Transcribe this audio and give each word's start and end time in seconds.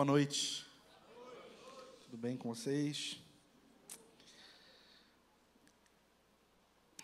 Boa 0.00 0.12
noite. 0.12 0.66
Tudo 2.04 2.16
bem 2.16 2.34
com 2.34 2.48
vocês? 2.48 3.20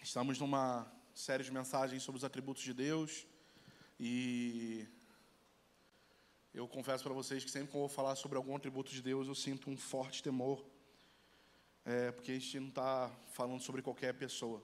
Estamos 0.03 0.38
numa 0.38 0.90
série 1.15 1.44
de 1.44 1.53
mensagens 1.53 2.03
sobre 2.03 2.17
os 2.17 2.24
atributos 2.24 2.62
de 2.62 2.72
Deus 2.72 3.26
e 4.01 4.87
eu 6.54 6.67
confesso 6.67 7.04
para 7.04 7.12
vocês 7.12 7.44
que 7.44 7.51
sempre 7.51 7.69
que 7.69 7.76
eu 7.76 7.80
vou 7.80 7.88
falar 7.90 8.17
sobre 8.17 8.38
algum 8.38 8.56
atributo 8.56 8.90
de 8.90 9.03
Deus 9.03 9.28
eu 9.28 9.35
sinto 9.35 9.69
um 9.69 9.76
forte 9.76 10.22
temor, 10.22 10.65
é, 11.85 12.10
porque 12.13 12.31
a 12.31 12.35
gente 12.38 12.60
não 12.60 12.69
está 12.69 13.15
falando 13.35 13.60
sobre 13.60 13.83
qualquer 13.83 14.15
pessoa, 14.15 14.63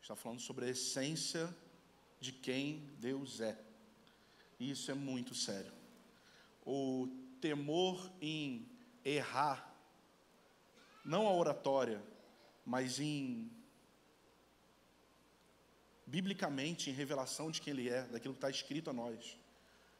está 0.00 0.16
falando 0.16 0.40
sobre 0.40 0.64
a 0.64 0.70
essência 0.70 1.54
de 2.18 2.32
quem 2.32 2.88
Deus 2.98 3.42
é. 3.42 3.62
E 4.58 4.70
isso 4.70 4.90
é 4.90 4.94
muito 4.94 5.34
sério. 5.34 5.74
O 6.64 7.25
temor 7.40 8.10
em 8.20 8.68
errar, 9.04 9.74
não 11.04 11.26
a 11.26 11.32
oratória, 11.32 12.02
mas 12.64 12.98
em 12.98 13.50
biblicamente 16.06 16.88
em 16.88 16.92
revelação 16.92 17.50
de 17.50 17.60
quem 17.60 17.72
Ele 17.72 17.88
é, 17.88 18.02
daquilo 18.02 18.34
que 18.34 18.38
está 18.38 18.50
escrito 18.50 18.90
a 18.90 18.92
nós, 18.92 19.36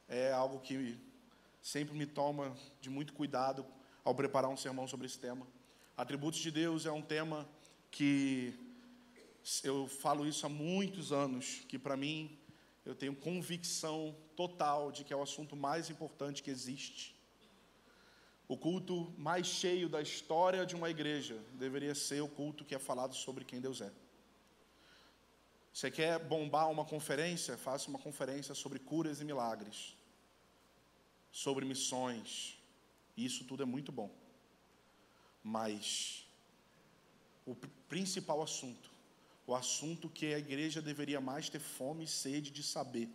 é 0.07 0.31
algo 0.31 0.59
que 0.59 0.97
sempre 1.61 1.95
me 1.97 2.05
toma 2.05 2.55
de 2.79 2.89
muito 2.89 3.13
cuidado 3.13 3.65
ao 4.03 4.15
preparar 4.15 4.49
um 4.49 4.55
sermão 4.55 4.87
sobre 4.87 5.05
esse 5.05 5.19
tema. 5.19 5.45
Atributos 5.97 6.39
de 6.39 6.49
Deus 6.49 6.85
é 6.85 6.91
um 6.91 7.01
tema 7.01 7.47
que 7.91 8.53
eu 9.63 9.87
falo 9.87 10.25
isso 10.25 10.45
há 10.45 10.49
muitos 10.49 11.11
anos, 11.11 11.61
que 11.67 11.77
para 11.77 11.97
mim 11.97 12.37
eu 12.85 12.95
tenho 12.95 13.13
convicção 13.13 14.15
total 14.35 14.91
de 14.93 15.03
que 15.03 15.11
é 15.11 15.15
o 15.15 15.21
assunto 15.21 15.57
mais 15.57 15.89
importante 15.89 16.41
que 16.41 16.49
existe. 16.49 17.16
O 18.47 18.55
culto 18.55 19.13
mais 19.17 19.45
cheio 19.45 19.89
da 19.89 20.01
história 20.01 20.65
de 20.65 20.75
uma 20.75 20.89
igreja 20.89 21.37
deveria 21.53 21.93
ser 21.93 22.21
o 22.21 22.29
culto 22.29 22.63
que 22.63 22.73
é 22.73 22.79
falado 22.79 23.13
sobre 23.13 23.43
quem 23.43 23.59
Deus 23.59 23.81
é. 23.81 23.91
Você 25.73 25.91
quer 25.91 26.17
bombar 26.17 26.71
uma 26.71 26.85
conferência? 26.85 27.57
Faça 27.57 27.89
uma 27.89 27.99
conferência 27.99 28.55
sobre 28.55 28.79
curas 28.79 29.19
e 29.19 29.25
milagres, 29.25 29.95
sobre 31.31 31.65
missões. 31.65 32.57
Isso 33.15 33.43
tudo 33.43 33.63
é 33.63 33.65
muito 33.65 33.91
bom. 33.91 34.09
Mas 35.43 36.25
o 37.45 37.53
principal 37.87 38.41
assunto, 38.41 38.89
o 39.45 39.53
assunto 39.53 40.09
que 40.09 40.33
a 40.33 40.39
igreja 40.39 40.81
deveria 40.81 41.21
mais 41.21 41.49
ter 41.49 41.59
fome 41.59 42.05
e 42.05 42.07
sede 42.07 42.49
de 42.49 42.63
saber, 42.63 43.09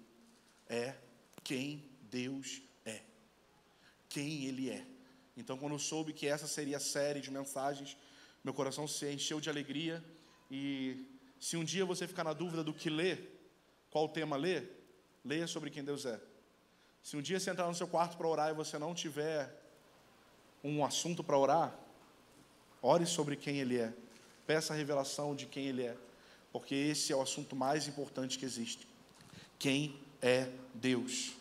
é 0.69 0.95
quem 1.43 1.83
Deus 2.11 2.63
é. 2.85 3.01
Quem 4.09 4.45
Ele 4.45 4.71
é. 4.71 4.92
Então, 5.37 5.57
quando 5.57 5.73
eu 5.73 5.79
soube 5.79 6.13
que 6.13 6.27
essa 6.27 6.47
seria 6.47 6.77
a 6.77 6.81
série 6.81 7.21
de 7.21 7.31
mensagens, 7.31 7.97
meu 8.45 8.53
coração 8.53 8.87
se 8.87 9.11
encheu 9.11 9.41
de 9.41 9.49
alegria. 9.49 10.05
E 10.51 11.07
se 11.41 11.57
um 11.57 11.65
dia 11.65 11.85
você 11.85 12.07
ficar 12.07 12.25
na 12.25 12.33
dúvida 12.33 12.63
do 12.63 12.73
que 12.73 12.91
ler, 12.91 13.41
qual 13.91 14.09
tema 14.09 14.37
ler, 14.37 14.71
leia 15.25 15.47
sobre 15.47 15.71
quem 15.71 15.85
Deus 15.85 16.05
é. 16.05 16.21
Se 17.03 17.17
um 17.17 17.23
dia 17.23 17.39
você 17.41 17.51
entrar 17.51 17.67
no 17.67 17.75
seu 17.75 17.89
quarto 17.89 18.17
para 18.17 18.29
orar 18.29 18.51
e 18.51 18.55
você 18.55 18.79
não 18.79 18.95
tiver 18.95 19.61
um 20.63 20.85
assunto 20.85 21.25
para 21.25 21.37
orar, 21.37 21.77
ore 22.81 23.07
sobre 23.07 23.37
quem 23.37 23.59
Ele 23.59 23.79
é. 23.79 23.93
Peça 24.47 24.73
a 24.73 24.77
revelação 24.77 25.35
de 25.35 25.47
quem 25.47 25.67
Ele 25.67 25.83
é. 25.83 25.97
Porque 26.53 26.75
esse 26.75 27.13
é 27.13 27.17
o 27.17 27.23
assunto 27.23 27.57
mais 27.57 27.89
importante 27.89 28.39
que 28.39 28.45
existe. 28.45 28.87
Quem 29.59 29.99
é 30.21 30.49
Deus? 30.75 31.33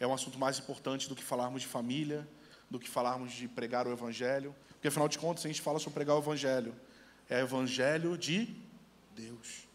É 0.00 0.06
um 0.06 0.12
assunto 0.12 0.38
mais 0.38 0.58
importante 0.58 1.08
do 1.08 1.14
que 1.14 1.22
falarmos 1.22 1.62
de 1.62 1.68
família, 1.68 2.26
do 2.74 2.80
que 2.80 2.90
falarmos 2.90 3.32
de 3.32 3.46
pregar 3.46 3.86
o 3.86 3.92
Evangelho. 3.92 4.52
Porque, 4.70 4.88
afinal 4.88 5.08
de 5.08 5.16
contas, 5.16 5.44
a 5.44 5.48
gente 5.48 5.62
fala 5.62 5.78
sobre 5.78 5.94
pregar 5.94 6.16
o 6.16 6.18
Evangelho. 6.18 6.74
É 7.30 7.36
o 7.36 7.44
Evangelho 7.44 8.18
de 8.18 8.52
Deus. 9.14 9.68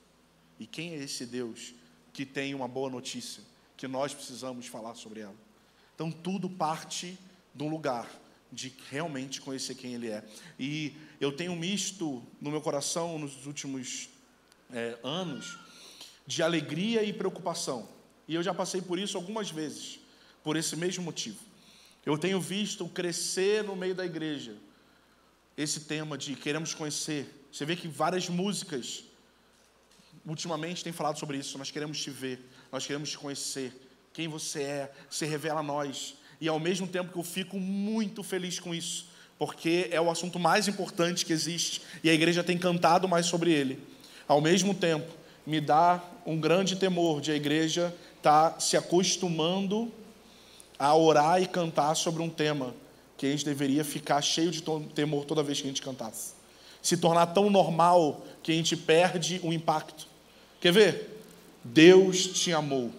E 0.59 0.67
quem 0.67 0.91
é 0.91 0.97
esse 0.97 1.25
Deus 1.25 1.73
que 2.11 2.25
tem 2.25 2.53
uma 2.53 2.67
boa 2.67 2.89
notícia? 2.89 3.41
Que 3.77 3.87
nós 3.87 4.13
precisamos 4.13 4.67
falar 4.67 4.95
sobre 4.95 5.21
ela. 5.21 5.35
Então, 5.95 6.11
tudo 6.11 6.49
parte 6.49 7.17
de 7.55 7.63
um 7.63 7.69
lugar 7.69 8.05
de 8.51 8.73
realmente 8.89 9.39
conhecer 9.39 9.75
quem 9.75 9.93
Ele 9.93 10.09
é. 10.09 10.21
E 10.59 10.93
eu 11.21 11.31
tenho 11.31 11.55
misto 11.55 12.21
no 12.41 12.51
meu 12.51 12.59
coração 12.59 13.17
nos 13.17 13.45
últimos 13.45 14.09
é, 14.73 14.99
anos 15.05 15.57
de 16.27 16.43
alegria 16.43 17.01
e 17.01 17.13
preocupação. 17.13 17.87
E 18.27 18.35
eu 18.35 18.43
já 18.43 18.53
passei 18.53 18.81
por 18.81 18.99
isso 18.99 19.15
algumas 19.15 19.49
vezes, 19.49 20.01
por 20.43 20.57
esse 20.57 20.75
mesmo 20.75 21.05
motivo. 21.05 21.48
Eu 22.09 22.17
tenho 22.17 22.41
visto 22.41 22.87
crescer 22.89 23.63
no 23.63 23.75
meio 23.75 23.93
da 23.93 24.03
igreja 24.03 24.55
esse 25.55 25.81
tema 25.81 26.17
de 26.17 26.35
queremos 26.35 26.73
conhecer. 26.73 27.29
Você 27.51 27.65
vê 27.65 27.75
que 27.75 27.87
várias 27.87 28.27
músicas 28.27 29.03
ultimamente 30.25 30.83
têm 30.83 30.91
falado 30.91 31.19
sobre 31.19 31.37
isso. 31.37 31.55
Nós 31.59 31.69
queremos 31.69 32.01
te 32.01 32.09
ver, 32.09 32.39
nós 32.71 32.83
queremos 32.83 33.11
te 33.11 33.17
conhecer. 33.19 33.71
Quem 34.11 34.27
você 34.27 34.63
é, 34.63 34.91
se 35.07 35.23
revela 35.27 35.59
a 35.59 35.63
nós. 35.63 36.15
E 36.41 36.47
ao 36.47 36.59
mesmo 36.59 36.87
tempo 36.87 37.13
que 37.13 37.19
eu 37.19 37.23
fico 37.23 37.59
muito 37.59 38.23
feliz 38.23 38.59
com 38.59 38.73
isso, 38.73 39.05
porque 39.37 39.87
é 39.91 40.01
o 40.01 40.09
assunto 40.09 40.39
mais 40.39 40.67
importante 40.67 41.23
que 41.23 41.31
existe 41.31 41.83
e 42.03 42.09
a 42.09 42.13
igreja 42.13 42.43
tem 42.43 42.57
cantado 42.57 43.07
mais 43.07 43.27
sobre 43.27 43.51
ele. 43.51 43.79
Ao 44.27 44.41
mesmo 44.41 44.73
tempo, 44.73 45.13
me 45.45 45.61
dá 45.61 46.03
um 46.25 46.39
grande 46.39 46.75
temor 46.75 47.21
de 47.21 47.31
a 47.31 47.35
igreja 47.35 47.95
estar 48.17 48.49
tá 48.49 48.59
se 48.59 48.75
acostumando 48.75 49.93
a 50.79 50.95
orar 50.95 51.41
e 51.41 51.45
cantar 51.45 51.93
sobre 51.93 52.23
um 52.23 52.29
tema 52.29 52.73
que 53.17 53.25
a 53.25 53.29
gente 53.29 53.43
deveria 53.43 53.83
ficar 53.83 54.21
cheio 54.21 54.49
de 54.49 54.63
temor 54.95 55.25
toda 55.25 55.43
vez 55.43 55.59
que 55.59 55.67
a 55.67 55.69
gente 55.69 55.81
cantasse. 55.81 56.33
Se 56.81 56.95
tornar 56.95 57.27
tão 57.27 57.49
normal 57.49 58.25
que 58.41 58.53
a 58.53 58.55
gente 58.55 58.77
perde 58.77 59.41
o 59.43 59.51
impacto. 59.51 60.07
Quer 60.61 60.71
ver? 60.71 61.21
Deus 61.61 62.27
te 62.27 62.53
amou 62.53 62.91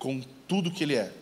com 0.00 0.20
tudo 0.48 0.72
que 0.72 0.82
Ele 0.82 0.96
é. 0.96 1.12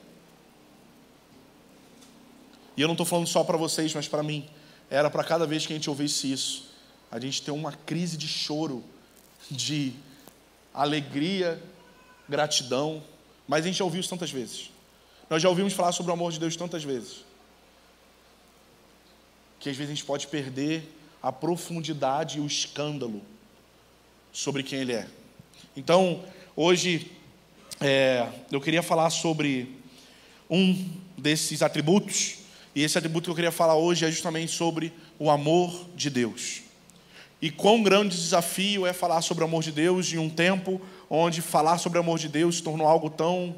E 2.75 2.81
eu 2.81 2.89
não 2.89 2.95
estou 2.95 3.05
falando 3.05 3.27
só 3.27 3.45
para 3.45 3.59
vocês, 3.59 3.93
mas 3.95 4.09
para 4.09 4.23
mim. 4.23 4.49
Era 4.89 5.11
para 5.11 5.23
cada 5.23 5.47
vez 5.47 5.67
que 5.67 5.75
a 5.75 5.77
gente 5.77 5.91
ouvisse 5.91 6.33
isso, 6.33 6.71
a 7.11 7.21
gente 7.21 7.43
ter 7.43 7.51
uma 7.51 7.73
crise 7.73 8.17
de 8.17 8.27
choro, 8.27 8.83
de 9.51 9.93
alegria, 10.73 11.63
gratidão. 12.29 13.03
Mas 13.47 13.65
a 13.65 13.69
gente 13.69 13.77
já 13.77 13.85
ouviu 13.85 14.01
isso 14.01 14.09
tantas 14.09 14.31
vezes. 14.31 14.71
Nós 15.31 15.41
já 15.41 15.49
ouvimos 15.49 15.73
falar 15.75 15.93
sobre 15.93 16.11
o 16.11 16.13
amor 16.13 16.33
de 16.33 16.41
Deus 16.41 16.57
tantas 16.57 16.83
vezes. 16.83 17.25
Que 19.61 19.71
às 19.71 19.77
vezes 19.77 19.93
a 19.93 19.95
gente 19.95 20.05
pode 20.05 20.27
perder 20.27 20.83
a 21.23 21.31
profundidade 21.31 22.39
e 22.39 22.41
o 22.41 22.47
escândalo 22.47 23.23
sobre 24.33 24.65
quem 24.65 24.81
Ele 24.81 24.93
é. 24.93 25.07
Então, 25.77 26.25
hoje, 26.57 27.13
é, 27.81 28.27
eu 28.51 28.61
queria 28.61 28.83
falar 28.83 29.09
sobre 29.11 29.79
um 30.51 30.91
desses 31.17 31.63
atributos, 31.63 32.39
e 32.75 32.83
esse 32.83 32.99
atributo 32.99 33.27
que 33.27 33.31
eu 33.31 33.37
queria 33.37 33.53
falar 33.53 33.77
hoje 33.77 34.05
é 34.05 34.11
justamente 34.11 34.51
sobre 34.51 34.93
o 35.17 35.31
amor 35.31 35.87
de 35.95 36.11
Deus. 36.11 36.63
E 37.41 37.53
quão 37.53 37.85
grande 37.85 38.17
desafio 38.17 38.85
é 38.85 38.93
falar 38.93 39.23
sobre 39.23 39.45
o 39.45 39.47
amor 39.47 39.63
de 39.63 39.71
Deus 39.71 40.13
em 40.13 40.19
um 40.19 40.29
tempo 40.29 40.81
onde 41.09 41.41
falar 41.41 41.79
sobre 41.79 41.99
o 41.99 42.03
amor 42.03 42.19
de 42.19 42.29
Deus 42.29 42.57
se 42.57 42.63
tornou 42.65 42.89
algo 42.89 43.09
tão 43.09 43.55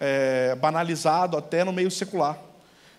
é, 0.00 0.54
banalizado 0.54 1.36
até 1.36 1.64
no 1.64 1.72
meio 1.72 1.90
secular. 1.90 2.38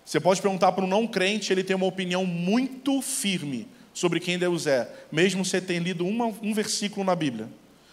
Você 0.04 0.18
pode 0.18 0.40
perguntar 0.40 0.72
para 0.72 0.84
um 0.84 0.88
não 0.88 1.06
crente, 1.06 1.52
ele 1.52 1.62
tem 1.62 1.76
uma 1.76 1.86
opinião 1.86 2.24
muito 2.24 3.02
firme 3.02 3.68
sobre 3.92 4.20
quem 4.20 4.38
Deus 4.38 4.66
é, 4.66 4.88
mesmo 5.12 5.44
você 5.44 5.60
ter 5.60 5.78
lido 5.78 6.06
uma, 6.06 6.26
um 6.42 6.54
versículo 6.54 7.04
na 7.04 7.14
Bíblia, 7.14 7.48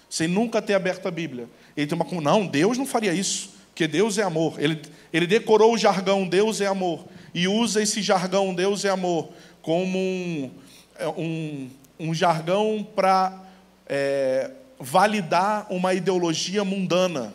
sem 0.10 0.28
nunca 0.28 0.62
ter 0.62 0.76
aberto 0.76 1.08
a 1.08 1.12
Bíblia. 1.12 1.50
Ele 1.76 1.88
tem 1.88 1.98
uma 1.98 2.22
não, 2.22 2.46
Deus 2.46 2.78
não 2.78 2.86
faria 2.86 3.14
isso, 3.14 3.50
porque 3.68 3.88
Deus 3.88 4.18
é 4.18 4.24
amor. 4.24 4.56
Ele, 4.60 4.82
ele 5.12 5.28
decorou 5.28 5.74
o 5.74 5.78
jargão 5.78 6.28
Deus 6.28 6.62
é 6.62 6.68
amor 6.68 7.06
e 7.34 7.48
usa 7.48 7.82
esse 7.82 8.02
jargão 8.02 8.54
Deus 8.54 8.86
é 8.86 8.90
amor 8.90 9.30
como 9.62 9.98
um, 9.98 10.52
é, 10.98 11.08
um, 11.08 11.70
um 12.00 12.14
jargão 12.14 12.88
para 12.96 13.44
é, 13.88 14.52
validar 14.80 15.68
uma 15.70 15.94
ideologia 15.94 16.64
mundana 16.64 17.34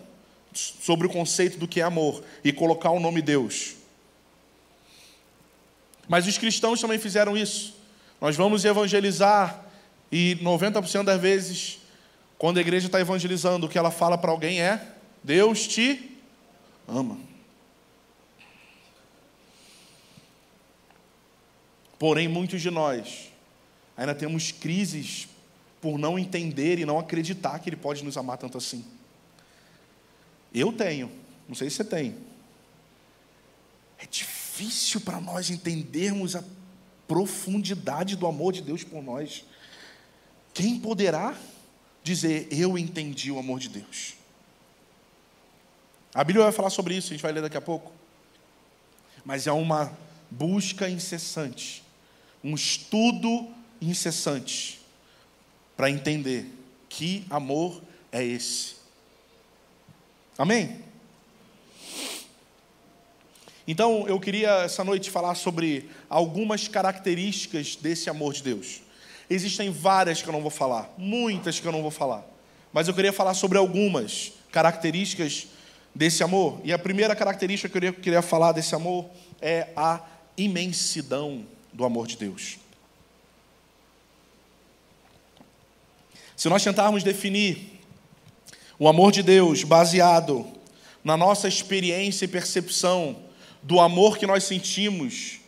sobre 0.52 1.06
o 1.06 1.10
conceito 1.10 1.58
do 1.58 1.68
que 1.68 1.80
é 1.80 1.84
amor 1.84 2.22
e 2.44 2.52
colocar 2.52 2.90
o 2.90 3.00
nome 3.00 3.22
Deus. 3.22 3.74
Mas 6.08 6.26
os 6.26 6.36
cristãos 6.36 6.80
também 6.80 6.98
fizeram 6.98 7.36
isso. 7.36 7.76
Nós 8.20 8.36
vamos 8.36 8.64
evangelizar 8.64 9.64
e 10.10 10.36
90% 10.42 11.04
das 11.04 11.20
vezes, 11.20 11.78
quando 12.36 12.58
a 12.58 12.60
igreja 12.60 12.86
está 12.86 13.00
evangelizando, 13.00 13.66
o 13.66 13.68
que 13.68 13.78
ela 13.78 13.90
fala 13.90 14.18
para 14.18 14.30
alguém 14.30 14.60
é: 14.60 14.84
Deus 15.22 15.66
te 15.66 16.18
ama. 16.88 17.16
Porém, 21.98 22.28
muitos 22.28 22.60
de 22.60 22.70
nós 22.70 23.30
ainda 23.96 24.14
temos 24.14 24.50
crises 24.50 25.28
por 25.80 25.98
não 25.98 26.18
entender 26.18 26.78
e 26.78 26.86
não 26.86 26.98
acreditar 26.98 27.58
que 27.58 27.68
Ele 27.68 27.76
pode 27.76 28.02
nos 28.02 28.16
amar 28.16 28.38
tanto 28.38 28.58
assim. 28.58 28.84
Eu 30.52 30.72
tenho, 30.72 31.10
não 31.48 31.54
sei 31.54 31.70
se 31.70 31.76
você 31.76 31.84
tem. 31.84 32.16
É 33.98 34.06
difícil 34.06 35.00
para 35.00 35.20
nós 35.20 35.50
entendermos 35.50 36.34
a 36.34 36.44
profundidade 37.06 38.16
do 38.16 38.26
amor 38.26 38.52
de 38.52 38.62
Deus 38.62 38.84
por 38.84 39.02
nós. 39.02 39.44
Quem 40.54 40.78
poderá 40.78 41.36
dizer, 42.02 42.48
eu 42.50 42.78
entendi 42.78 43.30
o 43.30 43.38
amor 43.38 43.60
de 43.60 43.68
Deus? 43.68 44.14
A 46.14 46.24
Bíblia 46.24 46.44
vai 46.44 46.52
falar 46.52 46.70
sobre 46.70 46.96
isso, 46.96 47.08
a 47.08 47.10
gente 47.10 47.22
vai 47.22 47.32
ler 47.32 47.42
daqui 47.42 47.56
a 47.56 47.60
pouco. 47.60 47.92
Mas 49.24 49.46
é 49.46 49.52
uma 49.52 49.96
busca 50.30 50.88
incessante, 50.88 51.82
um 52.42 52.54
estudo 52.54 53.48
incessante, 53.80 54.80
para 55.76 55.90
entender 55.90 56.46
que 56.88 57.24
amor 57.30 57.82
é 58.10 58.24
esse. 58.24 58.79
Amém? 60.40 60.80
Então, 63.68 64.08
eu 64.08 64.18
queria 64.18 64.62
essa 64.62 64.82
noite 64.82 65.10
falar 65.10 65.34
sobre 65.34 65.90
algumas 66.08 66.66
características 66.66 67.76
desse 67.76 68.08
amor 68.08 68.32
de 68.32 68.42
Deus. 68.42 68.80
Existem 69.28 69.70
várias 69.70 70.22
que 70.22 70.28
eu 70.30 70.32
não 70.32 70.40
vou 70.40 70.50
falar, 70.50 70.94
muitas 70.96 71.60
que 71.60 71.68
eu 71.68 71.70
não 71.70 71.82
vou 71.82 71.90
falar, 71.90 72.24
mas 72.72 72.88
eu 72.88 72.94
queria 72.94 73.12
falar 73.12 73.34
sobre 73.34 73.58
algumas 73.58 74.32
características 74.50 75.46
desse 75.94 76.22
amor. 76.22 76.58
E 76.64 76.72
a 76.72 76.78
primeira 76.78 77.14
característica 77.14 77.68
que 77.68 77.86
eu 77.86 77.92
queria, 77.92 78.22
falar 78.22 78.52
desse 78.52 78.74
amor 78.74 79.10
é 79.42 79.68
a 79.76 80.00
imensidão 80.38 81.44
do 81.70 81.84
amor 81.84 82.06
de 82.06 82.16
Deus. 82.16 82.56
Se 86.34 86.48
nós 86.48 86.64
tentarmos 86.64 87.02
definir 87.02 87.79
o 88.80 88.88
amor 88.88 89.12
de 89.12 89.22
Deus 89.22 89.62
baseado 89.62 90.46
na 91.04 91.14
nossa 91.14 91.46
experiência 91.46 92.24
e 92.24 92.28
percepção 92.28 93.24
do 93.62 93.78
amor 93.78 94.16
que 94.16 94.26
nós 94.26 94.44
sentimos 94.44 95.38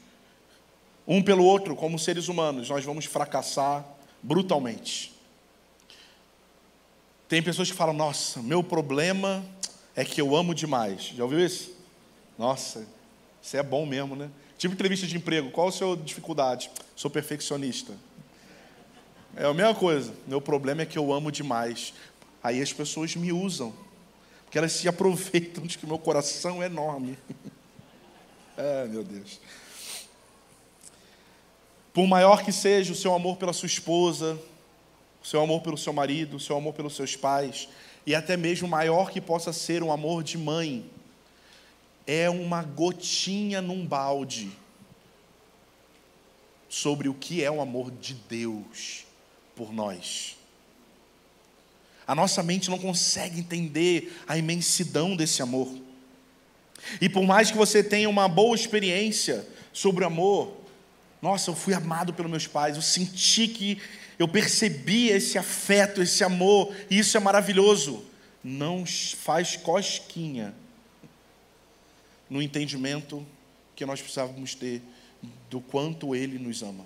um 1.08 1.23
pelo 1.23 1.43
outro 1.43 1.75
como 1.75 1.99
seres 1.99 2.29
humanos, 2.29 2.69
nós 2.69 2.84
vamos 2.84 3.06
fracassar 3.06 3.87
brutalmente. 4.23 5.14
Tem 7.26 7.43
pessoas 7.43 7.70
que 7.70 7.76
falam: 7.76 7.94
Nossa, 7.94 8.43
meu 8.43 8.62
problema 8.62 9.43
é 9.96 10.05
que 10.05 10.20
eu 10.20 10.37
amo 10.37 10.55
demais. 10.55 11.12
Já 11.17 11.25
ouviu 11.25 11.40
isso? 11.40 11.75
Nossa, 12.38 12.87
isso 13.43 13.56
é 13.56 13.62
bom 13.62 13.87
mesmo, 13.87 14.14
né? 14.14 14.31
Tipo 14.58 14.75
entrevista 14.75 15.06
de 15.06 15.17
emprego: 15.17 15.50
Qual 15.50 15.69
a 15.69 15.73
sua 15.73 15.96
dificuldade? 15.96 16.70
Sou 16.94 17.11
perfeccionista. 17.11 17.94
É 19.34 19.46
a 19.46 19.55
mesma 19.55 19.75
coisa. 19.75 20.12
Meu 20.26 20.43
problema 20.43 20.82
é 20.82 20.87
que 20.87 20.99
eu 20.99 21.11
amo 21.11 21.32
demais. 21.32 21.94
Aí 22.43 22.61
as 22.61 22.73
pessoas 22.73 23.15
me 23.15 23.33
usam, 23.33 23.73
porque 24.44 24.59
elas 24.59 24.73
se 24.73 24.87
aproveitam 24.89 25.65
de 25.65 25.79
que 25.79 25.87
meu 25.87 25.99
coração 25.99 26.62
é 26.62 26.67
enorme. 26.67 27.19
ah, 28.59 28.87
meu 28.89 29.05
Deus. 29.05 29.41
Por 31.93 32.06
maior 32.06 32.43
que 32.43 32.53
seja 32.53 32.93
o 32.93 32.97
seu 32.97 33.15
amor 33.15 33.37
pela 33.37 33.53
sua 33.53 33.67
esposa, 33.67 34.39
o 35.23 35.27
seu 35.27 35.41
amor 35.41 35.61
pelo 35.61 35.77
seu 35.77 35.93
marido, 35.93 36.37
o 36.37 36.41
seu 36.41 36.56
amor 36.56 36.73
pelos 36.73 36.97
seus 36.97 37.15
pais, 37.15 37.69
e 38.06 38.15
até 38.15 38.37
mesmo 38.37 38.67
maior 38.67 39.11
que 39.11 39.21
possa 39.21 39.53
ser 39.53 39.83
um 39.83 39.93
amor 39.93 40.25
de 40.25 40.37
mãe, 40.37 40.91
é 42.06 42.29
uma 42.29 42.62
gotinha 42.62 43.61
num 43.61 43.87
balde 43.87 44.50
sobre 46.69 47.09
o 47.09 47.15
que 47.15 47.44
é 47.44 47.50
o 47.50 47.61
amor 47.61 47.91
de 47.91 48.15
Deus 48.15 49.05
por 49.55 49.73
nós. 49.73 50.37
A 52.07 52.15
nossa 52.15 52.43
mente 52.43 52.71
não 52.71 52.79
consegue 52.79 53.41
entender 53.41 54.17
a 54.27 54.37
imensidão 54.37 55.15
desse 55.17 55.43
amor. 55.43 55.73
E 57.01 57.09
por 57.09 57.25
mais 57.25 57.51
que 57.51 57.57
você 57.57 57.83
tenha 57.83 58.09
uma 58.09 58.29
boa 58.29 58.57
experiência 58.57 59.47
sobre 59.73 60.05
o 60.05 60.07
amor, 60.07 60.57
nossa, 61.21 61.51
eu 61.51 61.55
fui 61.55 61.73
amado 61.73 62.13
pelos 62.13 62.31
meus 62.31 62.47
pais, 62.47 62.75
eu 62.77 62.83
senti 62.83 63.47
que 63.47 63.81
eu 64.19 64.27
percebi 64.27 65.09
esse 65.09 65.39
afeto, 65.39 66.03
esse 66.03 66.25
amor, 66.25 66.75
e 66.91 66.99
isso 66.99 67.17
é 67.17 67.21
maravilhoso. 67.21 68.05
Não 68.43 68.85
faz 68.85 69.57
cosquinha 69.57 70.53
no 72.29 72.43
entendimento 72.43 73.25
que 73.77 73.87
nós 73.87 74.01
precisávamos 74.01 74.55
ter 74.55 74.83
do 75.49 75.61
quanto 75.61 76.15
Ele 76.15 76.39
nos 76.39 76.63
ama. 76.63 76.85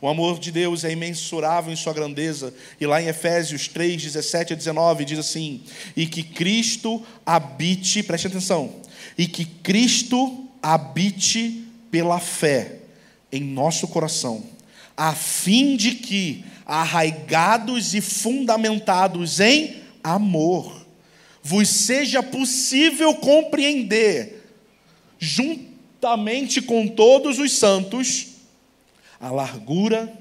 O 0.00 0.08
amor 0.08 0.38
de 0.38 0.50
Deus 0.50 0.84
é 0.84 0.92
imensurável 0.92 1.72
em 1.72 1.76
sua 1.76 1.92
grandeza, 1.92 2.52
e 2.80 2.86
lá 2.86 3.00
em 3.00 3.06
Efésios 3.06 3.68
3, 3.68 4.02
17 4.02 4.52
a 4.52 4.56
19 4.56 5.04
diz 5.04 5.18
assim: 5.18 5.62
E 5.96 6.06
que 6.06 6.22
Cristo 6.22 7.02
habite, 7.24 8.02
preste 8.02 8.26
atenção, 8.26 8.74
e 9.16 9.26
que 9.26 9.44
Cristo 9.44 10.48
habite 10.62 11.64
pela 11.90 12.18
fé 12.18 12.76
em 13.30 13.42
nosso 13.42 13.88
coração, 13.88 14.44
a 14.96 15.14
fim 15.14 15.76
de 15.76 15.92
que, 15.92 16.44
arraigados 16.66 17.94
e 17.94 18.00
fundamentados 18.00 19.40
em 19.40 19.76
amor, 20.02 20.86
vos 21.42 21.68
seja 21.68 22.22
possível 22.22 23.14
compreender, 23.14 24.44
juntamente 25.18 26.60
com 26.62 26.86
todos 26.86 27.38
os 27.38 27.52
santos, 27.52 28.31
a 29.22 29.30
largura, 29.30 30.12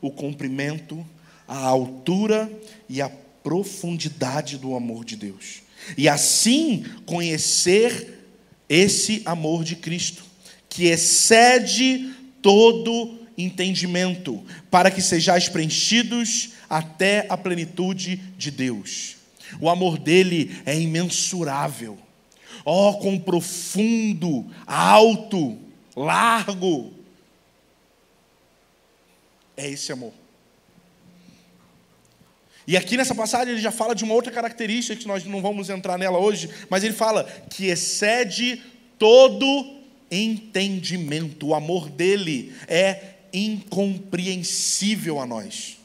o 0.00 0.10
comprimento, 0.10 1.06
a 1.46 1.58
altura 1.58 2.50
e 2.88 3.02
a 3.02 3.10
profundidade 3.42 4.56
do 4.56 4.74
amor 4.74 5.04
de 5.04 5.16
Deus. 5.16 5.62
E 5.96 6.08
assim 6.08 6.84
conhecer 7.04 8.26
esse 8.68 9.22
amor 9.26 9.64
de 9.64 9.76
Cristo 9.76 10.24
que 10.68 10.86
excede 10.86 12.10
todo 12.40 13.18
entendimento, 13.36 14.42
para 14.70 14.90
que 14.90 15.00
sejais 15.00 15.48
preenchidos 15.48 16.50
até 16.68 17.26
a 17.28 17.36
plenitude 17.36 18.16
de 18.36 18.50
Deus. 18.50 19.16
O 19.60 19.68
amor 19.68 19.98
dele 19.98 20.60
é 20.66 20.78
imensurável. 20.78 21.98
Oh, 22.64 22.94
com 22.94 23.18
profundo, 23.18 24.46
alto, 24.66 25.56
largo. 25.96 26.97
É 29.58 29.68
esse 29.68 29.90
amor. 29.90 30.12
E 32.64 32.76
aqui 32.76 32.96
nessa 32.96 33.14
passagem 33.14 33.54
ele 33.54 33.60
já 33.60 33.72
fala 33.72 33.92
de 33.92 34.04
uma 34.04 34.14
outra 34.14 34.30
característica 34.30 34.94
que 34.94 35.08
nós 35.08 35.24
não 35.24 35.42
vamos 35.42 35.68
entrar 35.68 35.98
nela 35.98 36.18
hoje, 36.18 36.48
mas 36.70 36.84
ele 36.84 36.94
fala 36.94 37.24
que 37.50 37.66
excede 37.66 38.62
todo 38.96 39.76
entendimento. 40.08 41.48
O 41.48 41.54
amor 41.54 41.90
dele 41.90 42.54
é 42.68 43.14
incompreensível 43.32 45.18
a 45.18 45.26
nós. 45.26 45.76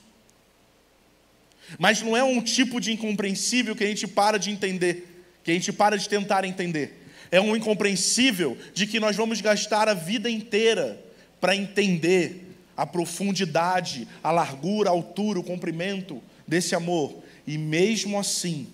Mas 1.80 2.00
não 2.03 2.15
é 2.15 2.24
um 2.24 2.42
tipo 2.42 2.80
de 2.80 2.92
incompreensível 2.92 3.75
que 3.75 3.84
a 3.84 3.88
gente 3.88 4.06
para 4.06 4.38
de 4.38 4.51
entender, 4.51 5.25
que 5.44 5.50
a 5.50 5.53
gente 5.56 5.74
para 5.74 5.98
de 5.98 6.08
tentar 6.08 6.46
entender. 6.46 7.01
É 7.32 7.42
um 7.42 7.56
incompreensível 7.56 8.56
de 8.72 8.86
que 8.86 9.00
nós 9.00 9.15
vamos 9.15 9.42
gastar 9.42 9.89
a 9.89 9.96
vida 9.96 10.30
inteira 10.30 11.03
para 11.42 11.56
entender 11.56 12.52
a 12.75 12.86
profundidade, 12.86 14.08
a 14.24 14.32
largura, 14.32 14.89
a 14.89 14.94
altura, 14.94 15.39
o 15.39 15.44
comprimento 15.44 16.22
desse 16.48 16.75
amor. 16.75 17.15
E 17.46 17.58
mesmo 17.58 18.20
assim, 18.20 18.68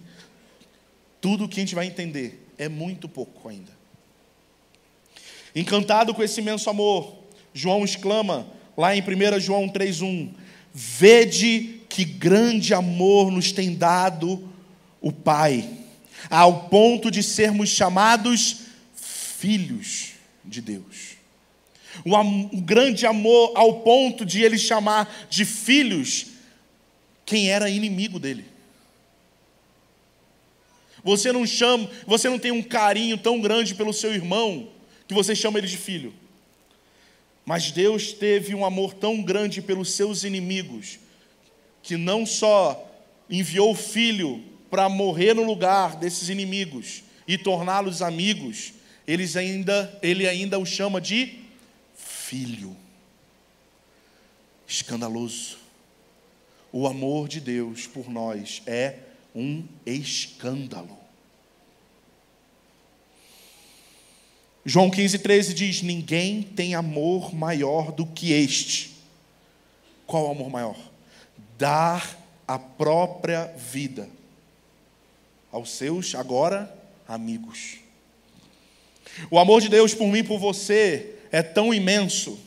tudo 1.20 1.48
que 1.48 1.60
a 1.60 1.64
gente 1.64 1.76
vai 1.76 1.86
entender 1.86 2.48
é 2.58 2.70
muito 2.70 3.10
pouco 3.10 3.50
ainda. 3.50 3.72
Encantado 5.56 6.14
com 6.14 6.24
esse 6.24 6.40
imenso 6.40 6.70
amor, 6.70 7.16
João 7.54 7.84
exclama 7.84 8.48
lá 8.78 8.96
em 8.96 9.02
1 9.02 9.40
João 9.40 9.68
3,1: 9.68 10.30
Vede 10.74 11.82
que 11.90 12.06
grande 12.06 12.74
amor 12.74 13.32
nos 13.32 13.52
tem 13.52 13.74
dado 13.74 14.48
o 15.02 15.12
Pai, 15.12 15.68
ao 16.30 16.70
ponto 16.70 17.10
de 17.10 17.24
sermos 17.24 17.70
chamados 17.70 18.62
filhos 18.94 20.12
de 20.46 20.62
Deus. 20.62 21.19
O, 22.06 22.16
o 22.58 22.62
grande 22.62 23.06
amor 23.06 23.54
ao 23.56 23.82
ponto 23.82 24.26
de 24.26 24.42
ele 24.42 24.58
chamar 24.58 25.28
de 25.30 25.46
filhos 25.46 26.28
quem 27.26 27.50
era 27.50 27.70
inimigo 27.70 28.20
dele. 28.20 28.46
Você 31.04 31.32
não 31.32 31.46
chama, 31.46 31.90
você 32.06 32.30
não 32.30 32.40
tem 32.40 32.52
um 32.52 32.62
carinho 32.62 33.18
tão 33.18 33.40
grande 33.40 33.76
pelo 33.76 33.94
seu 33.94 34.14
irmão 34.14 34.70
que 35.08 35.14
você 35.14 35.36
chama 35.36 35.58
ele 35.58 35.68
de 35.68 35.78
filho. 35.78 36.14
Mas 37.46 37.72
Deus 37.72 38.14
teve 38.14 38.54
um 38.54 38.66
amor 38.66 38.94
tão 38.94 39.24
grande 39.24 39.62
pelos 39.62 39.92
seus 39.92 40.24
inimigos, 40.24 41.00
que 41.82 41.98
não 41.98 42.26
só 42.26 42.88
enviou 43.30 43.72
o 43.72 43.76
filho 43.76 44.44
para 44.70 44.88
morrer 44.88 45.34
no 45.34 45.44
lugar 45.44 45.96
desses 45.96 46.30
inimigos 46.30 47.04
e 47.28 47.38
torná-los 47.38 48.02
amigos, 48.02 48.74
eles 49.08 49.36
ainda, 49.36 49.98
ele 50.04 50.28
ainda 50.28 50.60
o 50.60 50.66
chama 50.66 51.02
de 51.02 51.39
filho. 52.30 52.78
Escandaloso. 54.68 55.58
O 56.72 56.86
amor 56.86 57.28
de 57.28 57.42
Deus 57.42 57.88
por 57.88 58.08
nós 58.08 58.62
é 58.68 59.00
um 59.34 59.66
escândalo. 59.84 60.96
João 64.64 64.92
15, 64.92 65.18
13 65.18 65.54
diz: 65.56 65.82
Ninguém 65.82 66.44
tem 66.44 66.76
amor 66.76 67.34
maior 67.34 67.92
do 67.92 68.06
que 68.06 68.32
este. 68.32 68.92
Qual 70.06 70.30
amor 70.30 70.52
maior? 70.52 70.78
Dar 71.58 72.16
a 72.48 72.60
própria 72.60 73.46
vida 73.58 74.08
aos 75.52 75.72
seus, 75.72 76.14
agora, 76.14 76.72
amigos. 77.08 77.78
O 79.32 79.40
amor 79.40 79.62
de 79.62 79.70
Deus 79.70 79.96
por 79.96 80.08
mim 80.08 80.20
e 80.20 80.24
por 80.24 80.38
você 80.38 81.19
é 81.32 81.42
tão 81.42 81.74
imenso 81.74 82.40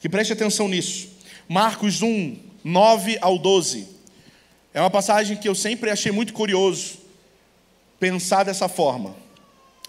que 0.00 0.08
preste 0.08 0.32
atenção 0.32 0.68
nisso. 0.68 1.08
Marcos 1.48 2.02
1, 2.02 2.36
9 2.62 3.18
ao 3.20 3.38
12. 3.38 3.88
É 4.74 4.80
uma 4.80 4.90
passagem 4.90 5.36
que 5.36 5.48
eu 5.48 5.54
sempre 5.54 5.90
achei 5.90 6.12
muito 6.12 6.32
curioso 6.32 6.98
pensar 7.98 8.44
dessa 8.44 8.68
forma. 8.68 9.16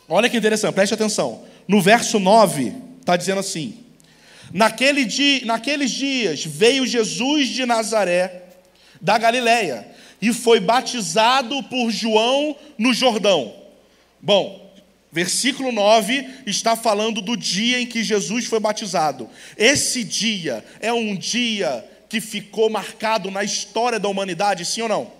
Olha 0.08 0.30
que 0.30 0.38
interessante, 0.38 0.74
preste 0.74 0.94
atenção. 0.94 1.44
No 1.68 1.82
verso 1.82 2.20
9, 2.20 2.74
está 3.00 3.16
dizendo 3.16 3.40
assim: 3.40 3.78
Naquele 4.52 5.06
dia, 5.06 5.46
Naqueles 5.46 5.92
dias 5.92 6.44
veio 6.44 6.88
Jesus 6.88 7.50
de 7.50 7.66
Nazaré, 7.66 8.44
da 9.00 9.18
Galiléia, 9.18 9.88
e 10.22 10.34
foi 10.34 10.60
batizado 10.60 11.62
por 11.64 11.92
João 11.92 12.56
no 12.78 12.94
Jordão. 12.94 13.54
Bom, 14.22 14.69
Versículo 15.12 15.72
9 15.72 16.44
está 16.46 16.76
falando 16.76 17.22
do 17.22 17.36
dia 17.36 17.80
em 17.80 17.86
que 17.86 18.04
Jesus 18.04 18.46
foi 18.46 18.60
batizado. 18.60 19.28
Esse 19.58 20.04
dia 20.04 20.64
é 20.80 20.94
um 20.94 21.16
dia 21.16 21.84
que 22.08 22.22
ficou 22.22 22.70
marcado 22.70 23.32
na 23.32 23.44
história 23.44 24.00
da 24.00 24.08
humanidade, 24.08 24.66
sim 24.66 24.82
ou 24.82 24.90
não? 24.90 25.12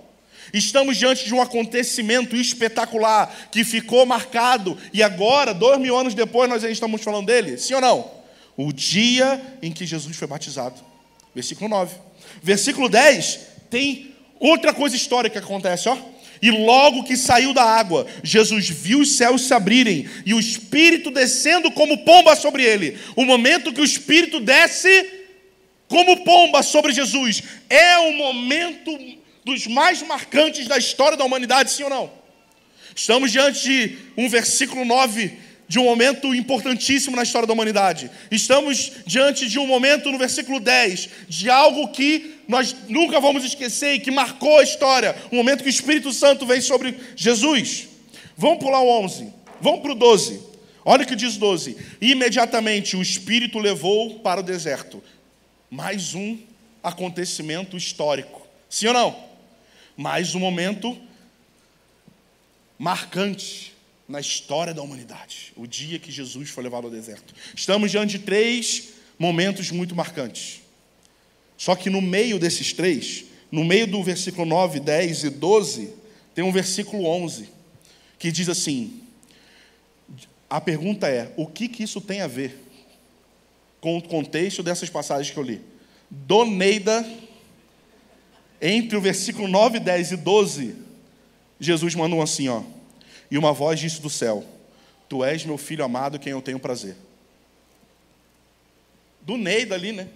Estamos 0.54 0.98
diante 0.98 1.26
de 1.26 1.34
um 1.34 1.42
acontecimento 1.42 2.36
espetacular 2.36 3.50
que 3.52 3.64
ficou 3.64 4.06
marcado 4.06 4.78
e 4.94 5.02
agora, 5.02 5.54
dois 5.54 5.80
mil 5.80 5.98
anos 5.98 6.14
depois, 6.14 6.50
nós 6.50 6.64
ainda 6.64 6.74
estamos 6.74 7.04
falando 7.04 7.26
dele, 7.28 7.58
sim 7.58 7.74
ou 7.74 7.82
não? 7.82 8.12
O 8.58 8.74
dia 8.74 9.42
em 9.62 9.72
que 9.72 9.86
Jesus 9.86 10.18
foi 10.18 10.28
batizado. 10.28 10.82
Versículo 11.34 11.70
9. 11.70 11.96
Versículo 12.42 12.90
10 12.90 13.40
tem 13.70 14.16
outra 14.40 14.74
coisa 14.74 14.96
histórica 14.96 15.40
que 15.40 15.46
acontece, 15.46 15.88
ó. 15.90 15.98
E 16.42 16.52
logo 16.52 17.04
que 17.04 17.18
saiu 17.18 17.54
da 17.54 17.64
água, 17.64 18.08
Jesus 18.24 18.70
viu 18.70 19.00
os 19.00 19.18
céus 19.18 19.42
se 19.42 19.54
abrirem 19.54 20.10
e 20.26 20.34
o 20.34 20.40
Espírito 20.40 21.12
descendo 21.12 21.70
como 21.72 21.98
pomba 22.00 22.36
sobre 22.36 22.64
ele. 22.64 22.98
O 23.16 23.26
momento 23.26 23.74
que 23.74 23.82
o 23.82 23.86
Espírito 23.86 24.40
desce 24.40 25.20
como 25.88 26.24
pomba 26.24 26.64
sobre 26.64 26.94
Jesus 26.94 27.44
é 27.70 27.98
o 27.98 28.14
momento 28.14 28.98
dos 29.44 29.68
mais 29.68 30.02
marcantes 30.04 30.68
da 30.68 30.78
história 30.78 31.18
da 31.18 31.26
humanidade, 31.26 31.72
sim 31.72 31.84
ou 31.84 31.90
não? 31.90 32.12
Estamos 32.96 33.32
diante 33.32 33.64
de 33.64 33.98
um 34.18 34.30
versículo 34.30 34.86
9 34.86 35.49
de 35.70 35.78
um 35.78 35.84
momento 35.84 36.34
importantíssimo 36.34 37.16
na 37.16 37.22
história 37.22 37.48
da 37.48 37.54
humanidade. 37.54 38.10
Estamos 38.32 38.92
diante 39.06 39.48
de 39.48 39.60
um 39.60 39.68
momento 39.68 40.12
no 40.12 40.18
versículo 40.18 40.60
10 40.60 41.10
de 41.30 41.48
algo 41.48 41.90
que 41.90 42.40
nós 42.48 42.76
nunca 42.88 43.20
vamos 43.20 43.46
esquecer 43.46 43.94
e 43.94 44.00
que 44.00 44.10
marcou 44.10 44.58
a 44.58 44.64
história. 44.64 45.16
Um 45.32 45.38
momento 45.38 45.62
que 45.62 45.70
o 45.70 45.70
Espírito 45.70 46.12
Santo 46.12 46.44
vem 46.48 46.60
sobre 46.60 47.00
Jesus. 47.16 47.88
Vamos 48.36 48.58
pular 48.58 48.82
o 48.82 48.90
11. 49.04 49.32
Vamos 49.62 49.82
para 49.82 49.92
o 49.92 49.96
12. 49.96 50.42
Olha 50.84 51.04
o 51.04 51.08
que 51.08 51.16
diz 51.16 51.38
12. 51.38 51.78
Imediatamente 52.02 52.98
o 52.98 53.02
Espírito 53.02 53.60
levou 53.60 54.22
para 54.22 54.40
o 54.40 54.44
deserto. 54.44 55.04
Mais 55.70 56.16
um 56.16 56.36
acontecimento 56.82 57.78
histórico. 57.78 58.48
Sim 58.68 58.88
ou 58.88 58.94
não? 58.96 59.24
Mais 59.96 60.34
um 60.34 60.40
momento 60.40 60.98
marcante 62.80 63.69
na 64.10 64.20
história 64.20 64.74
da 64.74 64.82
humanidade, 64.82 65.54
o 65.56 65.68
dia 65.68 66.00
que 66.00 66.12
Jesus 66.12 66.50
foi 66.50 66.64
levado 66.64 66.86
ao 66.86 66.92
deserto. 66.92 67.32
Estamos 67.56 67.92
diante 67.92 68.18
de 68.18 68.26
três 68.26 68.90
momentos 69.20 69.70
muito 69.70 69.96
marcantes. 69.96 70.62
Só 71.56 71.76
que 71.76 71.92
no 71.92 72.02
meio 72.02 72.40
desses 72.40 72.74
três, 72.74 73.26
no 73.52 73.64
meio 73.64 73.86
do 73.86 74.02
versículo 74.02 74.48
9, 74.48 74.80
10 74.80 75.26
e 75.26 75.30
12, 75.30 75.94
tem 76.34 76.44
um 76.44 76.52
versículo 76.52 77.06
11, 77.06 77.50
que 78.18 78.32
diz 78.32 78.50
assim: 78.50 79.04
a 80.50 80.60
pergunta 80.60 81.08
é: 81.08 81.32
o 81.38 81.46
que, 81.46 81.68
que 81.68 81.84
isso 81.84 82.02
tem 82.02 82.22
a 82.22 82.28
ver 82.28 82.60
com 83.80 83.96
o 83.96 84.02
contexto 84.02 84.64
dessas 84.64 84.90
passagens 84.90 85.32
que 85.32 85.38
eu 85.38 85.44
li? 85.44 85.62
Doneida, 86.10 87.08
entre 88.60 88.98
o 88.98 89.02
versículo 89.02 89.48
9, 89.48 89.80
10 89.80 90.14
e 90.14 90.18
12, 90.18 90.76
Jesus 91.60 91.94
mandou 91.94 92.24
assim, 92.24 92.48
ó. 92.48 92.64
E 93.32 93.38
uma 93.38 93.54
voz 93.54 93.80
disse 93.80 94.02
do 94.02 94.10
céu: 94.10 94.44
Tu 95.08 95.24
és 95.24 95.46
meu 95.46 95.58
filho 95.58 95.84
amado, 95.84 96.20
quem 96.20 96.32
eu 96.32 96.42
tenho 96.42 96.60
prazer. 96.60 96.96
Do 99.22 99.38
Neida 99.38 99.76
ali, 99.76 99.92
né? 99.92 100.08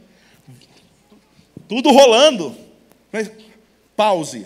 Tudo 1.67 1.91
rolando. 1.91 2.55
Mas, 3.11 3.31
pause. 3.95 4.45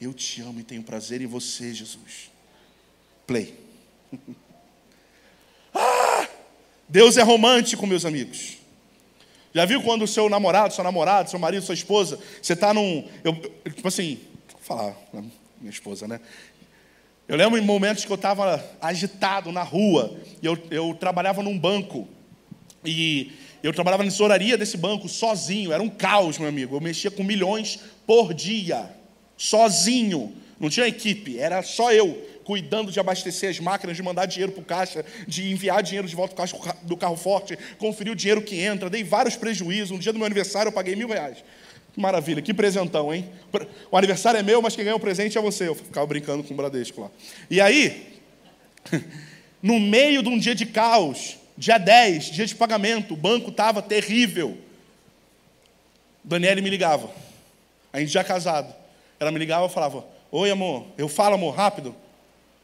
Eu 0.00 0.12
te 0.12 0.40
amo 0.40 0.58
e 0.60 0.64
tenho 0.64 0.82
prazer 0.82 1.20
em 1.20 1.26
você, 1.26 1.72
Jesus. 1.72 2.30
Play. 3.26 3.54
ah! 5.74 6.28
Deus 6.88 7.16
é 7.16 7.22
romântico, 7.22 7.86
meus 7.86 8.04
amigos. 8.04 8.58
Já 9.54 9.64
viu 9.64 9.82
quando 9.82 10.02
o 10.02 10.08
seu 10.08 10.28
namorado, 10.28 10.74
seu 10.74 10.82
namorado, 10.82 11.30
seu 11.30 11.38
marido, 11.38 11.64
sua 11.64 11.74
esposa, 11.74 12.18
você 12.40 12.54
está 12.54 12.72
num. 12.72 13.08
Eu, 13.22 13.34
tipo 13.72 13.86
assim, 13.86 14.18
vou 14.50 14.60
falar, 14.60 14.96
minha 15.60 15.70
esposa, 15.70 16.08
né? 16.08 16.20
Eu 17.28 17.36
lembro 17.36 17.58
em 17.58 17.62
momentos 17.62 18.04
que 18.04 18.10
eu 18.10 18.16
estava 18.16 18.62
agitado 18.80 19.52
na 19.52 19.62
rua, 19.62 20.16
e 20.42 20.46
eu, 20.46 20.58
eu 20.70 20.94
trabalhava 20.94 21.42
num 21.42 21.56
banco, 21.58 22.08
e 22.84 23.32
eu 23.62 23.72
trabalhava 23.72 24.02
na 24.02 24.10
tesouraria 24.10 24.58
desse 24.58 24.76
banco 24.76 25.08
sozinho, 25.08 25.72
era 25.72 25.82
um 25.82 25.88
caos, 25.88 26.36
meu 26.36 26.48
amigo. 26.48 26.76
Eu 26.76 26.80
mexia 26.80 27.10
com 27.10 27.22
milhões 27.22 27.78
por 28.06 28.34
dia, 28.34 28.90
sozinho, 29.36 30.34
não 30.58 30.68
tinha 30.68 30.86
equipe, 30.86 31.38
era 31.38 31.62
só 31.62 31.92
eu 31.92 32.28
cuidando 32.44 32.90
de 32.90 32.98
abastecer 32.98 33.50
as 33.50 33.60
máquinas, 33.60 33.96
de 33.96 34.02
mandar 34.02 34.26
dinheiro 34.26 34.52
para 34.52 34.60
o 34.60 34.64
caixa, 34.64 35.04
de 35.26 35.50
enviar 35.50 35.80
dinheiro 35.82 36.08
de 36.08 36.16
volta 36.16 36.34
do 36.82 36.96
carro 36.96 37.16
forte, 37.16 37.56
conferir 37.78 38.12
o 38.12 38.16
dinheiro 38.16 38.42
que 38.42 38.60
entra, 38.60 38.90
dei 38.90 39.04
vários 39.04 39.36
prejuízos. 39.36 39.92
No 39.92 39.98
dia 39.98 40.12
do 40.12 40.18
meu 40.18 40.26
aniversário 40.26 40.68
eu 40.68 40.72
paguei 40.72 40.96
mil 40.96 41.08
reais. 41.08 41.38
Que 41.92 42.00
maravilha, 42.00 42.40
que 42.40 42.54
presentão, 42.54 43.12
hein? 43.12 43.28
O 43.90 43.96
aniversário 43.96 44.40
é 44.40 44.42
meu, 44.42 44.62
mas 44.62 44.74
quem 44.74 44.84
ganha 44.84 44.96
o 44.96 45.00
presente 45.00 45.36
é 45.36 45.40
você. 45.40 45.68
Eu 45.68 45.74
ficava 45.74 46.06
brincando 46.06 46.42
com 46.42 46.54
o 46.54 46.56
Bradesco 46.56 47.02
lá. 47.02 47.10
E 47.50 47.60
aí, 47.60 48.20
no 49.62 49.78
meio 49.78 50.22
de 50.22 50.28
um 50.28 50.38
dia 50.38 50.54
de 50.54 50.64
caos, 50.64 51.36
dia 51.56 51.76
10, 51.76 52.30
dia 52.30 52.46
de 52.46 52.54
pagamento, 52.54 53.12
o 53.12 53.16
banco 53.16 53.50
estava 53.50 53.82
terrível. 53.82 54.56
Daniele 56.24 56.62
me 56.62 56.70
ligava. 56.70 57.10
A 57.92 58.00
gente 58.00 58.10
já 58.10 58.24
casado. 58.24 58.74
Ela 59.20 59.30
me 59.30 59.38
ligava 59.38 59.66
e 59.66 59.70
falava: 59.70 60.04
Oi, 60.30 60.50
amor. 60.50 60.86
Eu 60.96 61.08
falo, 61.08 61.34
amor, 61.34 61.54
rápido. 61.54 61.94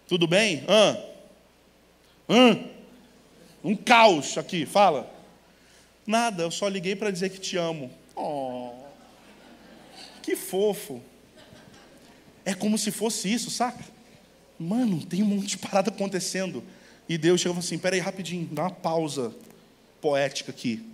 Tudo 0.08 0.26
bem? 0.26 0.64
Hã? 0.66 0.98
Hã? 2.26 2.58
Um 3.62 3.76
caos 3.76 4.38
aqui, 4.38 4.64
fala. 4.64 5.12
Nada, 6.06 6.44
eu 6.44 6.50
só 6.50 6.66
liguei 6.66 6.96
para 6.96 7.10
dizer 7.10 7.28
que 7.28 7.38
te 7.38 7.58
amo. 7.58 7.90
Oh. 8.16 8.77
Que 10.28 10.36
fofo. 10.36 11.00
É 12.44 12.52
como 12.52 12.76
se 12.76 12.90
fosse 12.90 13.32
isso, 13.32 13.50
saca? 13.50 13.82
Mano, 14.58 15.06
tem 15.06 15.22
um 15.22 15.26
monte 15.26 15.46
de 15.46 15.56
parada 15.56 15.88
acontecendo. 15.88 16.62
E 17.08 17.16
Deus 17.16 17.40
chegou 17.40 17.56
assim: 17.56 17.78
peraí, 17.78 17.98
rapidinho, 17.98 18.46
dá 18.52 18.64
uma 18.64 18.70
pausa 18.70 19.34
poética 20.02 20.50
aqui. 20.50 20.86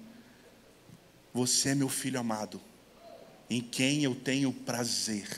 Você 1.33 1.71
é 1.71 1.75
meu 1.75 1.89
filho 1.89 2.21
amado, 2.21 2.61
em 3.51 3.61
quem 3.61 4.05
eu 4.05 4.15
tenho 4.15 4.53
prazer. 4.53 5.29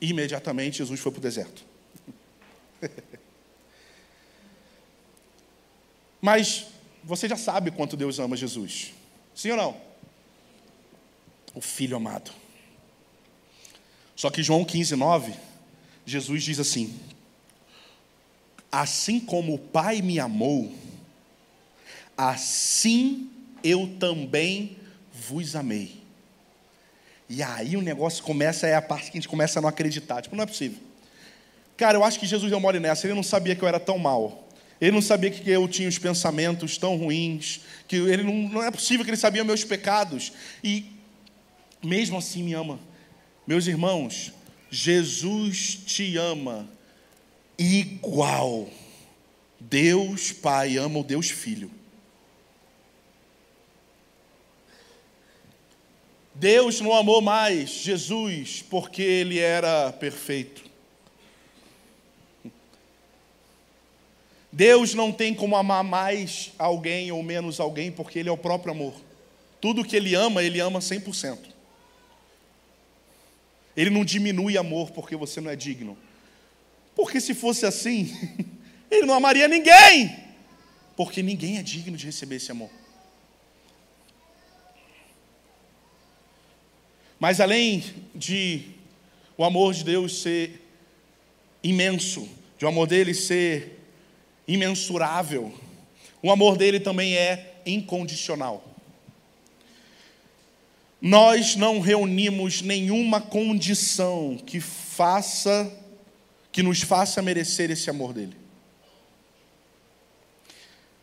E 0.00 0.08
imediatamente 0.08 0.78
Jesus 0.78 0.98
foi 0.98 1.12
para 1.12 1.18
o 1.18 1.22
deserto. 1.22 1.62
Mas 6.22 6.68
você 7.04 7.28
já 7.28 7.36
sabe 7.36 7.70
quanto 7.70 7.98
Deus 7.98 8.18
ama 8.18 8.34
Jesus. 8.34 8.94
Sim 9.34 9.50
ou 9.50 9.58
não? 9.58 9.76
O 11.54 11.60
filho 11.60 11.94
amado. 11.94 12.47
Só 14.18 14.30
que 14.30 14.42
João 14.42 14.64
15, 14.64 14.96
9, 14.96 15.32
Jesus 16.04 16.42
diz 16.42 16.58
assim: 16.58 16.92
Assim 18.70 19.20
como 19.20 19.54
o 19.54 19.58
Pai 19.58 20.02
me 20.02 20.18
amou, 20.18 20.74
assim 22.16 23.30
eu 23.62 23.94
também 24.00 24.76
vos 25.12 25.54
amei. 25.54 26.02
E 27.28 27.44
aí 27.44 27.76
o 27.76 27.80
negócio 27.80 28.24
começa, 28.24 28.66
é 28.66 28.74
a 28.74 28.82
parte 28.82 29.12
que 29.12 29.18
a 29.18 29.20
gente 29.20 29.28
começa 29.28 29.60
a 29.60 29.62
não 29.62 29.68
acreditar. 29.68 30.20
Tipo, 30.20 30.34
não 30.34 30.42
é 30.42 30.46
possível. 30.48 30.80
Cara, 31.76 31.96
eu 31.96 32.02
acho 32.02 32.18
que 32.18 32.26
Jesus 32.26 32.50
deu 32.50 32.58
mole 32.58 32.80
nessa. 32.80 33.06
Ele 33.06 33.14
não 33.14 33.22
sabia 33.22 33.54
que 33.54 33.62
eu 33.62 33.68
era 33.68 33.78
tão 33.78 33.98
mal. 33.98 34.48
Ele 34.80 34.90
não 34.90 35.02
sabia 35.02 35.30
que 35.30 35.48
eu 35.48 35.68
tinha 35.68 35.88
os 35.88 35.98
pensamentos 35.98 36.76
tão 36.76 36.96
ruins. 36.96 37.60
Que 37.86 37.94
ele 37.94 38.24
não, 38.24 38.34
não 38.48 38.62
é 38.64 38.70
possível 38.72 39.04
que 39.04 39.10
ele 39.12 39.16
sabia 39.16 39.44
meus 39.44 39.62
pecados. 39.62 40.32
E 40.64 40.90
mesmo 41.80 42.18
assim 42.18 42.42
me 42.42 42.52
ama. 42.54 42.80
Meus 43.48 43.66
irmãos, 43.66 44.30
Jesus 44.70 45.78
te 45.86 46.18
ama 46.18 46.68
igual 47.58 48.68
Deus 49.58 50.32
Pai 50.32 50.76
ama 50.76 50.98
o 50.98 51.02
Deus 51.02 51.30
Filho. 51.30 51.70
Deus 56.34 56.82
não 56.82 56.92
amou 56.92 57.22
mais 57.22 57.70
Jesus 57.70 58.62
porque 58.68 59.00
ele 59.00 59.38
era 59.38 59.94
perfeito. 59.94 60.62
Deus 64.52 64.92
não 64.92 65.10
tem 65.10 65.32
como 65.32 65.56
amar 65.56 65.82
mais 65.82 66.52
alguém 66.58 67.10
ou 67.10 67.22
menos 67.22 67.58
alguém 67.58 67.90
porque 67.90 68.18
ele 68.18 68.28
é 68.28 68.32
o 68.32 68.36
próprio 68.36 68.72
amor. 68.72 68.92
Tudo 69.58 69.86
que 69.86 69.96
ele 69.96 70.14
ama, 70.14 70.42
ele 70.42 70.60
ama 70.60 70.80
100%. 70.80 71.56
Ele 73.78 73.90
não 73.90 74.04
diminui 74.04 74.58
amor 74.58 74.90
porque 74.90 75.14
você 75.14 75.40
não 75.40 75.48
é 75.48 75.54
digno. 75.54 75.96
Porque 76.96 77.20
se 77.20 77.32
fosse 77.32 77.64
assim, 77.64 78.12
ele 78.90 79.06
não 79.06 79.14
amaria 79.14 79.46
ninguém. 79.46 80.16
Porque 80.96 81.22
ninguém 81.22 81.58
é 81.58 81.62
digno 81.62 81.96
de 81.96 82.04
receber 82.04 82.36
esse 82.36 82.50
amor. 82.50 82.70
Mas 87.20 87.40
além 87.40 87.84
de 88.12 88.62
o 89.36 89.44
amor 89.44 89.72
de 89.72 89.84
Deus 89.84 90.22
ser 90.22 90.60
imenso, 91.62 92.28
de 92.58 92.64
o 92.64 92.68
amor 92.68 92.88
dele 92.88 93.14
ser 93.14 93.78
imensurável, 94.48 95.54
o 96.20 96.32
amor 96.32 96.56
dele 96.56 96.80
também 96.80 97.14
é 97.14 97.60
incondicional. 97.64 98.76
Nós 101.00 101.54
não 101.54 101.80
reunimos 101.80 102.60
nenhuma 102.60 103.20
condição 103.20 104.36
que 104.44 104.60
faça 104.60 105.72
que 106.50 106.62
nos 106.62 106.82
faça 106.82 107.22
merecer 107.22 107.70
esse 107.70 107.88
amor 107.88 108.12
dele. 108.12 108.36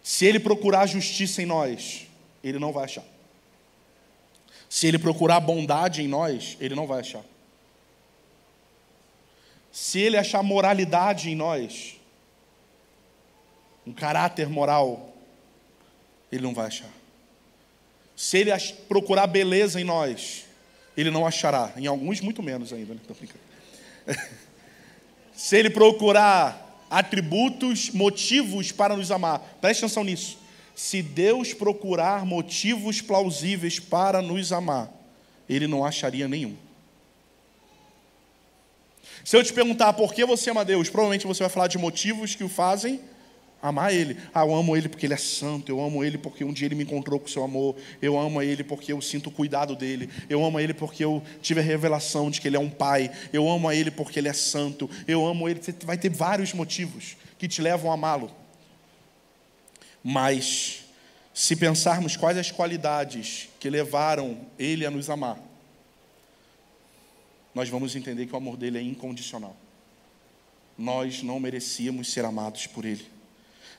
Se 0.04 0.25
ele 0.25 0.40
procurar 0.40 0.86
justiça 0.86 1.42
em 1.42 1.46
nós, 1.46 2.08
ele 2.44 2.60
não 2.60 2.74
vai 2.74 2.84
achar. 2.84 3.06
Se 4.70 4.86
ele 4.88 5.00
procurar 5.00 5.40
bondade 5.40 6.02
em 6.02 6.08
nós, 6.08 6.58
ele 6.60 6.75
não 6.75 6.86
vai 6.86 7.00
achar. 7.00 7.24
Se 9.72 10.00
ele 10.00 10.18
achar 10.18 10.44
moralidade 10.44 11.30
em 11.30 11.36
nós, 11.36 12.00
um 13.88 13.94
caráter 13.94 14.50
moral, 14.50 15.14
ele 16.32 16.42
não 16.42 16.54
vai 16.54 16.68
achar. 16.68 16.92
Se 18.15 18.38
ele 18.38 18.51
procurar 18.88 19.27
beleza 19.27 19.79
em 19.79 19.84
nós, 19.84 20.45
ele 20.95 21.12
não 21.12 21.25
achará. 21.25 21.74
Em 21.75 21.88
alguns, 21.88 22.22
muito 22.22 22.41
menos 22.41 22.72
ainda. 22.72 22.93
Né? 22.93 23.00
Se 25.36 25.57
ele 25.57 25.69
procurar 25.69 26.86
atributos, 26.89 27.89
motivos 27.89 28.72
para 28.72 28.95
nos 28.95 29.12
amar, 29.12 29.57
preste 29.60 29.84
atenção 29.84 30.03
nisso 30.03 30.45
se 30.75 31.01
Deus 31.01 31.53
procurar 31.53 32.25
motivos 32.25 33.00
plausíveis 33.00 33.79
para 33.79 34.22
nos 34.22 34.51
amar, 34.51 34.91
Ele 35.48 35.67
não 35.67 35.86
acharia 35.86 36.27
nenhum. 36.27 36.55
Se 39.24 39.38
eu 39.38 39.43
te 39.43 39.53
perguntar 39.53 39.93
por 39.93 40.13
que 40.13 40.25
você 40.25 40.51
ama 40.51 40.65
Deus, 40.65 40.89
provavelmente 40.89 41.25
você 41.25 41.41
vai 41.41 41.50
falar 41.50 41.67
de 41.67 41.77
motivos 41.77 42.36
que 42.36 42.43
o 42.43 42.50
fazem 42.50 43.00
amar 43.67 43.93
Ele. 43.93 44.17
Ah, 44.34 44.41
eu 44.41 44.53
amo 44.53 44.75
Ele 44.75 44.88
porque 44.88 45.05
Ele 45.05 45.13
é 45.13 45.17
santo, 45.17 45.72
eu 45.72 45.81
amo 45.81 46.03
Ele 46.03 46.17
porque 46.17 46.43
um 46.43 46.53
dia 46.53 46.67
Ele 46.67 46.75
me 46.75 46.84
encontrou 46.84 47.19
com 47.19 47.25
o 47.25 47.29
seu 47.29 47.43
amor, 47.43 47.75
eu 48.01 48.17
amo 48.17 48.41
Ele 48.41 48.63
porque 48.63 48.91
eu 48.91 49.01
sinto 49.01 49.27
o 49.27 49.31
cuidado 49.31 49.75
dEle, 49.75 50.10
eu 50.29 50.43
amo 50.43 50.60
Ele 50.60 50.74
porque 50.74 51.03
eu 51.03 51.22
tive 51.41 51.60
a 51.60 51.63
revelação 51.63 52.29
de 52.29 52.39
que 52.39 52.48
Ele 52.48 52.57
é 52.57 52.60
um 52.60 52.69
Pai, 52.69 53.12
eu 53.34 53.50
amo 53.50 53.72
Ele 53.72 53.91
porque 53.91 54.19
Ele 54.19 54.27
é 54.27 54.34
santo, 54.34 54.89
eu 55.07 55.25
amo 55.25 55.50
Ele. 55.50 55.62
Você 55.62 55.74
vai 55.84 55.98
ter 55.98 56.10
vários 56.10 56.54
motivos 56.54 57.17
que 57.38 57.47
te 57.47 57.62
levam 57.62 57.91
a 57.91 57.93
amá-lo. 57.93 58.32
Mas, 60.04 60.86
se 61.34 61.56
pensarmos 61.56 62.15
quais 62.15 62.38
as 62.38 62.51
qualidades 62.51 63.49
que 63.60 63.69
levaram 63.69 64.38
ele 64.60 64.86
a 64.86 64.91
nos 64.91 65.10
amar, 65.10 65.39
nós 67.56 67.69
vamos 67.69 67.95
entender 67.95 68.28
que 68.28 68.34
o 68.34 68.38
amor 68.38 68.56
dele 68.56 68.78
é 68.78 68.82
incondicional. 68.82 69.56
Nós 70.78 71.23
não 71.23 71.39
merecíamos 71.39 72.12
ser 72.12 72.23
amados 72.23 72.67
por 72.67 72.86
ele. 72.86 73.14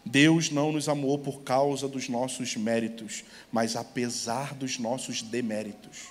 Deus 0.07 0.51
não 0.51 0.71
nos 0.71 0.89
amou 0.89 1.19
por 1.19 1.43
causa 1.43 1.89
dos 1.89 2.09
nossos 2.09 2.55
méritos, 2.55 3.25
mas 3.51 3.75
apesar 3.75 4.55
dos 4.55 4.79
nossos 4.79 5.21
deméritos. 5.21 6.07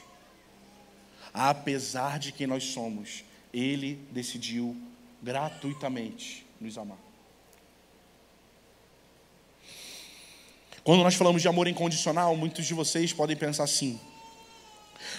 Apesar 1.34 2.20
de 2.20 2.34
quem 2.34 2.46
nós 2.46 2.66
somos, 2.66 3.24
ele 3.54 3.98
decidiu 4.12 4.76
gratuitamente 5.24 6.46
nos 6.60 6.78
amar. 6.78 6.98
Quando 10.84 11.02
nós 11.02 11.16
falamos 11.16 11.42
de 11.42 11.48
amor 11.48 11.66
incondicional, 11.66 12.36
muitos 12.36 12.66
de 12.66 12.74
vocês 12.74 13.14
podem 13.14 13.38
pensar 13.38 13.64
assim: 13.64 13.98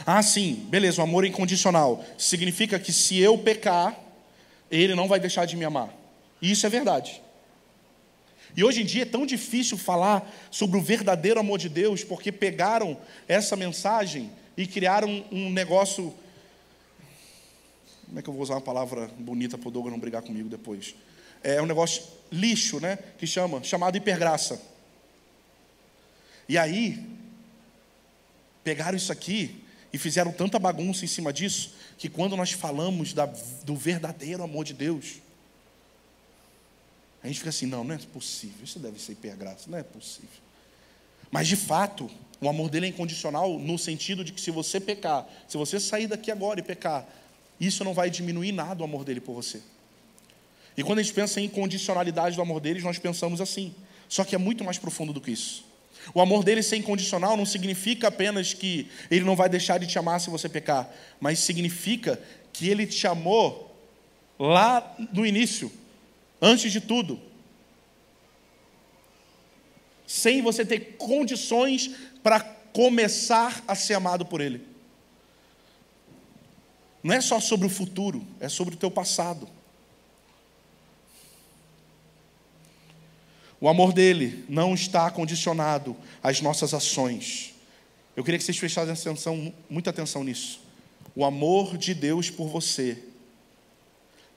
ah, 0.04 0.22
sim, 0.22 0.66
beleza, 0.68 1.00
o 1.00 1.04
amor 1.04 1.24
incondicional 1.24 2.04
significa 2.18 2.78
que 2.78 2.92
se 2.92 3.18
eu 3.18 3.38
pecar, 3.38 3.98
ele 4.70 4.94
não 4.94 5.08
vai 5.08 5.18
deixar 5.18 5.46
de 5.46 5.56
me 5.56 5.64
amar. 5.64 5.88
E 6.42 6.50
isso 6.50 6.66
é 6.66 6.68
verdade. 6.68 7.22
E 8.56 8.64
hoje 8.64 8.80
em 8.80 8.86
dia 8.86 9.02
é 9.02 9.06
tão 9.06 9.26
difícil 9.26 9.76
falar 9.76 10.26
sobre 10.50 10.78
o 10.78 10.82
verdadeiro 10.82 11.38
amor 11.38 11.58
de 11.58 11.68
Deus, 11.68 12.02
porque 12.02 12.32
pegaram 12.32 12.96
essa 13.28 13.54
mensagem 13.54 14.32
e 14.56 14.66
criaram 14.66 15.24
um 15.30 15.50
negócio. 15.50 16.14
Como 18.06 18.18
é 18.18 18.22
que 18.22 18.28
eu 18.28 18.32
vou 18.32 18.42
usar 18.42 18.54
uma 18.54 18.62
palavra 18.62 19.08
bonita 19.18 19.58
para 19.58 19.68
o 19.68 19.70
Douglas 19.70 19.92
não 19.92 20.00
brigar 20.00 20.22
comigo 20.22 20.48
depois? 20.48 20.94
É 21.42 21.60
um 21.60 21.66
negócio 21.66 22.02
lixo, 22.32 22.80
né? 22.80 22.98
Que 23.18 23.26
chama, 23.26 23.62
chamado 23.62 23.96
hipergraça. 23.96 24.58
E 26.48 26.56
aí, 26.56 27.04
pegaram 28.64 28.96
isso 28.96 29.12
aqui 29.12 29.62
e 29.92 29.98
fizeram 29.98 30.32
tanta 30.32 30.58
bagunça 30.58 31.04
em 31.04 31.08
cima 31.08 31.30
disso, 31.30 31.74
que 31.98 32.08
quando 32.08 32.36
nós 32.36 32.52
falamos 32.52 33.12
da, 33.12 33.26
do 33.64 33.76
verdadeiro 33.76 34.42
amor 34.42 34.64
de 34.64 34.72
Deus, 34.72 35.20
a 37.26 37.28
gente 37.28 37.38
fica 37.38 37.50
assim: 37.50 37.66
não, 37.66 37.82
não 37.82 37.94
é 37.94 37.98
possível, 37.98 38.64
isso 38.64 38.78
deve 38.78 39.00
ser 39.00 39.12
hipergraça, 39.12 39.68
não 39.68 39.78
é 39.78 39.82
possível. 39.82 40.28
Mas 41.30 41.48
de 41.48 41.56
fato, 41.56 42.08
o 42.40 42.48
amor 42.48 42.70
dele 42.70 42.86
é 42.86 42.88
incondicional 42.88 43.58
no 43.58 43.76
sentido 43.76 44.22
de 44.22 44.32
que 44.32 44.40
se 44.40 44.50
você 44.50 44.78
pecar, 44.78 45.26
se 45.48 45.56
você 45.56 45.80
sair 45.80 46.06
daqui 46.06 46.30
agora 46.30 46.60
e 46.60 46.62
pecar, 46.62 47.06
isso 47.60 47.82
não 47.82 47.92
vai 47.92 48.10
diminuir 48.10 48.52
nada 48.52 48.80
o 48.80 48.84
amor 48.84 49.04
dele 49.04 49.20
por 49.20 49.34
você. 49.34 49.60
E 50.76 50.84
quando 50.84 51.00
a 51.00 51.02
gente 51.02 51.14
pensa 51.14 51.40
em 51.40 51.44
incondicionalidade 51.44 52.36
do 52.36 52.42
amor 52.42 52.60
dele, 52.60 52.80
nós 52.80 52.98
pensamos 52.98 53.40
assim. 53.40 53.74
Só 54.08 54.22
que 54.22 54.34
é 54.34 54.38
muito 54.38 54.62
mais 54.62 54.78
profundo 54.78 55.12
do 55.12 55.20
que 55.20 55.32
isso. 55.32 55.64
O 56.14 56.20
amor 56.20 56.44
dele 56.44 56.62
ser 56.62 56.76
incondicional 56.76 57.36
não 57.36 57.46
significa 57.46 58.08
apenas 58.08 58.54
que 58.54 58.88
ele 59.10 59.24
não 59.24 59.34
vai 59.34 59.48
deixar 59.48 59.78
de 59.78 59.86
te 59.86 59.98
amar 59.98 60.20
se 60.20 60.30
você 60.30 60.48
pecar, 60.48 60.88
mas 61.18 61.40
significa 61.40 62.20
que 62.52 62.68
ele 62.68 62.86
te 62.86 63.06
amou 63.06 63.74
lá 64.38 64.94
no 65.12 65.26
início, 65.26 65.72
antes 66.46 66.70
de 66.70 66.80
tudo, 66.80 67.20
sem 70.06 70.40
você 70.40 70.64
ter 70.64 70.96
condições 70.96 71.90
para 72.22 72.38
começar 72.40 73.64
a 73.66 73.74
ser 73.74 73.94
amado 73.94 74.24
por 74.24 74.40
ele. 74.40 74.64
Não 77.02 77.14
é 77.14 77.20
só 77.20 77.40
sobre 77.40 77.66
o 77.66 77.70
futuro, 77.70 78.24
é 78.38 78.48
sobre 78.48 78.74
o 78.74 78.78
teu 78.78 78.90
passado. 78.90 79.48
O 83.60 83.68
amor 83.68 83.92
dele 83.92 84.44
não 84.48 84.74
está 84.74 85.10
condicionado 85.10 85.96
às 86.22 86.40
nossas 86.40 86.72
ações. 86.72 87.54
Eu 88.14 88.22
queria 88.22 88.38
que 88.38 88.44
vocês 88.44 88.58
fechassem 88.58 88.92
atenção, 88.92 89.52
muita 89.68 89.90
atenção 89.90 90.22
nisso. 90.22 90.60
O 91.14 91.24
amor 91.24 91.76
de 91.76 91.94
Deus 91.94 92.30
por 92.30 92.48
você 92.48 93.02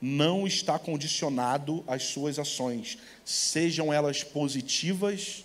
não 0.02 0.48
está 0.48 0.80
condicionado 0.80 1.84
às 1.88 2.04
suas 2.04 2.40
ações, 2.40 2.98
sejam 3.26 3.92
elas 3.92 4.24
positivas 4.24 5.44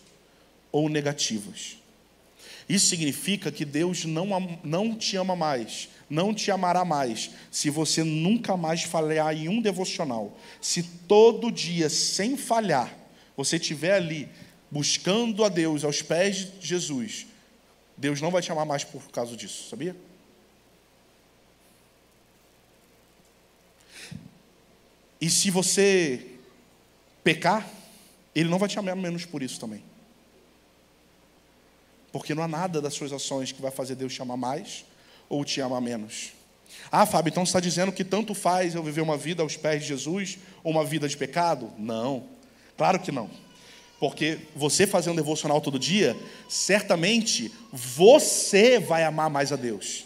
ou 0.71 0.89
negativas. 0.89 1.79
Isso 2.69 2.87
significa 2.87 3.53
que 3.53 3.65
Deus 3.65 4.05
não, 4.05 4.59
não 4.63 4.95
te 4.95 5.17
ama 5.17 5.37
mais, 5.37 5.89
não 6.09 6.33
te 6.33 6.51
amará 6.51 6.85
mais, 6.85 7.31
se 7.51 7.69
você 7.69 8.03
nunca 8.03 8.57
mais 8.57 8.83
falhar 8.83 9.37
em 9.37 9.49
um 9.49 9.61
devocional, 9.61 10.37
se 10.61 10.83
todo 10.83 11.53
dia, 11.53 11.89
sem 11.91 12.37
falhar, 12.37 12.95
você 13.37 13.57
estiver 13.57 13.95
ali 13.95 14.29
buscando 14.71 15.45
a 15.45 15.49
Deus 15.49 15.85
aos 15.85 16.03
pés 16.03 16.49
de 16.59 16.67
Jesus, 16.67 17.27
Deus 17.97 18.21
não 18.21 18.31
vai 18.31 18.43
te 18.43 18.51
amar 18.51 18.67
mais 18.67 18.83
por 18.83 19.03
causa 19.11 19.37
disso, 19.37 19.69
sabia? 19.69 19.95
E 25.21 25.31
se 25.31 25.51
você 25.51 26.27
pecar, 27.23 27.69
Ele 28.35 28.49
não 28.49 28.59
vai 28.59 28.69
te 28.69 28.79
amar 28.79 28.97
menos 28.97 29.25
por 29.25 29.43
isso 29.43 29.59
também. 29.59 29.83
Porque 32.13 32.35
não 32.35 32.43
há 32.43 32.49
nada 32.49 32.81
das 32.81 32.95
suas 32.95 33.13
ações 33.13 33.51
que 33.51 33.61
vai 33.61 33.71
fazer 33.71 33.95
Deus 33.95 34.15
te 34.15 34.23
amar 34.23 34.37
mais 34.37 34.85
ou 35.29 35.45
te 35.45 35.61
amar 35.61 35.81
menos. 35.81 36.33
Ah, 36.91 37.07
Fábio, 37.07 37.31
então 37.31 37.45
você 37.45 37.51
está 37.51 37.61
dizendo 37.61 37.93
que 37.93 38.05
tanto 38.05 38.35
faz 38.35 38.75
eu 38.75 38.83
viver 38.83 39.01
uma 39.01 39.17
vida 39.17 39.43
aos 39.43 39.57
pés 39.57 39.83
de 39.83 39.89
Jesus 39.89 40.39
ou 40.63 40.73
uma 40.73 40.85
vida 40.85 41.09
de 41.09 41.17
pecado? 41.17 41.73
Não. 41.79 42.25
Claro 42.77 43.01
que 43.01 43.11
não. 43.11 43.31
Porque 43.99 44.39
você 44.55 44.87
fazendo 44.87 45.15
um 45.15 45.17
devocional 45.17 45.61
todo 45.61 45.79
dia, 45.79 46.17
certamente 46.49 47.53
você 47.73 48.79
vai 48.79 49.05
amar 49.05 49.31
mais 49.31 49.51
a 49.53 49.57
Deus. 49.57 50.05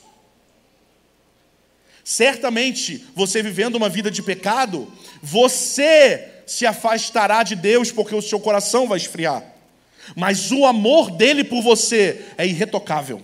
Certamente, 2.09 3.05
você 3.15 3.43
vivendo 3.43 3.75
uma 3.75 3.91
vida 3.91 4.11
de 4.11 4.23
pecado, 4.23 4.91
você 5.23 6.27
se 6.47 6.65
afastará 6.65 7.43
de 7.43 7.55
Deus 7.55 7.93
porque 7.93 8.15
o 8.15 8.23
seu 8.23 8.41
coração 8.41 8.89
vai 8.89 8.97
esfriar. 8.97 9.45
Mas 10.17 10.51
o 10.51 10.65
amor 10.65 11.11
dele 11.11 11.45
por 11.45 11.61
você 11.61 12.25
é 12.39 12.47
irretocável. 12.47 13.23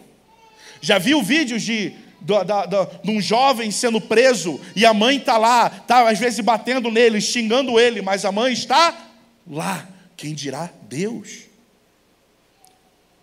Já 0.83 0.99
viu 0.99 1.23
vídeos 1.23 1.63
de, 1.63 1.95
de, 2.21 3.11
um 3.11 3.23
jovem 3.23 3.71
sendo 3.71 4.03
preso 4.03 4.61
e 4.77 4.85
a 4.85 4.93
mãe 4.93 5.17
está 5.17 5.39
lá, 5.39 5.73
está 5.81 6.07
às 6.07 6.19
vezes 6.19 6.41
batendo 6.41 6.91
nele, 6.91 7.23
xingando 7.23 7.81
ele, 7.81 8.03
mas 8.03 8.27
a 8.27 8.31
mãe 8.31 8.53
está 8.53 8.95
lá. 9.51 9.89
Quem 10.15 10.35
dirá 10.35 10.69
Deus? 10.83 11.45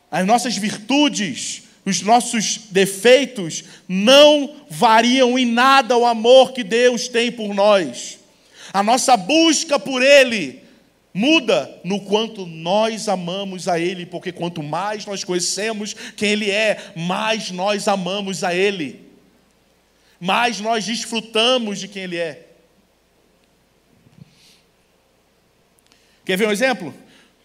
As 0.10 0.26
nossas 0.26 0.58
virtudes, 0.58 1.65
os 1.86 2.02
nossos 2.02 2.60
defeitos 2.70 3.63
não 3.88 4.56
variam 4.70 5.38
em 5.38 5.46
nada 5.46 5.98
o 5.98 6.06
amor 6.06 6.54
que 6.54 6.63
Deus 6.63 7.08
tem 7.08 7.32
por 7.32 7.54
nós. 7.54 8.20
A 8.72 8.84
nossa 8.84 9.17
busca 9.17 9.80
por 9.80 10.02
Ele 10.02 10.62
muda 11.13 11.80
no 11.84 12.00
quanto 12.02 12.46
nós 12.46 13.10
amamos 13.10 13.67
a 13.67 13.80
Ele, 13.80 14.06
porque 14.06 14.32
quanto 14.32 14.62
mais 14.62 15.06
nós 15.06 15.24
conhecemos 15.24 15.96
quem 16.15 16.30
Ele 16.30 16.52
é, 16.52 16.94
mais 16.96 17.52
nós 17.52 17.88
amamos 17.88 18.44
a 18.44 18.54
Ele, 18.54 19.02
mais 20.20 20.60
nós 20.60 20.86
desfrutamos 20.86 21.80
de 21.80 21.88
quem 21.88 22.04
Ele 22.04 22.17
é. 22.17 22.48
Quer 26.24 26.38
ver 26.38 26.48
um 26.48 26.52
exemplo? 26.52 26.94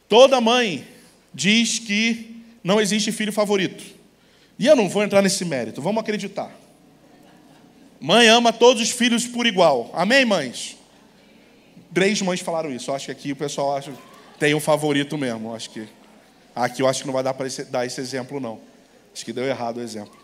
Toda 0.09 0.41
mãe 0.41 0.87
diz 1.33 1.79
que 1.79 2.43
não 2.63 2.81
existe 2.81 3.11
filho 3.11 3.33
favorito. 3.33 3.96
E 4.59 4.67
eu 4.67 4.75
não 4.75 4.89
vou 4.89 5.03
entrar 5.03 5.23
nesse 5.23 5.45
mérito, 5.45 5.83
vamos 5.83 6.01
acreditar. 6.01 6.51
Mãe 8.01 8.29
ama 8.29 8.53
todos 8.53 8.83
os 8.83 8.91
filhos 8.91 9.27
por 9.27 9.47
igual. 9.47 9.91
Amém, 9.93 10.25
mães? 10.25 10.77
Três 11.93 12.21
mães 12.21 12.41
falaram 12.41 12.71
isso. 12.73 12.91
Eu 12.91 12.95
acho 12.95 13.07
que 13.07 13.13
aqui 13.13 13.33
o 13.33 13.37
pessoal 13.37 13.77
acha, 13.77 13.93
tem 14.39 14.55
um 14.55 14.61
favorito 14.61 15.17
mesmo. 15.17 15.49
Eu 15.49 15.55
acho 15.55 15.71
que 15.71 15.89
aqui 16.55 16.83
eu 16.83 16.89
acho 16.89 17.01
que 17.01 17.07
não 17.07 17.15
vai 17.15 17.23
dar 17.23 17.35
para 17.35 17.49
dar 17.71 17.87
esse 17.87 18.01
exemplo 18.01 18.39
não. 18.39 18.61
Acho 19.15 19.25
que 19.25 19.33
deu 19.33 19.45
errado 19.45 19.79
o 19.79 19.83
exemplo. 19.83 20.17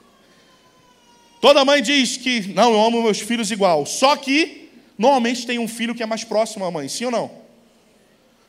Toda 1.40 1.64
mãe 1.64 1.82
diz 1.82 2.16
que 2.16 2.52
não, 2.52 2.72
eu 2.72 2.84
amo 2.84 3.02
meus 3.02 3.20
filhos 3.20 3.50
igual. 3.50 3.84
Só 3.86 4.16
que 4.16 4.70
normalmente 4.98 5.46
tem 5.46 5.58
um 5.58 5.66
filho 5.66 5.94
que 5.94 6.02
é 6.02 6.06
mais 6.06 6.24
próximo 6.24 6.64
à 6.64 6.70
mãe, 6.70 6.88
sim 6.88 7.06
ou 7.06 7.10
não? 7.10 7.30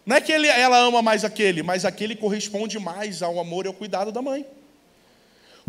Não 0.06 0.18
é 0.18 0.22
que 0.22 0.32
ele, 0.32 0.48
ela 0.48 0.78
ama 0.78 1.02
mais 1.02 1.24
aquele, 1.24 1.64
mas 1.64 1.86
aquele 1.86 2.16
corresponde 2.16 2.78
mais 2.78 3.24
ao 3.24 3.40
amor 3.40 3.66
e 3.66 3.70
ao 3.70 3.74
cuidado 3.74 4.12
da 4.12 4.22
mãe. 4.22 4.46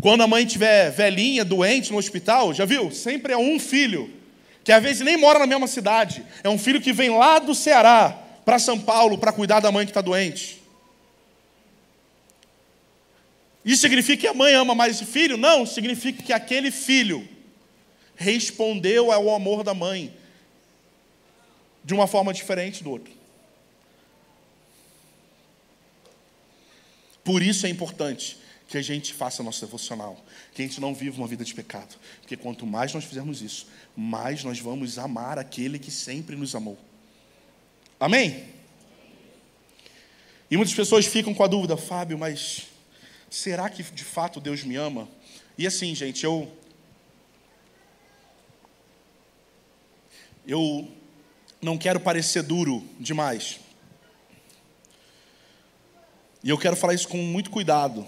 Quando 0.01 0.21
a 0.21 0.27
mãe 0.27 0.45
tiver 0.45 0.91
velhinha, 0.91 1.45
doente 1.45 1.91
no 1.91 1.97
hospital, 1.97 2.53
já 2.53 2.65
viu? 2.65 2.91
Sempre 2.91 3.33
é 3.33 3.37
um 3.37 3.59
filho 3.59 4.13
que 4.63 4.71
às 4.71 4.81
vezes 4.81 5.01
nem 5.01 5.15
mora 5.15 5.39
na 5.39 5.47
mesma 5.47 5.67
cidade. 5.67 6.25
É 6.43 6.49
um 6.49 6.57
filho 6.57 6.81
que 6.81 6.91
vem 6.91 7.09
lá 7.09 7.39
do 7.39 7.55
Ceará 7.55 8.19
para 8.43 8.59
São 8.59 8.79
Paulo 8.79 9.17
para 9.17 9.31
cuidar 9.31 9.59
da 9.59 9.71
mãe 9.71 9.85
que 9.85 9.91
está 9.91 10.01
doente. 10.01 10.61
Isso 13.63 13.81
significa 13.81 14.21
que 14.21 14.27
a 14.27 14.33
mãe 14.33 14.53
ama 14.53 14.75
mais 14.75 14.95
esse 14.95 15.05
filho? 15.05 15.37
Não, 15.37 15.65
significa 15.65 16.21
que 16.21 16.33
aquele 16.33 16.69
filho 16.69 17.27
respondeu 18.15 19.11
ao 19.11 19.33
amor 19.33 19.63
da 19.63 19.73
mãe 19.73 20.13
de 21.83 21.93
uma 21.93 22.07
forma 22.07 22.33
diferente 22.33 22.83
do 22.83 22.91
outro. 22.91 23.13
Por 27.23 27.41
isso 27.41 27.65
é 27.65 27.69
importante 27.69 28.37
que 28.67 28.77
a 28.77 28.81
gente 28.81 29.13
faça 29.13 29.43
nosso 29.43 29.63
devocional, 29.63 30.23
que 30.53 30.61
a 30.61 30.65
gente 30.65 30.81
não 30.81 30.93
viva 30.93 31.17
uma 31.17 31.27
vida 31.27 31.43
de 31.43 31.53
pecado, 31.53 31.95
porque 32.21 32.35
quanto 32.35 32.65
mais 32.65 32.93
nós 32.93 33.03
fizermos 33.03 33.41
isso, 33.41 33.67
mais 33.95 34.43
nós 34.43 34.59
vamos 34.59 34.97
amar 34.97 35.37
aquele 35.37 35.77
que 35.77 35.91
sempre 35.91 36.35
nos 36.35 36.55
amou. 36.55 36.77
Amém? 37.99 38.55
E 40.49 40.57
muitas 40.57 40.75
pessoas 40.75 41.05
ficam 41.05 41.33
com 41.33 41.43
a 41.43 41.47
dúvida, 41.47 41.77
Fábio, 41.77 42.17
mas 42.17 42.67
será 43.29 43.69
que 43.69 43.83
de 43.83 44.03
fato 44.03 44.39
Deus 44.39 44.63
me 44.63 44.75
ama? 44.75 45.07
E 45.57 45.65
assim, 45.65 45.93
gente, 45.95 46.23
eu. 46.23 46.51
Eu 50.47 50.87
não 51.59 51.77
quero 51.77 51.99
parecer 51.99 52.43
duro 52.43 52.87
demais. 52.99 53.59
E 56.43 56.49
eu 56.49 56.57
quero 56.59 56.75
falar 56.75 56.93
isso 56.93 57.07
com 57.07 57.17
muito 57.17 57.49
cuidado. 57.49 58.05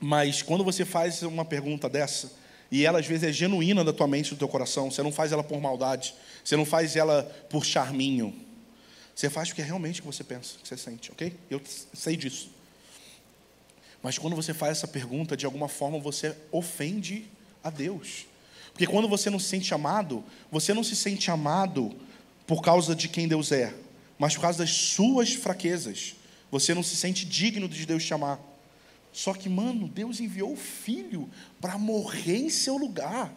Mas 0.00 0.42
quando 0.42 0.64
você 0.64 0.84
faz 0.84 1.22
uma 1.22 1.44
pergunta 1.44 1.88
dessa, 1.88 2.32
e 2.70 2.84
ela 2.84 2.98
às 2.98 3.06
vezes 3.06 3.24
é 3.24 3.32
genuína 3.32 3.84
da 3.84 3.92
tua 3.92 4.06
mente, 4.06 4.30
do 4.30 4.36
teu 4.36 4.48
coração, 4.48 4.90
você 4.90 5.02
não 5.02 5.12
faz 5.12 5.32
ela 5.32 5.44
por 5.44 5.60
maldade, 5.60 6.14
você 6.44 6.56
não 6.56 6.64
faz 6.64 6.96
ela 6.96 7.22
por 7.48 7.64
charminho. 7.64 8.34
Você 9.14 9.30
faz 9.30 9.50
o 9.50 9.54
que 9.54 9.62
é 9.62 9.64
realmente 9.64 10.00
que 10.00 10.06
você 10.06 10.24
pensa, 10.24 10.56
que 10.60 10.66
você 10.66 10.76
sente, 10.76 11.12
ok? 11.12 11.32
Eu 11.48 11.62
sei 11.92 12.16
disso. 12.16 12.50
Mas 14.02 14.18
quando 14.18 14.34
você 14.34 14.52
faz 14.52 14.72
essa 14.72 14.88
pergunta, 14.88 15.36
de 15.36 15.46
alguma 15.46 15.68
forma 15.68 15.98
você 15.98 16.36
ofende 16.50 17.26
a 17.62 17.70
Deus. 17.70 18.26
Porque 18.72 18.86
quando 18.86 19.08
você 19.08 19.30
não 19.30 19.38
se 19.38 19.46
sente 19.46 19.72
amado, 19.72 20.24
você 20.50 20.74
não 20.74 20.82
se 20.82 20.96
sente 20.96 21.30
amado 21.30 21.94
por 22.46 22.60
causa 22.60 22.94
de 22.94 23.08
quem 23.08 23.28
Deus 23.28 23.52
é, 23.52 23.72
mas 24.18 24.34
por 24.34 24.42
causa 24.42 24.58
das 24.58 24.70
suas 24.70 25.32
fraquezas. 25.32 26.16
Você 26.50 26.74
não 26.74 26.82
se 26.82 26.96
sente 26.96 27.24
digno 27.24 27.68
de 27.68 27.86
Deus 27.86 28.04
te 28.04 28.12
amar. 28.12 28.38
Só 29.14 29.32
que, 29.32 29.48
mano, 29.48 29.86
Deus 29.86 30.18
enviou 30.18 30.54
o 30.54 30.56
filho 30.56 31.30
para 31.60 31.78
morrer 31.78 32.38
em 32.38 32.50
seu 32.50 32.76
lugar. 32.76 33.32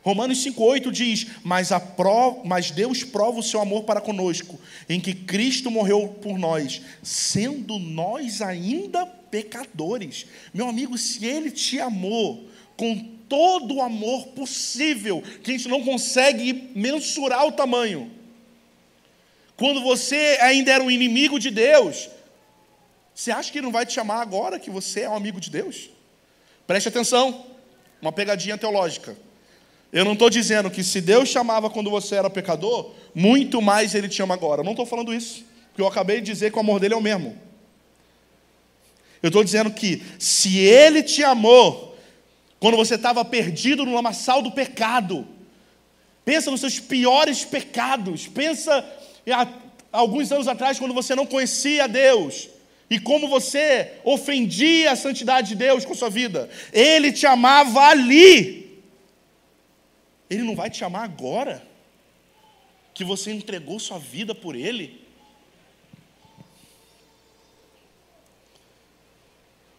Romanos 0.00 0.38
5,8 0.46 0.92
diz: 0.92 1.26
mas, 1.42 1.70
prova, 1.96 2.40
mas 2.44 2.70
Deus 2.70 3.02
prova 3.02 3.40
o 3.40 3.42
seu 3.42 3.60
amor 3.60 3.82
para 3.82 4.00
conosco, 4.00 4.60
em 4.88 5.00
que 5.00 5.12
Cristo 5.12 5.72
morreu 5.72 6.06
por 6.22 6.38
nós, 6.38 6.80
sendo 7.02 7.80
nós 7.80 8.40
ainda 8.40 9.04
pecadores. 9.04 10.26
Meu 10.54 10.68
amigo, 10.68 10.96
se 10.96 11.26
Ele 11.26 11.50
te 11.50 11.80
amou 11.80 12.48
com 12.76 12.96
todo 13.28 13.74
o 13.74 13.82
amor 13.82 14.28
possível, 14.28 15.20
que 15.42 15.50
a 15.50 15.54
gente 15.56 15.68
não 15.68 15.82
consegue 15.82 16.70
mensurar 16.76 17.44
o 17.44 17.52
tamanho, 17.52 18.08
quando 19.56 19.82
você 19.82 20.38
ainda 20.40 20.70
era 20.70 20.84
um 20.84 20.92
inimigo 20.92 21.40
de 21.40 21.50
Deus, 21.50 22.08
você 23.18 23.32
acha 23.32 23.50
que 23.50 23.58
ele 23.58 23.64
não 23.64 23.72
vai 23.72 23.84
te 23.84 23.94
chamar 23.94 24.22
agora 24.22 24.60
que 24.60 24.70
você 24.70 25.00
é 25.00 25.10
um 25.10 25.16
amigo 25.16 25.40
de 25.40 25.50
Deus? 25.50 25.90
Preste 26.68 26.88
atenção, 26.88 27.46
uma 28.00 28.12
pegadinha 28.12 28.56
teológica. 28.56 29.16
Eu 29.92 30.04
não 30.04 30.12
estou 30.12 30.30
dizendo 30.30 30.70
que 30.70 30.84
se 30.84 31.00
Deus 31.00 31.28
chamava 31.28 31.68
quando 31.68 31.90
você 31.90 32.14
era 32.14 32.30
pecador, 32.30 32.92
muito 33.12 33.60
mais 33.60 33.92
Ele 33.92 34.08
te 34.08 34.22
ama 34.22 34.34
agora. 34.34 34.60
Eu 34.60 34.64
não 34.64 34.70
estou 34.70 34.86
falando 34.86 35.12
isso, 35.12 35.44
porque 35.70 35.82
eu 35.82 35.88
acabei 35.88 36.20
de 36.20 36.30
dizer 36.30 36.52
que 36.52 36.58
o 36.58 36.60
amor 36.60 36.78
dele 36.78 36.94
é 36.94 36.96
o 36.96 37.00
mesmo. 37.00 37.36
Eu 39.20 39.30
estou 39.30 39.42
dizendo 39.42 39.72
que 39.72 40.00
se 40.16 40.56
Ele 40.56 41.02
te 41.02 41.24
amou 41.24 41.98
quando 42.60 42.76
você 42.76 42.94
estava 42.94 43.24
perdido 43.24 43.84
no 43.84 43.94
lamaçal 43.94 44.40
do 44.40 44.52
pecado, 44.52 45.26
pensa 46.24 46.52
nos 46.52 46.60
seus 46.60 46.78
piores 46.78 47.44
pecados, 47.44 48.28
pensa 48.28 48.88
há 49.28 49.48
alguns 49.90 50.30
anos 50.30 50.46
atrás 50.46 50.78
quando 50.78 50.94
você 50.94 51.16
não 51.16 51.26
conhecia 51.26 51.88
Deus, 51.88 52.48
e 52.90 52.98
como 52.98 53.28
você 53.28 53.92
ofendia 54.02 54.92
a 54.92 54.96
santidade 54.96 55.48
de 55.48 55.56
Deus 55.56 55.84
com 55.84 55.94
sua 55.94 56.08
vida. 56.08 56.48
Ele 56.72 57.12
te 57.12 57.26
amava 57.26 57.80
ali. 57.82 58.82
Ele 60.30 60.42
não 60.42 60.54
vai 60.54 60.70
te 60.70 60.84
amar 60.84 61.04
agora 61.04 61.66
que 62.94 63.04
você 63.04 63.30
entregou 63.30 63.78
sua 63.78 63.98
vida 63.98 64.34
por 64.34 64.56
ele. 64.56 65.06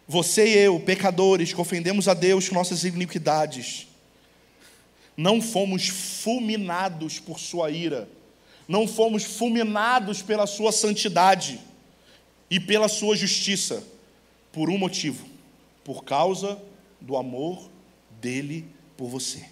Você 0.06 0.48
e 0.48 0.58
eu, 0.58 0.80
pecadores, 0.80 1.52
que 1.52 1.60
ofendemos 1.60 2.08
a 2.08 2.14
Deus 2.14 2.48
com 2.48 2.54
nossas 2.54 2.82
iniquidades, 2.84 3.86
não 5.16 5.40
fomos 5.40 5.88
fulminados 5.88 7.20
por 7.20 7.38
sua 7.38 7.70
ira, 7.70 8.08
não 8.66 8.88
fomos 8.88 9.22
fulminados 9.22 10.22
pela 10.22 10.46
sua 10.46 10.72
santidade 10.72 11.60
e 12.50 12.58
pela 12.58 12.88
sua 12.88 13.16
justiça, 13.16 13.82
por 14.52 14.68
um 14.68 14.76
motivo: 14.76 15.26
por 15.84 16.04
causa 16.04 16.60
do 17.00 17.16
amor 17.16 17.70
dele 18.20 18.66
por 18.96 19.08
você. 19.08 19.46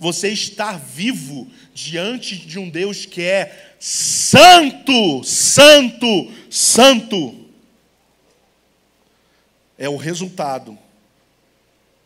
Você 0.00 0.28
estar 0.28 0.78
vivo 0.78 1.46
diante 1.74 2.36
de 2.36 2.58
um 2.58 2.70
Deus 2.70 3.04
que 3.04 3.22
é 3.22 3.74
santo, 3.78 5.22
santo, 5.22 6.32
santo, 6.50 7.42
é 9.76 9.88
o 9.88 9.96
resultado, 9.96 10.78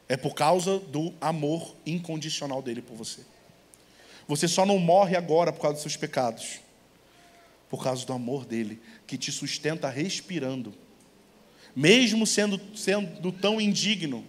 é 0.08 0.16
por 0.16 0.34
causa 0.34 0.78
do 0.78 1.12
amor 1.20 1.76
incondicional 1.84 2.60
dele 2.60 2.82
por 2.82 2.96
você. 2.96 3.20
Você 4.26 4.48
só 4.48 4.66
não 4.66 4.78
morre 4.78 5.16
agora 5.16 5.52
por 5.52 5.60
causa 5.60 5.74
dos 5.74 5.82
seus 5.82 5.96
pecados. 5.96 6.60
Por 7.68 7.82
causa 7.82 8.06
do 8.06 8.12
amor 8.12 8.44
dele, 8.44 8.80
que 9.06 9.18
te 9.18 9.32
sustenta 9.32 9.88
respirando, 9.88 10.74
mesmo 11.74 12.26
sendo, 12.26 12.60
sendo 12.76 13.32
tão 13.32 13.60
indigno. 13.60 14.24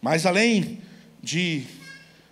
Mas 0.00 0.24
além 0.24 0.80
de 1.22 1.66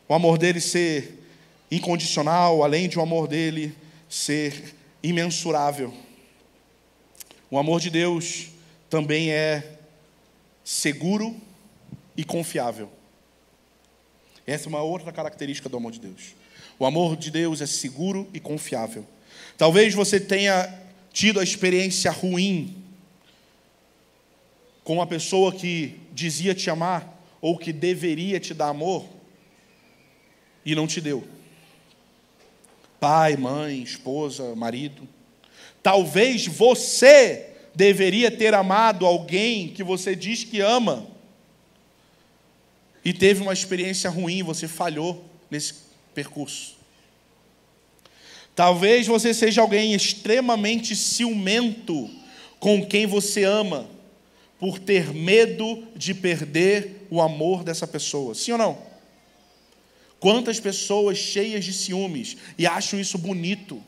o 0.09 0.15
amor 0.15 0.39
dele 0.39 0.61
ser 0.61 1.23
incondicional, 1.71 2.65
além 2.65 2.89
de 2.89 2.99
o 2.99 3.03
amor 3.03 3.29
dele 3.29 3.77
ser 4.09 4.75
imensurável, 5.03 5.93
o 7.51 7.59
amor 7.59 7.81
de 7.81 7.91
Deus 7.91 8.49
também 8.89 9.31
é 9.31 9.79
seguro 10.65 11.37
e 12.17 12.25
confiável. 12.25 12.98
Essa 14.49 14.67
é 14.67 14.71
uma 14.71 14.81
outra 14.81 15.13
característica 15.13 15.69
do 15.69 15.77
amor 15.77 15.93
de 15.93 16.01
Deus. 16.01 16.35
O 16.79 16.87
amor 16.87 17.19
de 17.19 17.31
Deus 17.31 17.61
é 17.61 17.67
seguro 17.67 18.27
e 18.33 18.41
confiável. 18.41 19.07
Talvez 19.59 19.93
você 19.93 20.19
tenha 20.19 20.75
tido 21.13 21.39
a 21.39 21.43
experiência 21.43 22.11
ruim 22.11 22.83
com 24.83 24.95
uma 24.95 25.07
pessoa 25.07 25.53
que 25.53 26.01
dizia 26.15 26.55
te 26.55 26.71
amar 26.71 27.23
ou 27.43 27.59
que 27.59 27.75
deveria 27.75 28.41
te 28.41 28.55
dar 28.55 28.69
amor 28.69 29.05
e 30.65 30.75
não 30.75 30.87
te 30.87 30.99
deu. 30.99 31.29
Pai, 32.99 33.37
mãe, 33.37 33.83
esposa, 33.83 34.57
marido. 34.57 35.07
Talvez 35.83 36.47
você 36.47 37.51
deveria 37.75 38.31
ter 38.31 38.55
amado 38.55 39.05
alguém 39.05 39.69
que 39.69 39.85
você 39.85 40.17
diz 40.17 40.43
que 40.43 40.59
ama 40.63 41.18
e 43.09 43.13
teve 43.15 43.41
uma 43.41 43.55
experiência 43.55 44.11
ruim, 44.11 44.43
você 44.43 44.69
falhou 44.69 45.25
nesse 45.51 45.73
percurso. 46.15 46.77
Talvez 48.55 49.07
você 49.07 49.33
seja 49.33 49.63
alguém 49.63 49.95
extremamente 49.95 50.95
ciumento 50.95 52.11
com 52.61 52.85
quem 52.85 53.07
você 53.07 53.45
ama, 53.45 53.89
por 54.59 54.79
ter 54.79 55.15
medo 55.15 55.87
de 55.97 56.13
perder 56.13 57.07
o 57.09 57.23
amor 57.23 57.65
dessa 57.65 57.87
pessoa. 57.87 58.35
Sim 58.35 58.53
ou 58.53 58.59
não? 58.59 58.79
Quantas 60.21 60.61
pessoas 60.61 61.17
cheias 61.17 61.65
de 61.65 61.73
ciúmes 61.73 62.37
e 62.59 62.67
acham 62.67 63.01
isso 63.01 63.17
bonito? 63.17 63.83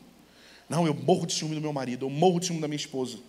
Não, 0.67 0.87
eu 0.87 0.95
morro 0.95 1.27
de 1.27 1.33
ciúme 1.33 1.53
do 1.53 1.61
meu 1.61 1.73
marido, 1.73 2.07
eu 2.07 2.09
morro 2.09 2.39
de 2.39 2.47
ciúme 2.47 2.61
da 2.61 2.67
minha 2.67 2.75
esposa. 2.75 3.19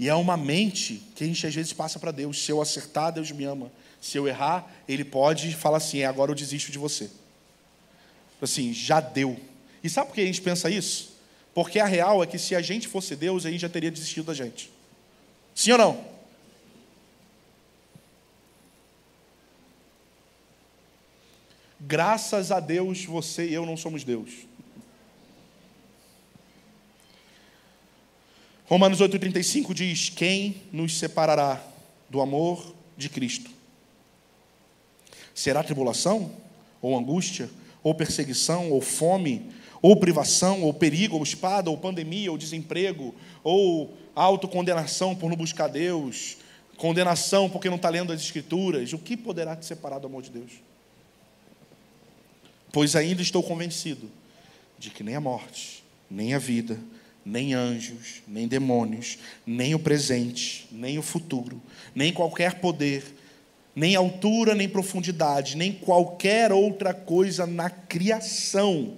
E 0.00 0.08
é 0.08 0.14
uma 0.14 0.34
mente 0.34 1.02
que 1.14 1.22
a 1.22 1.26
gente 1.26 1.46
às 1.46 1.54
vezes 1.54 1.74
passa 1.74 1.98
para 1.98 2.10
Deus. 2.10 2.42
Se 2.42 2.50
eu 2.50 2.62
acertar, 2.62 3.12
Deus 3.12 3.30
me 3.30 3.44
ama. 3.44 3.70
Se 4.00 4.16
eu 4.16 4.26
errar, 4.26 4.66
Ele 4.88 5.04
pode 5.04 5.54
falar 5.54 5.76
assim: 5.76 5.98
é, 5.98 6.06
agora 6.06 6.30
eu 6.30 6.34
desisto 6.34 6.72
de 6.72 6.78
você. 6.78 7.10
Assim, 8.40 8.72
já 8.72 8.98
deu. 8.98 9.38
E 9.84 9.90
sabe 9.90 10.06
por 10.06 10.14
que 10.14 10.22
a 10.22 10.24
gente 10.24 10.40
pensa 10.40 10.70
isso? 10.70 11.12
Porque 11.52 11.78
a 11.78 11.84
real 11.84 12.22
é 12.22 12.26
que 12.26 12.38
se 12.38 12.56
a 12.56 12.62
gente 12.62 12.88
fosse 12.88 13.14
Deus, 13.14 13.44
a 13.44 13.50
gente 13.50 13.60
já 13.60 13.68
teria 13.68 13.90
desistido 13.90 14.24
da 14.24 14.32
gente. 14.32 14.70
Sim 15.54 15.72
ou 15.72 15.78
não? 15.78 16.04
Graças 21.78 22.50
a 22.50 22.58
Deus, 22.58 23.04
você 23.04 23.48
e 23.48 23.52
eu 23.52 23.66
não 23.66 23.76
somos 23.76 24.02
Deus. 24.02 24.30
Romanos 28.70 29.00
8,35 29.00 29.74
diz: 29.74 30.10
Quem 30.10 30.62
nos 30.72 30.96
separará 30.96 31.60
do 32.08 32.20
amor 32.20 32.72
de 32.96 33.08
Cristo? 33.08 33.50
Será 35.34 35.64
tribulação, 35.64 36.30
ou 36.80 36.96
angústia, 36.96 37.50
ou 37.82 37.92
perseguição, 37.96 38.70
ou 38.70 38.80
fome, 38.80 39.50
ou 39.82 39.96
privação, 39.96 40.62
ou 40.62 40.72
perigo, 40.72 41.16
ou 41.16 41.22
espada, 41.24 41.68
ou 41.68 41.76
pandemia, 41.76 42.30
ou 42.30 42.38
desemprego, 42.38 43.12
ou 43.42 43.92
autocondenação 44.14 45.16
por 45.16 45.28
não 45.28 45.36
buscar 45.36 45.66
Deus, 45.66 46.36
condenação 46.76 47.50
porque 47.50 47.68
não 47.68 47.76
está 47.76 47.88
lendo 47.88 48.12
as 48.12 48.20
Escrituras? 48.20 48.92
O 48.92 48.98
que 48.98 49.16
poderá 49.16 49.56
te 49.56 49.66
separar 49.66 49.98
do 49.98 50.06
amor 50.06 50.22
de 50.22 50.30
Deus? 50.30 50.52
Pois 52.72 52.94
ainda 52.94 53.20
estou 53.20 53.42
convencido 53.42 54.08
de 54.78 54.90
que 54.90 55.02
nem 55.02 55.16
a 55.16 55.20
morte, 55.20 55.82
nem 56.08 56.34
a 56.34 56.38
vida, 56.38 56.78
nem 57.30 57.54
anjos, 57.54 58.22
nem 58.26 58.48
demônios, 58.48 59.16
nem 59.46 59.72
o 59.72 59.78
presente, 59.78 60.66
nem 60.72 60.98
o 60.98 61.02
futuro, 61.02 61.62
nem 61.94 62.12
qualquer 62.12 62.54
poder, 62.54 63.04
nem 63.74 63.94
altura, 63.94 64.52
nem 64.52 64.68
profundidade, 64.68 65.56
nem 65.56 65.72
qualquer 65.72 66.50
outra 66.52 66.92
coisa 66.92 67.46
na 67.46 67.70
criação 67.70 68.94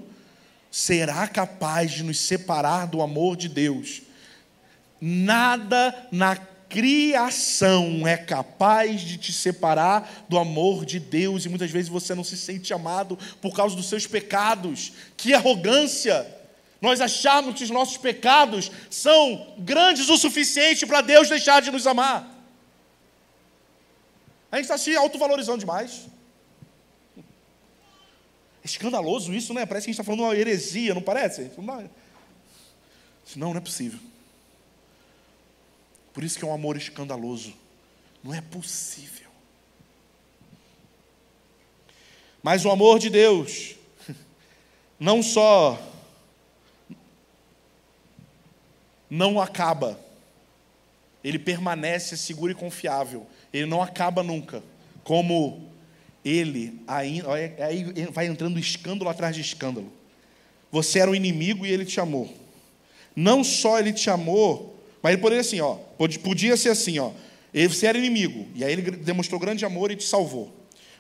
será 0.71 1.29
capaz 1.29 1.91
de 1.91 2.03
nos 2.03 2.19
separar 2.19 2.87
do 2.87 3.03
amor 3.03 3.37
de 3.37 3.51
Deus. 3.51 4.01
Nada 4.99 6.09
na 6.11 6.35
criação 6.35 8.07
é 8.09 8.17
capaz 8.17 9.03
de 9.03 9.19
te 9.19 9.31
separar 9.31 10.25
do 10.27 10.39
amor 10.39 10.87
de 10.87 10.99
Deus, 10.99 11.45
e 11.45 11.51
muitas 11.51 11.71
vezes 11.71 11.91
você 11.91 12.15
não 12.15 12.25
se 12.25 12.39
sente 12.39 12.73
amado 12.73 13.19
por 13.43 13.55
causa 13.55 13.77
dos 13.77 13.91
seus 13.91 14.07
pecados. 14.07 14.91
Que 15.19 15.35
arrogância! 15.35 16.42
Nós 16.83 17.01
acharmos 17.01 17.55
que 17.55 17.63
os 17.63 17.71
nossos 17.71 17.97
pecados 17.97 18.69
são 18.91 19.55
grandes 19.57 20.09
o 20.09 20.17
suficiente 20.17 20.85
para 20.85 21.01
Deus 21.01 21.29
deixar 21.29 21.63
de 21.63 21.71
nos 21.71 21.87
amar. 21.87 22.29
A 24.51 24.57
gente 24.57 24.65
está 24.65 24.77
se 24.77 24.95
autovalorizando 24.97 25.59
demais. 25.59 26.09
É 27.17 27.23
escandaloso 28.65 29.33
isso, 29.33 29.55
né? 29.55 29.65
Parece 29.65 29.85
que 29.85 29.91
a 29.91 29.93
gente 29.93 30.01
está 30.01 30.05
falando 30.05 30.25
uma 30.25 30.37
heresia, 30.37 30.93
não 30.93 31.01
parece? 31.01 31.53
Não, 33.37 33.51
não 33.51 33.57
é 33.57 33.61
possível. 33.61 34.01
Por 36.13 36.25
isso 36.25 36.37
que 36.37 36.45
é 36.45 36.49
um 36.49 36.53
amor 36.53 36.77
escandaloso. 36.77 37.55
Não 38.25 38.35
é 38.35 38.41
possível. 38.41 39.31
Mas 42.43 42.65
o 42.65 42.71
amor 42.71 42.99
de 42.99 43.09
Deus 43.09 43.77
não 44.99 45.23
só 45.23 45.92
não 49.13 49.39
acaba. 49.39 50.01
Ele 51.23 51.39
permanece 51.39 52.17
seguro 52.17 52.51
e 52.51 52.55
confiável. 52.55 53.27
Ele 53.53 53.67
não 53.67 53.83
acaba 53.83 54.23
nunca. 54.23 54.63
Como 55.05 55.69
ele 56.25 56.81
ainda, 56.89 57.31
aí 57.35 57.85
vai 58.11 58.27
entrando 58.27 58.59
escândalo 58.59 59.11
atrás 59.11 59.37
de 59.37 59.43
escândalo. 59.43 59.93
Você 60.71 60.99
era 60.99 61.11
o 61.11 61.15
inimigo 61.15 61.67
e 61.67 61.71
ele 61.71 61.85
te 61.85 62.01
amou. 62.01 62.33
Não 63.15 63.45
só 63.45 63.79
ele 63.79 63.93
te 63.93 64.09
amou, 64.09 64.83
mas 65.03 65.13
ele 65.13 65.21
poderia 65.21 65.43
assim, 65.43 65.61
ó, 65.61 65.75
podia 66.23 66.57
ser 66.57 66.71
assim, 66.71 66.99
ó. 66.99 67.11
Você 67.53 67.87
era 67.87 67.99
inimigo 67.99 68.47
e 68.55 68.65
aí 68.65 68.73
ele 68.73 68.93
demonstrou 68.93 69.39
grande 69.39 69.63
amor 69.67 69.91
e 69.91 69.97
te 69.97 70.05
salvou. 70.05 70.51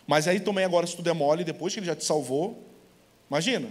Mas 0.07 0.29
aí 0.29 0.39
também 0.39 0.67
agora 0.67 0.87
se 0.87 0.95
tu 0.95 1.03
demole 1.03 1.45
depois 1.45 1.73
que 1.73 1.81
ele 1.81 1.87
já 1.87 1.97
te 1.97 2.05
salvou, 2.05 2.63
imagina, 3.31 3.69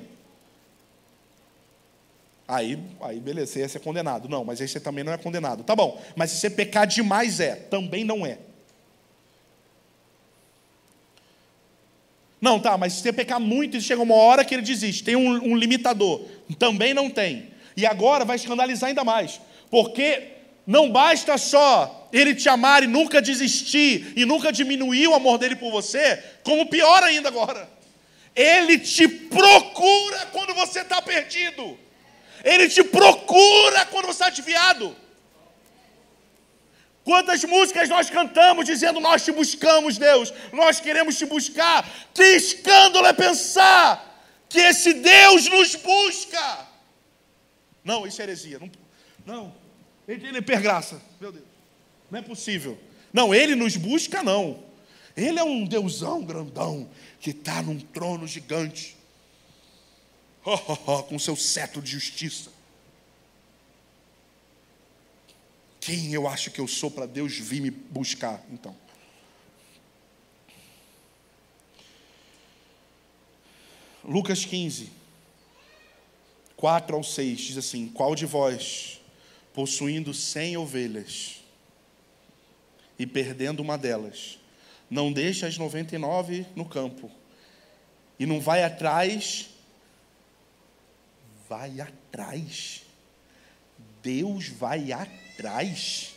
Aí, 2.48 2.78
aí 3.02 3.20
beleza, 3.20 3.54
você 3.54 3.60
ia 3.60 3.70
ser 3.70 3.80
condenado. 3.80 4.28
Não, 4.28 4.44
mas 4.44 4.60
aí 4.62 4.68
você 4.68 4.80
também 4.80 5.04
não 5.04 5.14
é 5.14 5.18
condenado. 5.18 5.64
Tá 5.64 5.76
bom, 5.76 6.02
mas 6.16 6.32
se 6.32 6.38
você 6.38 6.50
pecar 6.50 6.86
demais 6.86 7.40
é, 7.40 7.56
também 7.56 8.04
não 8.04 8.26
é. 8.26 8.38
Não, 12.42 12.60
tá, 12.60 12.76
mas 12.76 12.94
se 12.94 13.02
você 13.02 13.14
pecar 13.14 13.40
muito, 13.40 13.80
chega 13.80 14.02
uma 14.02 14.16
hora 14.16 14.44
que 14.44 14.56
ele 14.56 14.64
desiste. 14.64 15.04
Tem 15.04 15.16
um, 15.16 15.52
um 15.52 15.56
limitador. 15.56 16.22
Também 16.58 16.94
não 16.94 17.10
tem. 17.10 17.52
E 17.78 17.86
agora 17.86 18.26
vai 18.26 18.36
escandalizar 18.36 18.90
ainda 18.90 19.04
mais. 19.04 19.40
Porque 19.70 20.30
não 20.66 20.92
basta 20.92 21.38
só 21.38 22.10
ele 22.12 22.36
te 22.36 22.50
amar 22.50 22.84
e 22.84 22.88
nunca 22.88 23.22
desistir, 23.22 24.14
e 24.16 24.26
nunca 24.26 24.52
diminuir 24.52 25.08
o 25.08 25.14
amor 25.14 25.38
dele 25.38 25.56
por 25.56 25.72
você, 25.72 26.22
como 26.44 26.68
pior 26.68 27.02
ainda 27.04 27.30
agora. 27.30 27.70
Ele 28.36 28.80
te 28.80 29.08
procura 29.08 30.26
quando 30.32 30.54
você 30.54 30.82
está 30.82 31.02
perdido. 31.02 31.78
Ele 32.44 32.68
te 32.68 32.84
procura 32.84 33.86
quando 33.86 34.06
você 34.06 34.24
está 34.24 34.30
desviado. 34.30 34.96
Quantas 37.04 37.44
músicas 37.44 37.90
nós 37.90 38.10
cantamos 38.10 38.66
dizendo 38.66 39.00
nós 39.00 39.24
te 39.24 39.32
buscamos, 39.32 39.98
Deus, 39.98 40.34
nós 40.52 40.80
queremos 40.80 41.18
te 41.18 41.26
buscar. 41.26 41.88
Que 42.14 42.24
escândalo 42.24 43.08
é 43.08 43.14
pensar 43.14 44.08
que 44.48 44.60
esse 44.60 44.94
Deus 44.94 45.48
nos 45.48 45.76
busca. 45.76 46.68
Não, 47.84 48.06
isso 48.06 48.22
é 48.22 48.26
heresia. 48.26 48.60
Não, 48.60 48.72
não. 49.26 49.56
ele 50.08 50.38
é 50.38 50.42
pergraça, 50.42 51.02
meu 51.20 51.32
Deus. 51.32 51.46
Não 52.10 52.20
é 52.20 52.22
possível. 52.22 52.78
Não, 53.12 53.34
ele 53.34 53.56
nos 53.56 53.76
busca, 53.76 54.22
não. 54.22 54.64
Ele 55.16 55.40
é 55.40 55.44
um 55.44 55.66
deusão 55.66 56.24
grandão 56.24 56.90
que 57.20 57.32
está 57.32 57.62
num 57.62 57.80
trono 57.80 58.28
gigante 58.28 58.96
oh, 60.46 60.78
oh, 60.88 61.04
com 61.04 61.20
seu 61.20 61.36
cetro 61.36 61.82
de 61.82 61.92
justiça. 61.92 62.52
Quem 65.80 66.14
eu 66.14 66.28
acho 66.28 66.52
que 66.52 66.62
eu 66.62 66.68
sou 66.68 66.92
para 66.92 67.06
Deus 67.06 67.34
vir 67.38 67.60
me 67.60 67.72
buscar, 67.72 68.44
então? 68.52 68.76
Lucas 74.04 74.46
15, 74.46 74.92
4 76.56 76.96
ao 76.96 77.04
6, 77.04 77.40
diz 77.40 77.58
assim: 77.58 77.88
Qual 77.88 78.16
de 78.16 78.26
vós, 78.26 79.00
possuindo 79.54 80.14
cem 80.14 80.58
ovelhas 80.58 81.44
e 82.98 83.06
perdendo 83.06 83.62
uma 83.62 83.78
delas, 83.78 84.40
não 84.90 85.12
deixa 85.12 85.48
as 85.48 85.58
99 85.58 86.46
no 86.56 86.66
campo 86.66 87.12
e 88.20 88.26
não 88.26 88.40
vai 88.40 88.64
atrás? 88.64 89.51
Vai 91.52 91.82
atrás. 91.82 92.84
Deus 94.02 94.48
vai 94.48 94.94
atrás. 94.94 96.14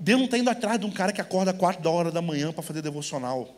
Deus 0.00 0.18
não 0.20 0.24
está 0.24 0.38
indo 0.38 0.48
atrás 0.48 0.80
de 0.80 0.86
um 0.86 0.90
cara 0.90 1.12
que 1.12 1.20
acorda 1.20 1.52
quatro 1.52 1.82
da 1.82 1.90
hora 1.90 2.10
da 2.10 2.22
manhã 2.22 2.50
para 2.50 2.62
fazer 2.62 2.80
devocional. 2.80 3.54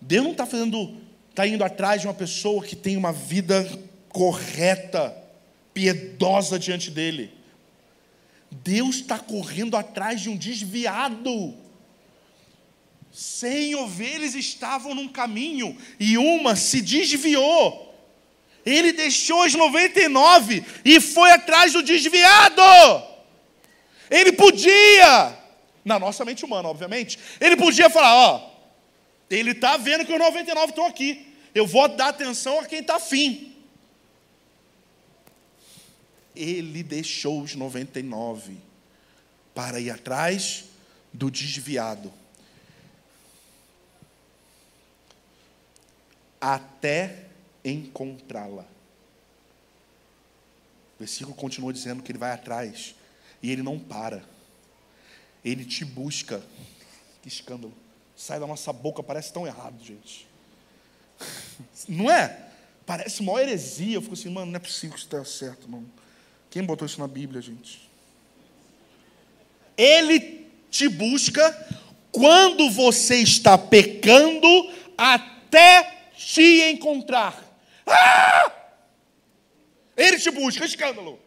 Deus 0.00 0.24
não 0.24 0.32
está 0.32 0.46
fazendo, 0.46 0.96
está 1.28 1.46
indo 1.46 1.62
atrás 1.62 2.00
de 2.00 2.06
uma 2.06 2.14
pessoa 2.14 2.64
que 2.64 2.74
tem 2.74 2.96
uma 2.96 3.12
vida 3.12 3.68
correta, 4.08 5.14
piedosa 5.74 6.58
diante 6.58 6.90
dele. 6.90 7.30
Deus 8.50 8.96
está 8.96 9.18
correndo 9.18 9.76
atrás 9.76 10.22
de 10.22 10.30
um 10.30 10.36
desviado. 10.38 11.54
Cem 13.12 13.74
ovelhas 13.74 14.34
estavam 14.34 14.94
num 14.94 15.08
caminho 15.08 15.76
e 16.00 16.16
uma 16.16 16.56
se 16.56 16.80
desviou. 16.80 17.93
Ele 18.64 18.92
deixou 18.92 19.42
as 19.42 19.54
99 19.54 20.64
e 20.84 21.00
foi 21.00 21.30
atrás 21.30 21.72
do 21.72 21.82
desviado. 21.82 22.62
Ele 24.10 24.32
podia, 24.32 25.36
na 25.84 25.98
nossa 25.98 26.24
mente 26.24 26.44
humana, 26.44 26.68
obviamente, 26.68 27.18
ele 27.40 27.56
podia 27.56 27.90
falar: 27.90 28.14
ó, 28.14 28.50
ele 29.28 29.50
está 29.50 29.76
vendo 29.76 30.06
que 30.06 30.12
os 30.12 30.18
99 30.18 30.70
estão 30.70 30.86
aqui. 30.86 31.34
Eu 31.54 31.66
vou 31.66 31.88
dar 31.88 32.08
atenção 32.08 32.60
a 32.60 32.66
quem 32.66 32.80
está 32.80 32.96
afim. 32.96 33.54
Ele 36.34 36.82
deixou 36.82 37.42
os 37.42 37.54
99 37.54 38.56
para 39.54 39.78
ir 39.78 39.90
atrás 39.90 40.64
do 41.12 41.30
desviado. 41.30 42.12
Até 46.40 47.23
encontrá-la. 47.64 48.66
O 50.96 50.98
versículo 50.98 51.34
continua 51.34 51.72
dizendo 51.72 52.02
que 52.02 52.12
ele 52.12 52.18
vai 52.18 52.32
atrás 52.32 52.94
e 53.42 53.50
ele 53.50 53.62
não 53.62 53.78
para. 53.78 54.22
Ele 55.44 55.64
te 55.64 55.84
busca. 55.84 56.42
Que 57.22 57.28
escândalo 57.28 57.72
sai 58.16 58.38
da 58.38 58.46
nossa 58.46 58.72
boca 58.72 59.02
parece 59.02 59.32
tão 59.32 59.46
errado, 59.46 59.82
gente. 59.82 60.26
Não 61.88 62.10
é? 62.10 62.48
Parece 62.84 63.20
uma 63.20 63.40
heresia. 63.40 63.94
Eu 63.94 64.02
fico 64.02 64.14
assim, 64.14 64.28
mano, 64.28 64.52
não 64.52 64.56
é 64.56 64.58
possível 64.58 64.90
que 64.90 64.98
isso 64.98 65.06
esteja 65.06 65.24
certo, 65.24 65.68
mano. 65.68 65.90
Quem 66.50 66.62
botou 66.62 66.86
isso 66.86 67.00
na 67.00 67.08
Bíblia, 67.08 67.40
gente? 67.40 67.88
Ele 69.76 70.46
te 70.70 70.88
busca 70.88 71.50
quando 72.12 72.70
você 72.70 73.16
está 73.16 73.56
pecando 73.56 74.46
até 74.96 76.10
te 76.16 76.70
encontrar. 76.70 77.43
Ah! 77.86 78.52
Ele 79.96 80.18
te 80.18 80.30
busca, 80.30 80.64
escândalo. 80.64 81.20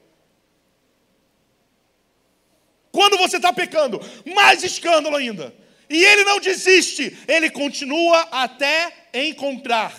Quando 2.92 3.18
você 3.18 3.38
está 3.38 3.54
pecando, 3.54 4.00
mais 4.34 4.64
escândalo 4.64 5.16
ainda. 5.16 5.54
E 5.90 6.04
ele 6.04 6.24
não 6.24 6.40
desiste, 6.40 7.18
ele 7.28 7.50
continua 7.50 8.22
até 8.32 9.10
encontrar. 9.14 9.96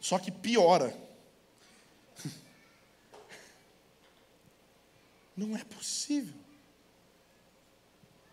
Só 0.00 0.18
que 0.18 0.30
piora. 0.30 0.94
Não 5.36 5.56
é 5.56 5.64
possível. 5.64 6.34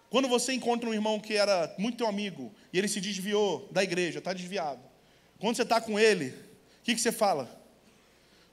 Quando 0.10 0.28
você 0.28 0.54
encontra 0.54 0.90
um 0.90 0.94
irmão 0.94 1.20
que 1.20 1.36
era 1.36 1.74
muito 1.78 1.98
teu 1.98 2.08
amigo 2.08 2.54
e 2.74 2.78
ele 2.78 2.88
se 2.88 3.00
desviou 3.00 3.70
da 3.72 3.84
igreja, 3.84 4.20
está 4.20 4.34
desviado. 4.34 4.88
Quando 5.39 5.56
você 5.56 5.62
está 5.62 5.80
com 5.80 5.97
ele, 5.97 6.30
o 6.30 6.84
que, 6.84 6.93
que 6.93 7.02
você 7.02 7.12
fala? 7.12 7.49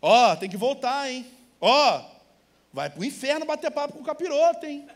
Ó, 0.01 0.33
oh, 0.33 0.37
tem 0.37 0.49
que 0.49 0.57
voltar, 0.57 1.11
hein? 1.11 1.27
Ó, 1.61 1.99
oh, 1.99 2.17
vai 2.73 2.89
para 2.89 3.01
o 3.01 3.05
inferno 3.05 3.45
bater 3.45 3.71
papo 3.71 3.95
com 3.95 4.01
o 4.01 4.05
capiroto, 4.05 4.65
hein? 4.67 4.89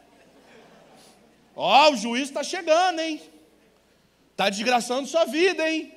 Ó, 1.56 1.88
oh, 1.88 1.92
o 1.92 1.96
juiz 1.96 2.28
está 2.28 2.44
chegando, 2.44 3.00
hein? 3.00 3.20
Está 4.30 4.48
desgraçando 4.48 5.08
sua 5.08 5.24
vida, 5.24 5.68
hein? 5.68 5.92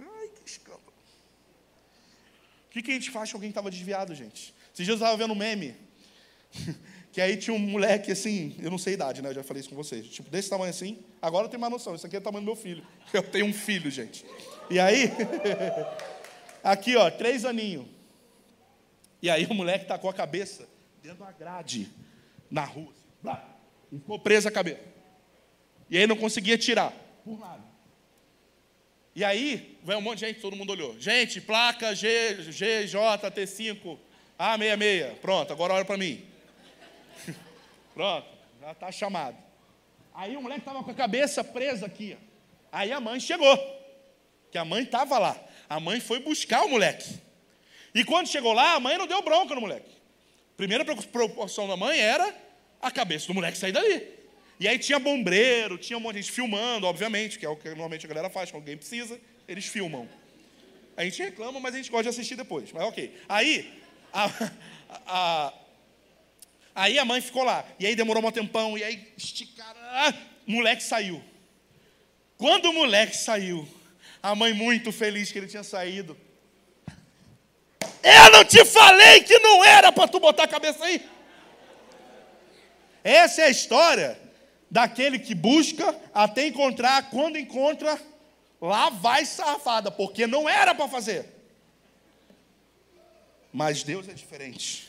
Ai, 0.00 0.28
que 0.28 0.50
escândalo. 0.50 0.82
O 2.66 2.70
que, 2.70 2.82
que 2.82 2.90
a 2.90 2.94
gente 2.94 3.10
faz 3.10 3.30
com 3.30 3.36
alguém 3.36 3.50
que 3.50 3.52
estava 3.52 3.70
desviado, 3.70 4.14
gente? 4.14 4.54
Esses 4.72 4.86
dias 4.86 4.88
eu 4.88 4.94
estava 4.94 5.16
vendo 5.16 5.32
um 5.32 5.36
meme. 5.36 5.76
Que 7.16 7.22
aí 7.22 7.34
tinha 7.34 7.56
um 7.56 7.58
moleque 7.58 8.12
assim, 8.12 8.54
eu 8.62 8.70
não 8.70 8.76
sei 8.76 8.92
a 8.92 8.94
idade, 8.94 9.22
né? 9.22 9.30
Eu 9.30 9.34
já 9.36 9.42
falei 9.42 9.62
isso 9.62 9.70
com 9.70 9.74
vocês. 9.74 10.06
Tipo, 10.06 10.28
desse 10.28 10.50
tamanho 10.50 10.68
assim. 10.68 10.98
Agora 11.22 11.46
eu 11.46 11.48
tenho 11.48 11.62
mais 11.62 11.72
noção. 11.72 11.94
Isso 11.94 12.06
aqui 12.06 12.14
é 12.14 12.18
o 12.18 12.22
tamanho 12.22 12.44
do 12.44 12.46
meu 12.46 12.54
filho. 12.54 12.86
Eu 13.10 13.22
tenho 13.22 13.46
um 13.46 13.54
filho, 13.54 13.90
gente. 13.90 14.22
E 14.68 14.78
aí, 14.78 15.10
aqui, 16.62 16.94
ó, 16.94 17.10
três 17.10 17.46
aninhos. 17.46 17.86
E 19.22 19.30
aí 19.30 19.46
o 19.46 19.54
moleque 19.54 19.86
tacou 19.86 20.10
a 20.10 20.12
cabeça 20.12 20.68
dentro 21.02 21.24
da 21.24 21.32
grade 21.32 21.88
na 22.50 22.66
rua. 22.66 22.92
Assim, 23.24 23.98
ficou 23.98 24.18
preso 24.18 24.48
a 24.48 24.50
cabeça. 24.50 24.82
E 25.88 25.96
aí 25.96 26.06
não 26.06 26.16
conseguia 26.16 26.58
tirar. 26.58 26.92
Por 27.24 27.40
nada. 27.40 27.64
E 29.14 29.24
aí, 29.24 29.78
vem 29.82 29.96
um 29.96 30.02
monte 30.02 30.18
de 30.18 30.26
gente, 30.26 30.40
todo 30.42 30.54
mundo 30.54 30.68
olhou. 30.68 30.94
Gente, 31.00 31.40
placa 31.40 31.94
G, 31.94 32.36
GJT5 32.50 33.96
A66. 34.38 35.14
Pronto, 35.14 35.50
agora 35.50 35.72
olha 35.72 35.84
para 35.86 35.96
mim. 35.96 36.35
Pronto, 37.94 38.26
já 38.60 38.72
está 38.72 38.92
chamado. 38.92 39.36
Aí 40.14 40.36
o 40.36 40.42
moleque 40.42 40.60
estava 40.60 40.82
com 40.82 40.90
a 40.90 40.94
cabeça 40.94 41.44
presa 41.44 41.86
aqui. 41.86 42.16
Aí 42.72 42.92
a 42.92 43.00
mãe 43.00 43.20
chegou. 43.20 43.56
Que 44.50 44.58
a 44.58 44.64
mãe 44.64 44.82
estava 44.82 45.18
lá. 45.18 45.36
A 45.68 45.78
mãe 45.78 46.00
foi 46.00 46.20
buscar 46.20 46.64
o 46.64 46.70
moleque. 46.70 47.20
E 47.94 48.04
quando 48.04 48.28
chegou 48.28 48.52
lá, 48.52 48.74
a 48.74 48.80
mãe 48.80 48.96
não 48.96 49.06
deu 49.06 49.22
bronca 49.22 49.54
no 49.54 49.60
moleque. 49.60 49.90
Primeira 50.56 50.84
preocupação 50.84 51.68
da 51.68 51.76
mãe 51.76 51.98
era 51.98 52.34
a 52.80 52.90
cabeça 52.90 53.26
do 53.26 53.34
moleque 53.34 53.58
sair 53.58 53.72
dali. 53.72 54.16
E 54.58 54.66
aí 54.66 54.78
tinha 54.78 54.98
bombreiro, 54.98 55.76
tinha 55.76 55.98
um 55.98 56.00
monte 56.00 56.16
de 56.16 56.22
gente 56.22 56.32
filmando, 56.32 56.86
obviamente, 56.86 57.38
que 57.38 57.44
é 57.44 57.48
o 57.48 57.56
que 57.56 57.68
normalmente 57.68 58.06
a 58.06 58.08
galera 58.08 58.30
faz, 58.30 58.50
quando 58.50 58.62
alguém 58.62 58.76
precisa, 58.76 59.20
eles 59.46 59.66
filmam. 59.66 60.08
A 60.96 61.04
gente 61.04 61.22
reclama, 61.22 61.60
mas 61.60 61.74
a 61.74 61.76
gente 61.76 61.90
gosta 61.90 62.04
de 62.04 62.08
assistir 62.08 62.36
depois. 62.36 62.72
Mas 62.72 62.84
ok. 62.84 63.14
Aí, 63.28 63.82
a, 64.12 64.30
a, 65.06 65.52
aí 66.76 66.98
a 66.98 67.04
mãe 67.04 67.20
ficou 67.20 67.42
lá. 67.42 67.64
E 67.80 67.86
aí 67.86 67.96
demorou 67.96 68.24
um 68.24 68.30
tempão, 68.30 68.76
e 68.76 68.84
aí 68.84 69.12
esticaram. 69.16 69.80
Ah, 69.80 70.14
o 70.46 70.52
moleque 70.52 70.82
saiu. 70.82 71.24
Quando 72.36 72.66
o 72.66 72.72
moleque 72.72 73.16
saiu, 73.16 73.66
a 74.22 74.34
mãe 74.34 74.52
muito 74.52 74.92
feliz 74.92 75.32
que 75.32 75.38
ele 75.38 75.46
tinha 75.46 75.64
saído, 75.64 76.16
eu 78.02 78.30
não 78.30 78.44
te 78.44 78.64
falei 78.64 79.22
que 79.22 79.38
não 79.38 79.64
era 79.64 79.90
para 79.90 80.06
tu 80.06 80.20
botar 80.20 80.44
a 80.44 80.48
cabeça 80.48 80.84
aí. 80.84 81.04
Essa 83.02 83.42
é 83.42 83.44
a 83.46 83.50
história 83.50 84.20
daquele 84.70 85.18
que 85.18 85.34
busca 85.34 85.98
até 86.12 86.46
encontrar, 86.46 87.08
quando 87.10 87.38
encontra, 87.38 87.98
lá 88.60 88.90
vai 88.90 89.24
safada, 89.24 89.90
porque 89.90 90.26
não 90.26 90.48
era 90.48 90.74
para 90.74 90.88
fazer. 90.88 91.26
Mas 93.52 93.82
Deus 93.82 94.08
é 94.08 94.12
diferente. 94.12 94.85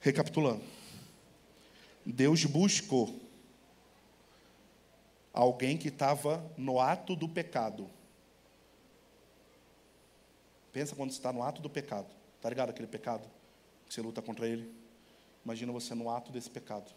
Recapitulando. 0.00 0.64
Deus 2.04 2.44
buscou 2.44 3.20
alguém 5.32 5.76
que 5.76 5.88
estava 5.88 6.44
no 6.56 6.80
ato 6.80 7.14
do 7.14 7.28
pecado 7.28 7.88
Pensa 10.72 10.94
quando 10.94 11.10
você 11.10 11.18
está 11.18 11.32
no 11.32 11.42
ato 11.42 11.60
do 11.60 11.68
pecado. 11.68 12.06
Está 12.36 12.48
ligado 12.48 12.70
aquele 12.70 12.88
pecado? 12.88 13.28
Que 13.86 13.92
você 13.92 14.00
luta 14.00 14.22
contra 14.22 14.46
ele? 14.46 14.72
Imagina 15.44 15.72
você 15.72 15.94
no 15.94 16.10
ato 16.10 16.30
desse 16.30 16.48
pecado. 16.48 16.90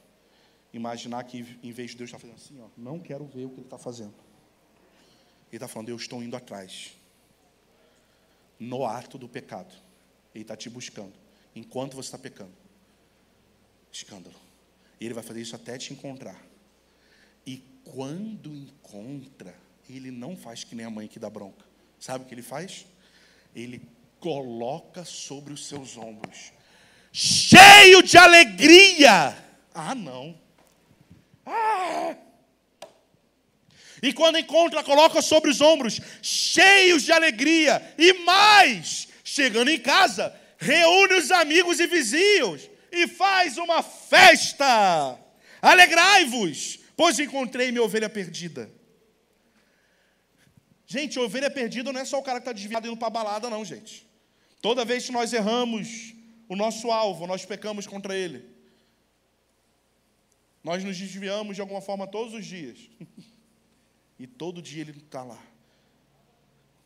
Imaginar 0.71 1.23
que 1.23 1.57
em 1.61 1.71
vez 1.71 1.91
de 1.91 1.97
Deus 1.97 2.09
estar 2.09 2.19
fazendo 2.19 2.35
assim, 2.35 2.61
ó, 2.61 2.67
não 2.77 2.99
quero 2.99 3.25
ver 3.25 3.45
o 3.45 3.49
que 3.49 3.55
ele 3.55 3.65
está 3.65 3.77
fazendo. 3.77 4.13
Ele 5.49 5.57
está 5.57 5.67
falando, 5.67 5.89
eu 5.89 5.95
estou 5.95 6.21
indo 6.23 6.35
atrás. 6.35 6.95
No 8.59 8.85
ato 8.85 9.17
do 9.17 9.27
pecado. 9.27 9.73
Ele 10.33 10.43
está 10.43 10.55
te 10.55 10.69
buscando. 10.69 11.13
Enquanto 11.55 11.95
você 11.95 12.07
está 12.07 12.17
pecando. 12.17 12.53
Escândalo. 13.93 14.35
E 14.99 15.05
ele 15.05 15.13
vai 15.13 15.23
fazer 15.23 15.41
isso 15.41 15.55
até 15.55 15.77
te 15.77 15.93
encontrar. 15.93 16.41
E 17.45 17.63
quando 17.85 18.53
encontra, 18.53 19.55
ele 19.89 20.11
não 20.11 20.35
faz 20.35 20.65
que 20.65 20.75
nem 20.75 20.85
a 20.85 20.89
mãe 20.89 21.07
que 21.07 21.19
dá 21.19 21.29
bronca. 21.29 21.63
Sabe 21.99 22.25
o 22.25 22.27
que 22.27 22.33
ele 22.33 22.41
faz? 22.41 22.85
ele 23.55 23.81
coloca 24.19 25.03
sobre 25.05 25.53
os 25.53 25.67
seus 25.67 25.97
ombros, 25.97 26.51
cheio 27.11 28.01
de 28.01 28.17
alegria. 28.17 29.37
Ah, 29.73 29.93
não. 29.93 30.39
Ah! 31.45 32.15
E 34.01 34.11
quando 34.11 34.37
encontra, 34.37 34.83
coloca 34.83 35.21
sobre 35.21 35.49
os 35.49 35.61
ombros, 35.61 35.99
cheios 36.21 37.03
de 37.03 37.11
alegria. 37.11 37.93
E 37.97 38.13
mais, 38.25 39.07
chegando 39.23 39.69
em 39.69 39.79
casa, 39.79 40.33
reúne 40.57 41.15
os 41.15 41.31
amigos 41.31 41.79
e 41.79 41.87
vizinhos 41.87 42.69
e 42.93 43.07
faz 43.07 43.57
uma 43.57 43.81
festa. 43.81 45.19
Alegrai-vos, 45.61 46.79
pois 46.95 47.19
encontrei 47.19 47.71
minha 47.71 47.83
ovelha 47.83 48.09
perdida. 48.09 48.71
Gente, 50.85 51.19
ovelha 51.19 51.49
perdida 51.49 51.91
não 51.91 51.99
é 51.99 52.05
só 52.05 52.19
o 52.19 52.23
cara 52.23 52.39
que 52.39 52.43
está 52.43 52.53
desviado 52.53 52.87
indo 52.87 52.95
para 52.95 53.07
a 53.07 53.11
balada, 53.11 53.49
não, 53.49 53.65
gente. 53.65 54.07
Toda 54.61 54.85
vez 54.85 55.05
que 55.07 55.11
nós 55.11 55.33
erramos 55.33 56.13
o 56.47 56.55
nosso 56.55 56.91
alvo, 56.91 57.25
nós 57.25 57.43
pecamos 57.43 57.87
contra 57.87 58.15
ele. 58.15 58.47
Nós 60.63 60.83
nos 60.83 60.97
desviamos 60.97 61.55
de 61.55 61.61
alguma 61.61 61.81
forma 61.81 62.05
todos 62.05 62.33
os 62.33 62.45
dias. 62.45 62.77
E 64.19 64.27
todo 64.27 64.61
dia 64.61 64.81
ele 64.81 64.91
está 64.91 65.23
lá, 65.23 65.43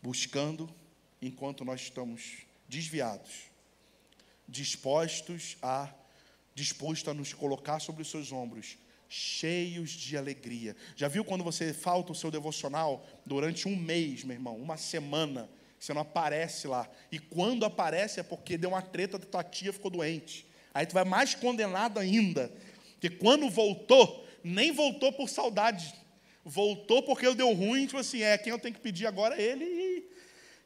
buscando, 0.01 0.73
enquanto 1.21 1.65
nós 1.65 1.81
estamos 1.81 2.47
desviados, 2.67 3.46
dispostos 4.47 5.57
a 5.61 5.89
disposto 6.53 7.09
a 7.09 7.13
nos 7.13 7.33
colocar 7.33 7.79
sobre 7.79 8.01
os 8.01 8.09
seus 8.09 8.31
ombros, 8.31 8.77
cheios 9.07 9.91
de 9.91 10.17
alegria. 10.17 10.75
Já 10.95 11.07
viu 11.07 11.23
quando 11.23 11.43
você 11.43 11.71
falta 11.71 12.11
o 12.11 12.15
seu 12.15 12.31
devocional 12.31 13.05
durante 13.25 13.67
um 13.67 13.75
mês, 13.75 14.23
meu 14.23 14.35
irmão, 14.35 14.57
uma 14.57 14.75
semana, 14.75 15.47
você 15.79 15.93
não 15.93 16.01
aparece 16.01 16.67
lá. 16.67 16.89
E 17.11 17.19
quando 17.19 17.63
aparece 17.63 18.19
é 18.19 18.23
porque 18.23 18.57
deu 18.57 18.71
uma 18.71 18.81
treta, 18.81 19.19
tua 19.19 19.43
tia 19.43 19.71
ficou 19.71 19.91
doente. 19.91 20.47
Aí 20.73 20.85
tu 20.85 20.93
vai 20.93 21.03
mais 21.03 21.35
condenado 21.35 21.99
ainda. 21.99 22.51
Porque 22.93 23.11
quando 23.11 23.47
voltou, 23.49 24.27
nem 24.43 24.71
voltou 24.71 25.13
por 25.13 25.29
saudade 25.29 25.93
voltou 26.47 27.03
porque 27.03 27.33
deu 27.35 27.51
ruim, 27.51 27.85
tipo 27.85 27.99
assim, 27.99 28.21
é, 28.21 28.37
quem 28.37 28.51
eu 28.51 28.59
tenho 28.59 28.73
que 28.73 28.79
pedir 28.79 29.05
agora 29.05 29.35
é 29.35 29.41
ele. 29.41 29.65
E, 29.65 30.03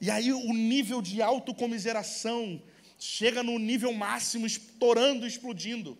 e 0.01 0.11
aí 0.11 0.31
o 0.31 0.53
nível 0.53 1.01
de 1.01 1.21
autocomiseração 1.21 2.61
chega 3.03 3.41
no 3.41 3.57
nível 3.57 3.91
máximo, 3.91 4.45
estourando, 4.45 5.25
explodindo. 5.25 5.97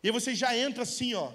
E 0.00 0.10
você 0.12 0.36
já 0.36 0.56
entra 0.56 0.84
assim, 0.84 1.14
ó. 1.14 1.32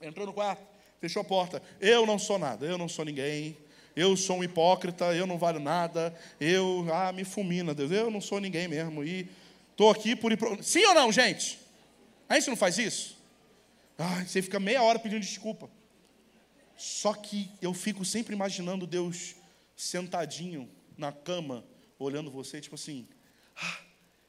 Entrou 0.00 0.26
no 0.26 0.32
quarto, 0.32 0.60
fechou 1.00 1.22
a 1.22 1.24
porta. 1.24 1.62
Eu 1.80 2.04
não 2.04 2.18
sou 2.18 2.36
nada, 2.36 2.66
eu 2.66 2.76
não 2.76 2.88
sou 2.88 3.04
ninguém. 3.04 3.56
Eu 3.94 4.16
sou 4.16 4.38
um 4.38 4.44
hipócrita, 4.44 5.14
eu 5.14 5.24
não 5.24 5.38
valho 5.38 5.60
nada. 5.60 6.12
Eu, 6.40 6.84
ah, 6.92 7.12
me 7.12 7.22
fulmina, 7.22 7.72
Deus. 7.72 7.92
Eu 7.92 8.10
não 8.10 8.20
sou 8.20 8.40
ninguém 8.40 8.66
mesmo. 8.66 9.04
E 9.04 9.28
estou 9.70 9.88
aqui 9.88 10.16
por. 10.16 10.32
Sim 10.64 10.84
ou 10.86 10.94
não, 10.94 11.12
gente? 11.12 11.60
Aí 12.28 12.42
você 12.42 12.50
não 12.50 12.56
faz 12.56 12.76
isso? 12.76 13.16
Ah, 13.96 14.24
você 14.24 14.42
fica 14.42 14.58
meia 14.58 14.82
hora 14.82 14.98
pedindo 14.98 15.20
desculpa. 15.20 15.70
Só 16.76 17.12
que 17.14 17.48
eu 17.62 17.72
fico 17.72 18.04
sempre 18.04 18.34
imaginando 18.34 18.84
Deus 18.84 19.36
sentadinho 19.76 20.68
na 20.96 21.12
cama, 21.12 21.64
olhando 21.98 22.30
você, 22.32 22.60
tipo 22.60 22.74
assim: 22.74 23.06
ah, 23.60 23.78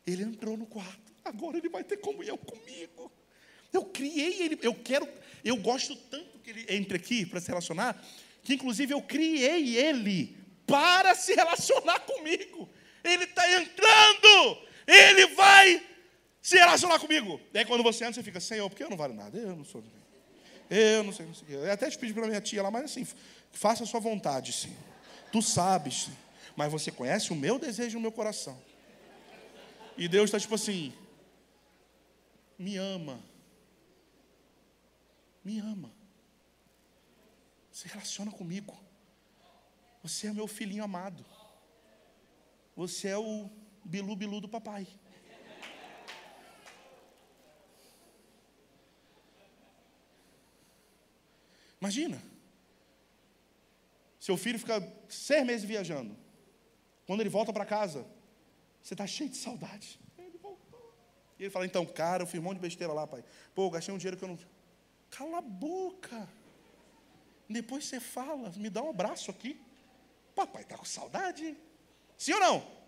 ele 0.06 0.24
entrou 0.24 0.58
no 0.58 0.66
quarto, 0.66 1.14
agora 1.24 1.58
ele 1.58 1.70
vai 1.70 1.84
ter 1.84 1.98
comunhão 1.98 2.38
comigo. 2.38 3.12
Eu 3.72 3.86
criei 3.86 4.42
ele, 4.44 4.60
eu 4.62 4.74
quero, 4.74 5.08
eu 5.44 5.56
gosto 5.58 5.96
tanto 5.96 6.40
que 6.40 6.50
ele 6.50 6.66
entre 6.70 6.98
aqui 6.98 7.26
para 7.26 7.40
se 7.40 7.48
relacionar, 7.48 8.04
que 8.44 8.54
inclusive 8.54 8.94
eu 8.94 9.02
criei 9.02 9.78
ele 9.78 10.36
para 10.66 11.16
se 11.16 11.34
relacionar 11.34 12.00
comigo. 12.06 12.70
Ele 13.04 13.24
está 13.24 13.62
entrando, 13.62 14.58
ele 14.86 15.28
vai 15.28 15.82
se 16.42 16.58
relacionar 16.58 17.00
comigo. 17.00 17.40
E 17.54 17.60
aí 17.60 17.66
quando 17.66 17.84
você 17.84 18.04
entra, 18.04 18.16
você 18.16 18.24
fica, 18.24 18.40
Senhor, 18.40 18.70
porque 18.70 18.84
eu 18.84 18.90
não 18.90 18.98
valho 18.98 19.14
nada, 19.14 19.38
eu 19.38 19.56
não 19.56 19.64
sou. 19.64 19.84
Eu 20.70 21.04
não 21.04 21.12
sei, 21.12 21.26
não 21.26 21.34
sei. 21.34 21.48
Eu 21.50 21.72
até 21.72 21.90
te 21.90 21.98
pedi 21.98 22.14
para 22.14 22.26
minha 22.28 22.42
tia 22.42 22.64
lá, 22.64 22.72
mas 22.72 22.86
assim, 22.86 23.08
faça 23.52 23.84
a 23.84 23.88
sua 23.88 24.00
vontade. 24.00 24.70
Tu 25.32 25.42
sabes, 25.42 26.10
mas 26.56 26.72
você 26.72 26.92
conhece 26.92 27.32
o 27.32 27.36
meu 27.36 27.60
desejo 27.60 27.96
no 27.96 28.02
meu 28.02 28.12
coração. 28.12 28.60
E 29.98 30.08
Deus 30.08 30.26
está 30.26 30.40
tipo 30.40 30.56
assim: 30.56 30.94
me 32.58 32.78
ama. 32.78 33.22
Me 35.44 35.60
ama. 35.60 35.92
Se 37.72 37.88
relaciona 37.88 38.32
comigo. 38.32 38.78
Você 40.04 40.28
é 40.28 40.34
meu 40.34 40.48
filhinho 40.48 40.84
amado. 40.84 41.26
Você 42.76 43.10
é 43.10 43.18
o 43.18 43.50
bilu 43.84 44.16
bilu 44.16 44.40
do 44.40 44.48
papai. 44.48 44.88
Imagina. 51.80 52.22
Seu 54.20 54.38
filho 54.38 54.60
fica 54.60 54.80
seis 55.10 55.44
meses 55.44 55.68
viajando. 55.68 56.16
Quando 57.08 57.22
ele 57.22 57.30
volta 57.30 57.52
para 57.52 57.66
casa, 57.66 58.06
você 58.82 58.94
está 58.94 59.06
cheio 59.08 59.30
de 59.30 59.38
saudade. 59.38 60.00
Ele 60.18 60.38
voltou. 60.38 60.94
E 61.38 61.44
ele 61.44 61.50
fala, 61.50 61.66
então, 61.66 61.86
cara, 61.86 62.24
eu 62.24 62.28
fiz 62.28 62.40
um 62.40 62.44
monte 62.44 62.56
de 62.56 62.62
besteira 62.62 62.94
lá, 62.94 63.06
pai. 63.06 63.24
Pô, 63.54 63.70
gastei 63.70 63.94
um 63.94 63.98
dinheiro 63.98 64.18
que 64.18 64.24
eu 64.24 64.30
não. 64.30 64.40
Cala 65.10 65.38
a 65.40 65.42
boca. 65.42 66.28
Depois 67.50 67.86
você 67.86 68.00
fala, 68.00 68.50
me 68.52 68.70
dá 68.70 68.82
um 68.82 68.90
abraço 68.90 69.30
aqui. 69.30 69.60
Papai 70.34 70.64
está 70.64 70.78
com 70.78 70.86
saudade. 70.86 71.58
Sim 72.18 72.34
ou 72.34 72.40
não? 72.40 72.82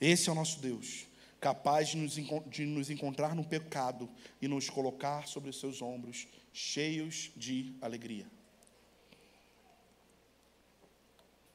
Esse 0.00 0.28
é 0.28 0.32
o 0.32 0.34
nosso 0.34 0.60
Deus 0.60 1.08
capaz 1.40 1.88
de 1.88 1.96
nos, 1.96 2.14
de 2.48 2.66
nos 2.66 2.90
encontrar 2.90 3.34
no 3.34 3.44
pecado 3.44 4.08
e 4.40 4.48
nos 4.48 4.68
colocar 4.68 5.26
sobre 5.26 5.50
os 5.50 5.58
seus 5.58 5.80
ombros, 5.80 6.26
cheios 6.52 7.30
de 7.36 7.74
alegria. 7.80 8.26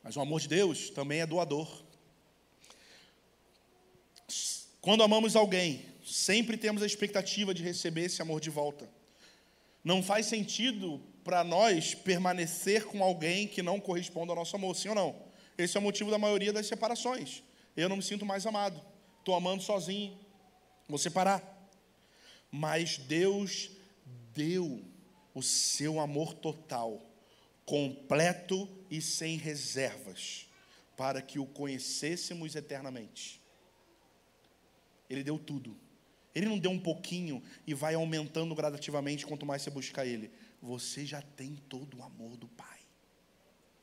Mas 0.04 0.18
o 0.18 0.22
amor 0.22 0.42
de 0.42 0.48
Deus 0.50 0.90
também 0.90 1.22
é 1.22 1.26
doador. 1.26 1.84
Quando 4.82 5.04
amamos 5.04 5.36
alguém, 5.36 5.86
sempre 6.06 6.58
temos 6.58 6.84
a 6.84 6.86
expectativa 6.86 7.54
de 7.54 7.64
receber 7.64 8.06
esse 8.06 8.22
amor 8.22 8.42
de 8.42 8.50
volta. 8.50 8.90
Não 9.84 10.04
faz 10.04 10.26
sentido 10.26 11.02
para 11.24 11.44
nós 11.44 11.96
permanecer 11.96 12.86
com 12.86 13.02
alguém 13.02 13.48
que 13.48 13.64
não 13.64 13.80
corresponde 13.80 14.30
ao 14.30 14.36
nosso 14.36 14.56
amor, 14.56 14.76
sim 14.76 14.90
ou 14.90 14.96
não? 14.96 15.16
Esse 15.58 15.78
é 15.78 15.80
o 15.80 15.84
motivo 15.84 16.12
da 16.12 16.18
maioria 16.18 16.52
das 16.52 16.68
separações. 16.68 17.42
Eu 17.78 17.88
não 17.88 17.98
me 17.98 18.04
sinto 18.04 18.26
mais 18.26 18.46
amado 18.46 18.94
estou 19.24 19.36
amando 19.36 19.64
sozinho, 19.64 20.20
vou 20.88 20.98
separar. 20.98 21.42
Mas 22.52 22.98
Deus 22.98 23.72
deu 24.34 24.84
o 25.34 25.42
seu 25.42 26.00
amor 26.00 26.34
total, 26.34 27.02
completo 27.66 28.68
e 28.94 29.02
sem 29.02 29.38
reservas, 29.38 30.48
para 30.96 31.20
que 31.20 31.40
o 31.40 31.48
conhecêssemos 31.48 32.56
eternamente. 32.56 33.42
Ele 35.10 35.24
deu 35.24 35.40
tudo. 35.40 35.76
Ele 36.36 36.46
não 36.46 36.60
deu 36.60 36.70
um 36.70 36.80
pouquinho 36.80 37.42
e 37.66 37.74
vai 37.74 37.96
aumentando 37.96 38.54
gradativamente 38.54 39.26
quanto 39.26 39.48
mais 39.48 39.64
você 39.64 39.72
buscar 39.72 40.06
Ele. 40.06 40.32
Você 40.62 41.08
já 41.08 41.24
tem 41.24 41.56
todo 41.68 41.98
o 41.98 42.04
amor 42.04 42.38
do 42.38 42.48
Pai 42.48 42.82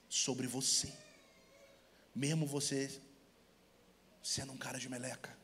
sobre 0.09 0.47
você. 0.47 0.93
Mesmo 2.15 2.47
você 2.47 3.03
sendo 4.23 4.53
um 4.53 4.57
cara 4.57 4.79
de 4.79 4.89
meleca. 4.89 5.37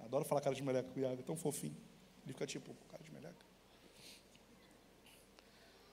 Adoro 0.00 0.26
falar 0.26 0.42
cara 0.42 0.54
de 0.54 0.62
meleca 0.62 0.90
com 0.90 1.00
o 1.00 1.02
Iago, 1.02 1.20
é 1.20 1.24
tão 1.24 1.36
fofinho. 1.36 1.76
Ele 2.24 2.34
fica 2.34 2.46
tipo, 2.46 2.74
cara 2.90 3.02
de. 3.02 3.11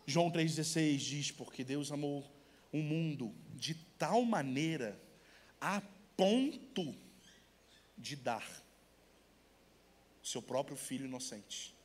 João 0.10 0.32
3,16 0.32 0.98
diz: 0.98 1.32
Porque 1.32 1.64
Deus 1.64 1.92
amou 1.92 2.30
o 2.72 2.78
mundo 2.78 3.34
de 3.56 3.76
tal 3.98 4.24
maneira 4.24 5.00
a 5.62 5.82
ponto 6.18 6.96
de 7.98 8.16
dar 8.16 8.48
seu 10.24 10.42
próprio 10.42 10.78
filho 10.78 11.06
inocente, 11.06 11.76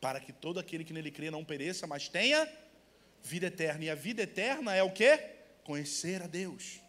para 0.00 0.20
que 0.20 0.32
todo 0.32 0.58
aquele 0.58 0.84
que 0.84 0.92
nele 0.92 1.10
crê 1.10 1.30
não 1.30 1.44
pereça, 1.44 1.86
mas 1.86 2.08
tenha 2.08 2.48
vida 3.22 3.46
eterna. 3.46 3.84
E 3.84 3.90
a 3.90 3.94
vida 3.94 4.22
eterna 4.22 4.74
é 4.74 4.82
o 4.82 4.92
que? 4.92 5.16
Conhecer 5.64 6.22
a 6.22 6.26
Deus. 6.26 6.80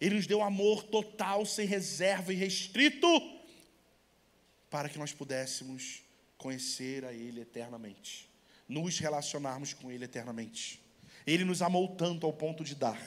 Ele 0.00 0.16
nos 0.16 0.26
deu 0.26 0.42
amor 0.42 0.82
total, 0.82 1.46
sem 1.46 1.66
reserva 1.66 2.32
e 2.32 2.36
restrito, 2.36 3.08
para 4.68 4.88
que 4.88 4.98
nós 4.98 5.12
pudéssemos 5.12 6.02
conhecer 6.36 7.04
a 7.04 7.12
Ele 7.12 7.40
eternamente, 7.40 8.28
nos 8.74 8.98
relacionarmos 8.98 9.72
com 9.72 9.90
Ele 9.90 10.04
eternamente. 10.04 10.80
Ele 11.24 11.44
nos 11.44 11.62
amou 11.62 11.88
tanto 11.94 12.26
ao 12.26 12.32
ponto 12.32 12.64
de 12.64 12.74
dar. 12.74 13.00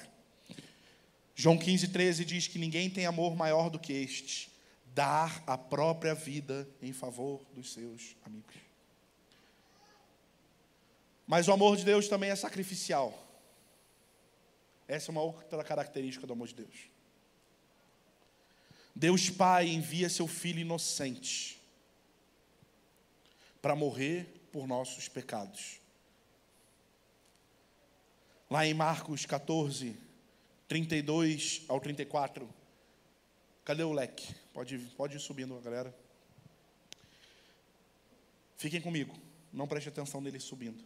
João 1.35 1.57
15, 1.57 1.89
13 1.89 2.25
diz 2.25 2.47
que 2.47 2.57
ninguém 2.57 2.89
tem 2.89 3.05
amor 3.05 3.35
maior 3.35 3.69
do 3.69 3.77
que 3.77 3.93
este, 3.93 4.49
dar 4.95 5.43
a 5.45 5.57
própria 5.57 6.15
vida 6.15 6.67
em 6.81 6.93
favor 6.93 7.45
dos 7.53 7.73
seus 7.73 8.15
amigos. 8.25 8.55
Mas 11.27 11.47
o 11.47 11.51
amor 11.51 11.75
de 11.75 11.83
Deus 11.83 12.07
também 12.07 12.29
é 12.29 12.35
sacrificial. 12.35 13.13
Essa 14.87 15.09
é 15.09 15.11
uma 15.11 15.21
outra 15.21 15.63
característica 15.63 16.25
do 16.25 16.33
amor 16.33 16.47
de 16.47 16.55
Deus. 16.55 16.89
Deus 18.95 19.29
Pai 19.29 19.67
envia 19.67 20.09
seu 20.09 20.27
filho 20.27 20.59
inocente 20.59 21.61
para 23.61 23.75
morrer 23.75 24.36
por 24.51 24.67
nossos 24.67 25.07
pecados. 25.07 25.79
Lá 28.49 28.65
em 28.65 28.73
Marcos 28.73 29.25
14, 29.25 29.95
32 30.67 31.63
ao 31.67 31.79
34. 31.79 32.47
Cadê 33.65 33.83
o 33.83 33.91
leque? 33.91 34.33
Pode, 34.53 34.77
pode 34.95 35.17
ir 35.17 35.19
subindo, 35.19 35.59
galera. 35.59 35.93
Fiquem 38.57 38.81
comigo. 38.81 39.15
Não 39.51 39.67
preste 39.67 39.89
atenção 39.89 40.21
nele 40.21 40.39
subindo. 40.39 40.83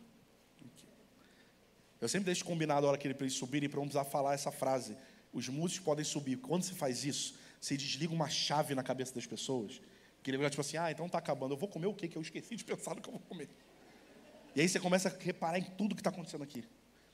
Eu 2.00 2.10
sempre 2.10 2.26
deixo 2.26 2.44
combinado 2.44 2.86
a 2.86 2.90
hora 2.90 2.98
que 2.98 3.08
ele 3.08 3.14
para 3.14 3.26
eles 3.26 3.38
subirem 3.38 3.70
para 3.70 3.80
não 3.80 3.86
precisar 3.86 4.06
falar 4.06 4.34
essa 4.34 4.52
frase. 4.52 4.98
Os 5.32 5.48
músicos 5.48 5.86
podem 5.86 6.04
subir. 6.04 6.38
Quando 6.38 6.64
você 6.64 6.74
faz 6.74 7.06
isso, 7.06 7.36
você 7.60 7.78
desliga 7.78 8.12
uma 8.12 8.28
chave 8.28 8.74
na 8.74 8.82
cabeça 8.82 9.14
das 9.14 9.28
pessoas. 9.28 9.80
Que 10.24 10.32
ele 10.32 10.38
vai 10.38 10.50
tipo 10.50 10.62
assim, 10.62 10.78
ah, 10.78 10.92
então 10.92 11.06
está 11.06 11.18
acabando. 11.18 11.54
Eu 11.54 11.58
vou 11.58 11.68
comer 11.68 11.88
o 11.88 11.94
quê? 11.94 12.08
Que 12.08 12.18
eu 12.18 12.22
esqueci 12.22 12.56
de 12.56 12.64
pensar 12.64 12.96
no 12.96 13.02
que 13.02 13.10
eu 13.10 13.14
vou 13.14 13.22
comer. 13.22 13.50
E 14.56 14.62
aí 14.62 14.68
você 14.68 14.80
começa 14.80 15.10
a 15.10 15.24
reparar 15.24 15.58
em 15.58 15.64
tudo 15.64 15.96
que 15.96 16.02
está 16.02 16.10
acontecendo 16.10 16.44
aqui. 16.44 16.64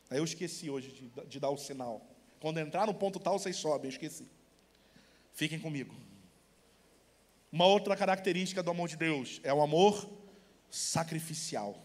Aí 0.10 0.18
eu 0.18 0.24
esqueci 0.24 0.70
hoje 0.70 0.92
de, 0.92 1.28
de 1.28 1.40
dar 1.40 1.50
o 1.50 1.58
sinal. 1.58 2.06
Quando 2.40 2.60
entrar 2.60 2.86
no 2.86 2.94
ponto 2.94 3.20
tal, 3.20 3.38
vocês 3.40 3.56
sobem. 3.56 3.86
Eu 3.86 3.92
esqueci. 3.92 4.28
Fiquem 5.34 5.60
comigo. 5.60 5.96
Uma 7.52 7.66
outra 7.66 7.96
característica 7.96 8.62
do 8.62 8.72
amor 8.72 8.90
de 8.90 8.98
Deus 8.98 9.40
é 9.44 9.54
o 9.54 9.62
amor 9.62 10.10
sacrificial. 10.70 11.82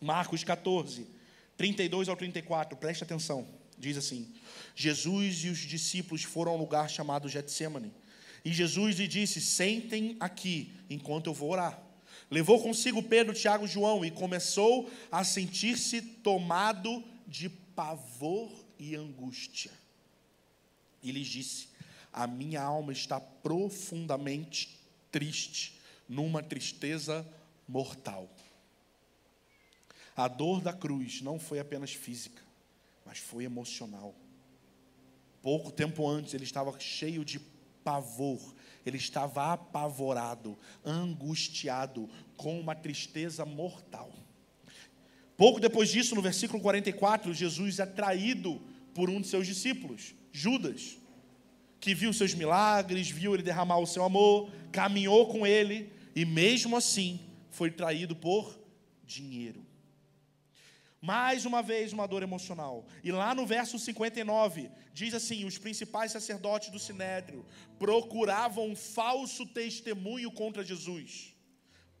Marcos 0.00 0.44
14, 0.44 1.06
32 1.56 2.08
ao 2.08 2.16
34, 2.16 2.76
preste 2.76 3.04
atenção. 3.04 3.46
Diz 3.76 3.96
assim: 3.96 4.32
Jesus 4.74 5.44
e 5.44 5.48
os 5.48 5.58
discípulos 5.58 6.24
foram 6.24 6.52
a 6.52 6.54
um 6.54 6.58
lugar 6.58 6.88
chamado 6.90 7.28
Getsemane. 7.28 7.92
E 8.44 8.52
Jesus 8.52 8.98
lhe 8.98 9.08
disse: 9.08 9.40
Sentem 9.40 10.16
aqui, 10.20 10.72
enquanto 10.88 11.26
eu 11.26 11.34
vou 11.34 11.50
orar. 11.50 11.82
Levou 12.30 12.62
consigo 12.62 13.02
Pedro, 13.02 13.34
Tiago 13.34 13.64
e 13.64 13.68
João 13.68 14.04
e 14.04 14.10
começou 14.10 14.90
a 15.10 15.24
sentir-se 15.24 16.02
tomado 16.02 17.02
de 17.26 17.48
pavor 17.48 18.50
e 18.78 18.94
angústia. 18.94 19.70
E 21.02 21.10
lhes 21.10 21.26
disse: 21.26 21.68
A 22.12 22.26
minha 22.26 22.62
alma 22.62 22.92
está 22.92 23.20
profundamente 23.20 24.78
triste, 25.10 25.74
numa 26.08 26.42
tristeza 26.42 27.26
mortal. 27.66 28.28
A 30.16 30.26
dor 30.26 30.60
da 30.60 30.72
cruz 30.72 31.22
não 31.22 31.38
foi 31.38 31.60
apenas 31.60 31.92
física, 31.92 32.42
mas 33.06 33.18
foi 33.18 33.44
emocional. 33.44 34.14
Pouco 35.40 35.70
tempo 35.70 36.06
antes 36.08 36.34
ele 36.34 36.44
estava 36.44 36.78
cheio 36.80 37.24
de 37.24 37.38
pavor, 37.88 38.54
ele 38.84 38.98
estava 38.98 39.54
apavorado, 39.54 40.58
angustiado, 40.84 42.06
com 42.36 42.60
uma 42.60 42.74
tristeza 42.74 43.46
mortal. 43.46 44.12
Pouco 45.38 45.58
depois 45.58 45.88
disso, 45.88 46.14
no 46.14 46.20
versículo 46.20 46.60
44, 46.60 47.32
Jesus 47.32 47.78
é 47.78 47.86
traído 47.86 48.60
por 48.92 49.08
um 49.08 49.22
de 49.22 49.26
seus 49.26 49.46
discípulos, 49.46 50.14
Judas, 50.30 50.98
que 51.80 51.94
viu 51.94 52.12
seus 52.12 52.34
milagres, 52.34 53.08
viu 53.08 53.32
ele 53.32 53.42
derramar 53.42 53.78
o 53.78 53.86
seu 53.86 54.04
amor, 54.04 54.50
caminhou 54.70 55.28
com 55.28 55.46
ele 55.46 55.90
e, 56.14 56.26
mesmo 56.26 56.76
assim, 56.76 57.18
foi 57.48 57.70
traído 57.70 58.14
por 58.14 58.60
dinheiro. 59.06 59.64
Mais 61.00 61.44
uma 61.46 61.62
vez, 61.62 61.92
uma 61.92 62.08
dor 62.08 62.22
emocional. 62.22 62.84
E 63.04 63.12
lá 63.12 63.34
no 63.34 63.46
verso 63.46 63.78
59, 63.78 64.70
diz 64.92 65.14
assim: 65.14 65.44
os 65.44 65.56
principais 65.56 66.10
sacerdotes 66.10 66.70
do 66.70 66.78
sinédrio 66.78 67.46
procuravam 67.78 68.66
um 68.66 68.76
falso 68.76 69.46
testemunho 69.46 70.30
contra 70.30 70.64
Jesus 70.64 71.36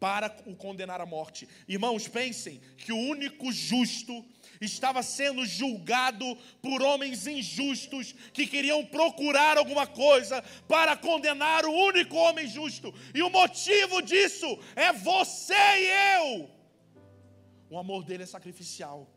para 0.00 0.34
o 0.46 0.54
condenar 0.54 1.00
à 1.00 1.06
morte. 1.06 1.48
Irmãos, 1.66 2.06
pensem 2.08 2.60
que 2.76 2.92
o 2.92 2.96
único 2.96 3.52
justo 3.52 4.24
estava 4.60 5.02
sendo 5.02 5.44
julgado 5.44 6.36
por 6.62 6.82
homens 6.82 7.26
injustos 7.26 8.14
que 8.32 8.46
queriam 8.46 8.84
procurar 8.84 9.58
alguma 9.58 9.86
coisa 9.86 10.42
para 10.68 10.96
condenar 10.96 11.64
o 11.64 11.72
único 11.72 12.16
homem 12.16 12.46
justo. 12.46 12.92
E 13.14 13.22
o 13.22 13.30
motivo 13.30 14.00
disso 14.02 14.58
é 14.74 14.92
você 14.92 15.54
e 15.54 16.16
eu. 16.16 16.57
O 17.70 17.78
amor 17.78 18.04
dele 18.04 18.22
é 18.22 18.26
sacrificial. 18.26 19.08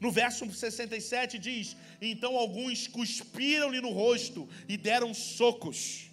No 0.00 0.10
verso 0.10 0.50
67 0.50 1.38
diz: 1.38 1.76
Então 2.00 2.36
alguns 2.36 2.86
cuspiram-lhe 2.88 3.80
no 3.80 3.90
rosto 3.90 4.48
e 4.68 4.76
deram 4.76 5.12
socos. 5.12 6.10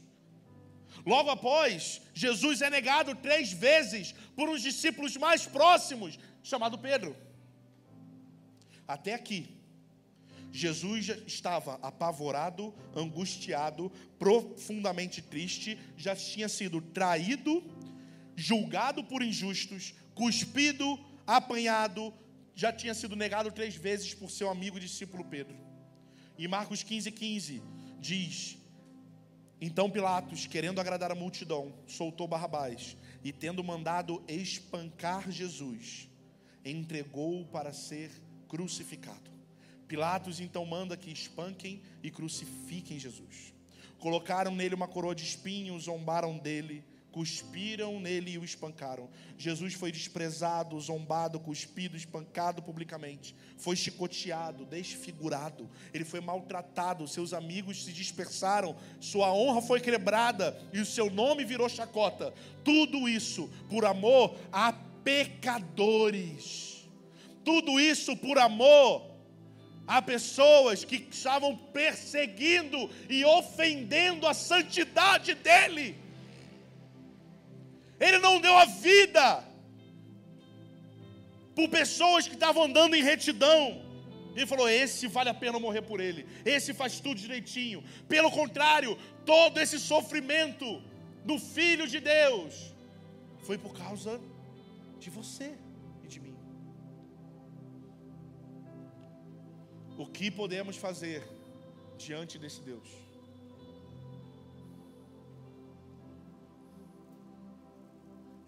Logo 1.06 1.30
após, 1.30 2.02
Jesus 2.14 2.62
é 2.62 2.70
negado 2.70 3.16
três 3.16 3.52
vezes 3.52 4.14
por 4.36 4.50
uns 4.50 4.62
discípulos 4.62 5.18
mais 5.18 5.46
próximos, 5.46 6.20
chamado 6.44 6.78
Pedro. 6.78 7.16
Até 8.88 9.14
aqui, 9.14 9.58
Jesus 10.52 11.08
estava 11.26 11.76
apavorado, 11.82 12.74
angustiado, 12.96 13.92
profundamente 14.20 15.22
triste, 15.22 15.80
já 15.98 16.16
tinha 16.16 16.50
sido 16.50 16.82
traído, 16.82 17.64
julgado 18.36 19.04
por 19.04 19.24
injustos, 19.24 19.94
cuspido, 20.14 21.00
apanhado, 21.26 22.14
já 22.56 22.72
tinha 22.72 22.94
sido 22.94 23.16
negado 23.16 23.52
três 23.52 23.76
vezes 23.76 24.14
por 24.14 24.30
seu 24.30 24.50
amigo 24.50 24.78
e 24.78 24.82
discípulo 24.82 25.24
Pedro. 25.26 25.58
E 26.38 26.48
Marcos 26.48 26.84
15, 26.84 27.12
15 27.12 27.64
diz: 28.00 28.58
Então 29.60 29.90
Pilatos, 29.90 30.48
querendo 30.48 30.82
agradar 30.82 31.12
a 31.12 31.16
multidão, 31.16 31.74
soltou 31.88 32.28
Barrabás 32.28 32.98
e, 33.24 33.32
tendo 33.32 33.64
mandado 33.64 34.24
espancar 34.28 35.32
Jesus, 35.32 36.10
entregou-o 36.66 37.46
para 37.46 37.72
ser 37.74 38.12
crucificado. 38.48 39.32
Pilatos 39.88 40.40
então 40.40 40.66
manda 40.66 40.96
que 40.96 41.12
espanquem 41.12 41.82
e 42.02 42.10
crucifiquem 42.10 42.98
Jesus. 42.98 43.54
Colocaram 44.00 44.56
nele 44.56 44.74
uma 44.74 44.88
coroa 44.88 45.14
de 45.14 45.24
espinhos, 45.24 45.84
zombaram 45.84 46.38
dele 46.38 46.84
cuspiram 47.12 48.00
nele 48.00 48.32
e 48.32 48.38
o 48.38 48.44
espancaram. 48.44 49.10
Jesus 49.38 49.74
foi 49.74 49.92
desprezado, 49.92 50.80
zombado, 50.80 51.40
cuspido, 51.40 51.98
espancado 51.98 52.62
publicamente. 52.62 53.36
Foi 53.58 53.76
chicoteado, 53.76 54.66
desfigurado. 54.66 55.70
Ele 55.94 56.06
foi 56.06 56.22
maltratado. 56.22 57.08
Seus 57.08 57.34
amigos 57.34 57.84
se 57.84 57.92
dispersaram. 57.92 58.76
Sua 59.00 59.34
honra 59.34 59.62
foi 59.62 59.80
quebrada 59.80 60.58
e 60.74 60.80
o 60.80 60.86
seu 60.86 61.10
nome 61.10 61.44
virou 61.44 61.68
chacota. 61.68 62.34
Tudo 62.64 63.08
isso 63.10 63.50
por 63.70 63.86
amor 63.86 64.38
a 64.52 64.74
pecadores. 65.04 66.90
Tudo 67.44 67.80
isso 67.80 68.16
por 68.16 68.38
amor 68.38 69.12
a 69.88 70.02
pessoas 70.02 70.86
que 70.86 71.08
estavam 71.12 71.56
perseguindo 71.58 72.90
e 73.10 73.26
ofendendo 73.26 74.26
a 74.26 74.34
santidade 74.34 75.34
dele. 75.34 75.98
Ele 78.08 78.18
não 78.18 78.42
deu 78.42 78.58
a 78.58 78.66
vida 78.66 79.26
por 81.56 81.70
pessoas 81.70 82.28
que 82.28 82.34
estavam 82.34 82.64
andando 82.64 82.96
em 82.96 83.04
retidão. 83.04 83.62
Ele 84.36 84.48
falou: 84.48 84.68
esse 84.68 85.08
vale 85.08 85.30
a 85.30 85.34
pena 85.44 85.60
morrer 85.60 85.84
por 85.84 86.00
ele, 86.00 86.26
esse 86.44 86.74
faz 86.74 87.00
tudo 87.00 87.24
direitinho. 87.26 87.84
Pelo 88.08 88.32
contrário, 88.32 88.98
todo 89.26 89.60
esse 89.60 89.80
sofrimento 89.80 90.68
do 91.24 91.38
Filho 91.38 91.88
de 91.88 92.00
Deus 92.00 92.74
foi 93.48 93.58
por 93.58 93.74
causa 93.84 94.20
de 95.00 95.10
você 95.12 95.54
e 96.04 96.08
de 96.08 96.20
mim. 96.20 96.36
O 99.98 100.08
que 100.08 100.32
podemos 100.32 100.76
fazer 100.76 101.22
diante 101.98 102.40
desse 102.40 102.62
Deus? 102.62 103.11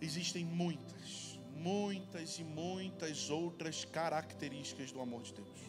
Existem 0.04 0.44
muitas, 0.44 1.40
muitas 1.56 2.38
e 2.38 2.44
muitas 2.44 3.30
outras 3.30 3.86
características 3.86 4.92
do 4.92 5.00
amor 5.00 5.24
de 5.24 5.34
Deus. 5.34 5.60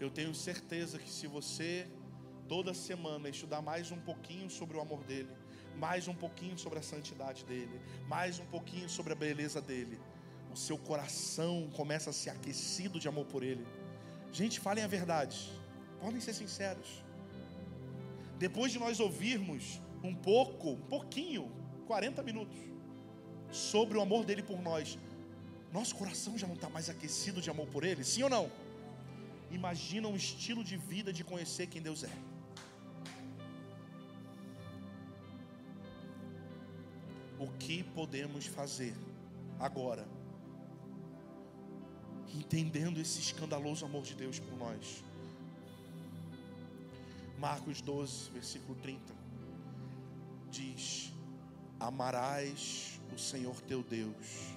Eu 0.00 0.10
tenho 0.10 0.34
certeza 0.34 0.98
que 0.98 1.08
se 1.08 1.26
você 1.26 1.86
toda 2.48 2.74
semana 2.74 3.28
estudar 3.28 3.62
mais 3.62 3.90
um 3.92 4.00
pouquinho 4.00 4.50
sobre 4.50 4.76
o 4.76 4.80
amor 4.80 5.02
dele, 5.04 5.30
mais 5.78 6.08
um 6.08 6.14
pouquinho 6.14 6.58
sobre 6.58 6.78
a 6.78 6.82
santidade 6.82 7.44
dele, 7.44 7.80
mais 8.08 8.38
um 8.38 8.46
pouquinho 8.46 8.88
sobre 8.88 9.12
a 9.12 9.16
beleza 9.16 9.60
dele, 9.60 9.98
o 10.52 10.56
seu 10.56 10.76
coração 10.76 11.70
começa 11.76 12.10
a 12.10 12.12
ser 12.12 12.30
aquecido 12.30 12.98
de 12.98 13.08
amor 13.08 13.26
por 13.26 13.42
ele. 13.42 13.66
Gente, 14.32 14.58
falem 14.58 14.82
a 14.82 14.88
verdade, 14.88 15.52
podem 16.00 16.20
ser 16.20 16.34
sinceros. 16.34 17.04
Depois 18.38 18.72
de 18.72 18.78
nós 18.78 19.00
ouvirmos 19.00 19.80
um 20.02 20.14
pouco, 20.14 20.70
um 20.70 20.80
pouquinho 20.80 21.50
40 21.86 22.22
minutos 22.22 22.56
sobre 23.50 23.96
o 23.96 24.00
amor 24.00 24.24
dele 24.24 24.42
por 24.42 24.60
nós, 24.60 24.98
nosso 25.72 25.94
coração 25.94 26.36
já 26.36 26.46
não 26.46 26.54
está 26.54 26.68
mais 26.68 26.88
aquecido 26.90 27.40
de 27.40 27.50
amor 27.50 27.68
por 27.68 27.84
ele? 27.84 28.02
Sim 28.04 28.24
ou 28.24 28.30
não? 28.30 28.50
Imagina 29.50 30.08
um 30.08 30.16
estilo 30.16 30.62
de 30.64 30.76
vida 30.76 31.12
de 31.12 31.22
conhecer 31.22 31.66
quem 31.68 31.80
Deus 31.80 32.02
é. 32.02 32.10
o 37.38 37.48
que 37.58 37.82
podemos 37.82 38.46
fazer 38.46 38.94
agora, 39.58 40.06
entendendo 42.34 42.98
esse 42.98 43.20
escandaloso 43.20 43.84
amor 43.84 44.02
de 44.02 44.14
Deus 44.14 44.38
por 44.38 44.56
nós. 44.58 45.02
Marcos 47.38 47.80
12, 47.80 48.30
versículo 48.30 48.74
30 48.80 49.14
diz: 50.50 51.12
Amarás 51.78 53.00
o 53.14 53.18
Senhor 53.18 53.60
teu 53.62 53.82
Deus 53.82 54.54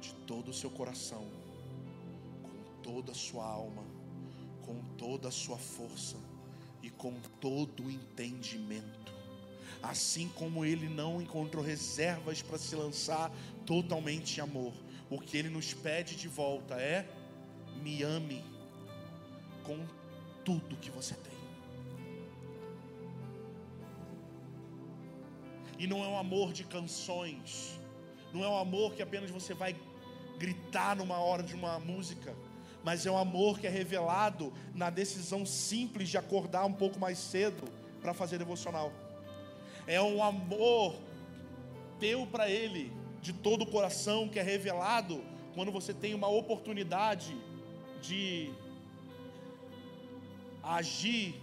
de 0.00 0.12
todo 0.26 0.50
o 0.50 0.54
seu 0.54 0.70
coração, 0.70 1.26
com 2.42 2.82
toda 2.82 3.12
a 3.12 3.14
sua 3.14 3.44
alma, 3.44 3.84
com 4.62 4.80
toda 4.96 5.28
a 5.28 5.30
sua 5.30 5.56
força 5.56 6.16
e 6.82 6.90
com 6.90 7.14
todo 7.40 7.84
o 7.84 7.90
entendimento. 7.90 9.12
Assim 9.82 10.28
como 10.30 10.64
ele 10.64 10.88
não 10.88 11.22
encontrou 11.22 11.64
reservas 11.64 12.42
para 12.42 12.58
se 12.58 12.74
lançar 12.74 13.32
totalmente 13.64 14.38
em 14.38 14.42
amor, 14.42 14.74
o 15.08 15.20
que 15.20 15.36
ele 15.36 15.48
nos 15.48 15.72
pede 15.72 16.16
de 16.16 16.26
volta 16.26 16.74
é: 16.74 17.08
me 17.80 18.02
ame 18.02 18.44
com 19.62 19.86
tudo 20.44 20.76
que 20.76 20.90
você 20.90 21.14
tem. 21.14 21.37
E 25.78 25.86
não 25.86 26.04
é 26.04 26.08
um 26.08 26.18
amor 26.18 26.52
de 26.52 26.64
canções, 26.64 27.78
não 28.32 28.44
é 28.44 28.48
um 28.48 28.58
amor 28.58 28.94
que 28.94 29.02
apenas 29.02 29.30
você 29.30 29.54
vai 29.54 29.76
gritar 30.38 30.96
numa 30.96 31.18
hora 31.18 31.42
de 31.42 31.54
uma 31.54 31.78
música, 31.78 32.34
mas 32.82 33.06
é 33.06 33.10
um 33.10 33.16
amor 33.18 33.58
que 33.58 33.66
é 33.66 33.70
revelado 33.70 34.52
na 34.74 34.90
decisão 34.90 35.46
simples 35.46 36.08
de 36.08 36.18
acordar 36.18 36.64
um 36.64 36.72
pouco 36.72 36.98
mais 36.98 37.18
cedo 37.18 37.64
para 38.00 38.12
fazer 38.12 38.38
devocional. 38.38 38.92
É 39.86 40.00
um 40.02 40.22
amor 40.22 40.96
teu 41.98 42.26
para 42.26 42.50
Ele, 42.50 42.92
de 43.20 43.32
todo 43.32 43.62
o 43.62 43.66
coração, 43.66 44.28
que 44.28 44.38
é 44.38 44.42
revelado 44.42 45.22
quando 45.54 45.72
você 45.72 45.92
tem 45.92 46.14
uma 46.14 46.28
oportunidade 46.28 47.36
de 48.00 48.50
agir 50.62 51.34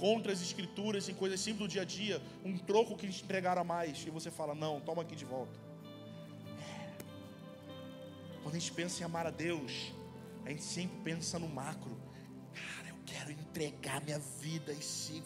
contra 0.00 0.32
as 0.32 0.40
escrituras 0.40 1.08
em 1.10 1.14
coisas 1.14 1.38
simples 1.38 1.68
do 1.68 1.68
dia 1.68 1.82
a 1.82 1.84
dia, 1.84 2.22
um 2.42 2.56
troco 2.56 2.96
que 2.96 3.06
te 3.06 3.22
entregaram 3.22 3.60
a 3.60 3.64
mais, 3.64 4.02
e 4.06 4.10
você 4.10 4.30
fala: 4.30 4.54
Não, 4.54 4.80
toma 4.80 5.02
aqui 5.02 5.14
de 5.14 5.26
volta. 5.26 5.60
Quando 8.42 8.54
a 8.56 8.58
gente 8.58 8.72
pensa 8.72 9.02
em 9.02 9.04
amar 9.04 9.26
a 9.26 9.30
Deus, 9.30 9.92
a 10.46 10.48
gente 10.48 10.62
sempre 10.62 10.96
pensa 11.04 11.38
no 11.38 11.46
macro. 11.46 11.94
Cara, 12.54 12.88
eu 12.88 12.96
quero 13.04 13.30
entregar 13.30 14.02
minha 14.02 14.18
vida 14.18 14.72
e 14.72 14.82
se 14.82 15.22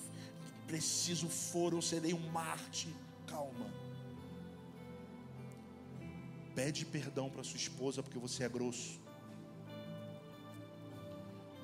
preciso 0.66 1.29
for, 1.29 1.72
eu 1.72 1.81
serei 1.81 2.12
um 2.12 2.29
Marte. 2.31 2.89
Calma. 3.29 3.72
Pede 6.57 6.85
perdão 6.85 7.31
para 7.31 7.45
sua 7.45 7.57
esposa 7.57 8.03
porque 8.03 8.18
você 8.18 8.43
é 8.43 8.49
grosso. 8.49 9.01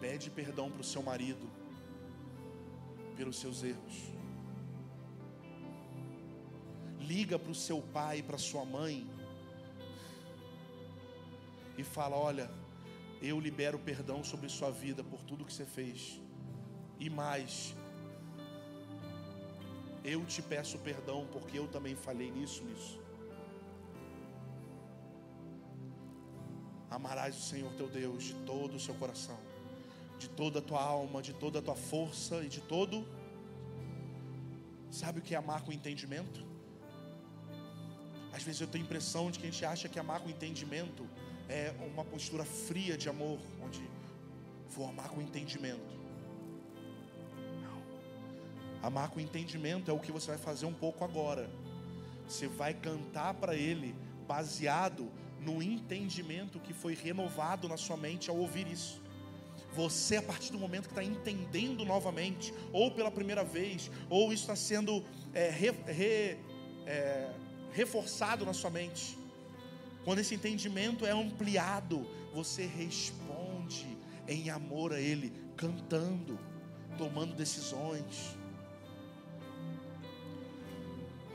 Pede 0.01 0.31
perdão 0.31 0.71
para 0.71 0.81
o 0.81 0.85
seu 0.85 1.03
marido 1.03 1.60
pelos 3.21 3.39
seus 3.39 3.63
erros. 3.63 3.97
Liga 6.99 7.39
para 7.39 7.53
o 7.53 7.55
seu 7.55 7.83
pai 7.97 8.23
para 8.23 8.39
sua 8.39 8.65
mãe 8.65 8.95
e 11.77 11.85
fala: 11.85 12.17
Olha, 12.17 12.51
eu 13.31 13.39
libero 13.39 13.79
perdão 13.91 14.25
sobre 14.31 14.49
sua 14.49 14.71
vida 14.71 15.05
por 15.05 15.21
tudo 15.29 15.45
que 15.45 15.53
você 15.53 15.67
fez. 15.67 16.19
E 16.99 17.11
mais, 17.11 17.75
eu 20.03 20.25
te 20.25 20.41
peço 20.41 20.79
perdão 20.79 21.21
porque 21.35 21.59
eu 21.59 21.69
também 21.69 21.95
falei 21.95 22.31
nisso, 22.31 22.65
nisso. 22.65 22.99
Amarás 26.99 27.37
o 27.37 27.47
Senhor 27.51 27.71
teu 27.75 27.89
Deus 28.01 28.25
de 28.25 28.35
todo 28.53 28.77
o 28.77 28.81
seu 28.81 28.95
coração, 28.95 29.39
de 30.21 30.29
toda 30.29 30.59
a 30.59 30.63
tua 30.63 30.83
alma, 30.83 31.23
de 31.23 31.33
toda 31.33 31.59
a 31.61 31.63
tua 31.63 31.75
força 31.75 32.37
e 32.45 32.49
de 32.49 32.61
todo. 32.61 32.97
Sabe 34.91 35.21
o 35.21 35.23
que 35.23 35.35
é 35.35 35.39
amar 35.39 35.63
com 35.63 35.73
entendimento? 35.73 36.41
Às 38.33 38.43
vezes 38.43 38.61
eu 38.61 38.67
tenho 38.67 38.85
a 38.85 38.87
impressão 38.87 39.31
de 39.31 39.39
que 39.39 39.47
a 39.47 39.51
gente 39.51 39.65
acha 39.65 39.89
que 39.89 39.99
amar 39.99 40.21
com 40.21 40.29
entendimento 40.29 41.09
é 41.49 41.75
uma 41.93 42.05
postura 42.05 42.45
fria 42.45 42.97
de 42.99 43.09
amor, 43.09 43.39
onde 43.65 43.83
vou 44.69 44.87
amar 44.89 45.09
com 45.09 45.21
entendimento. 45.23 45.95
Não. 47.65 47.81
Amar 48.83 49.09
com 49.11 49.19
entendimento 49.21 49.91
é 49.91 49.95
o 49.95 49.99
que 49.99 50.13
você 50.13 50.29
vai 50.29 50.39
fazer 50.39 50.67
um 50.67 50.75
pouco 50.75 51.03
agora. 51.03 51.51
Você 52.29 52.47
vai 52.47 52.75
cantar 52.75 53.35
para 53.35 53.57
Ele 53.57 53.95
baseado 54.29 55.11
no 55.41 55.63
entendimento 55.63 56.61
que 56.61 56.75
foi 56.75 56.95
renovado 56.95 57.67
na 57.69 57.79
sua 57.79 57.97
mente 57.97 58.29
ao 58.29 58.37
ouvir 58.37 58.67
isso. 58.67 59.01
Você, 59.75 60.17
a 60.17 60.23
partir 60.23 60.51
do 60.51 60.59
momento 60.59 60.89
que 60.89 60.93
está 60.93 61.05
entendendo 61.05 61.85
novamente, 61.85 62.53
ou 62.73 62.91
pela 62.91 63.11
primeira 63.11 63.45
vez, 63.45 63.91
ou 64.09 64.33
isso 64.33 64.43
está 64.43 64.57
sendo 64.57 65.05
é, 65.33 65.49
re, 65.49 65.71
re, 65.87 66.39
é, 66.87 67.31
reforçado 67.73 68.45
na 68.45 68.53
sua 68.53 68.71
mente, 68.71 69.17
quando 70.05 70.19
esse 70.19 70.35
entendimento 70.35 71.07
é 71.07 71.11
ampliado, 71.11 72.07
você 72.35 72.67
responde 72.67 73.97
em 74.27 74.51
amor 74.51 74.93
a 74.93 75.01
Ele, 75.01 75.33
cantando, 75.57 76.39
tomando 76.97 77.35
decisões. 77.35 78.37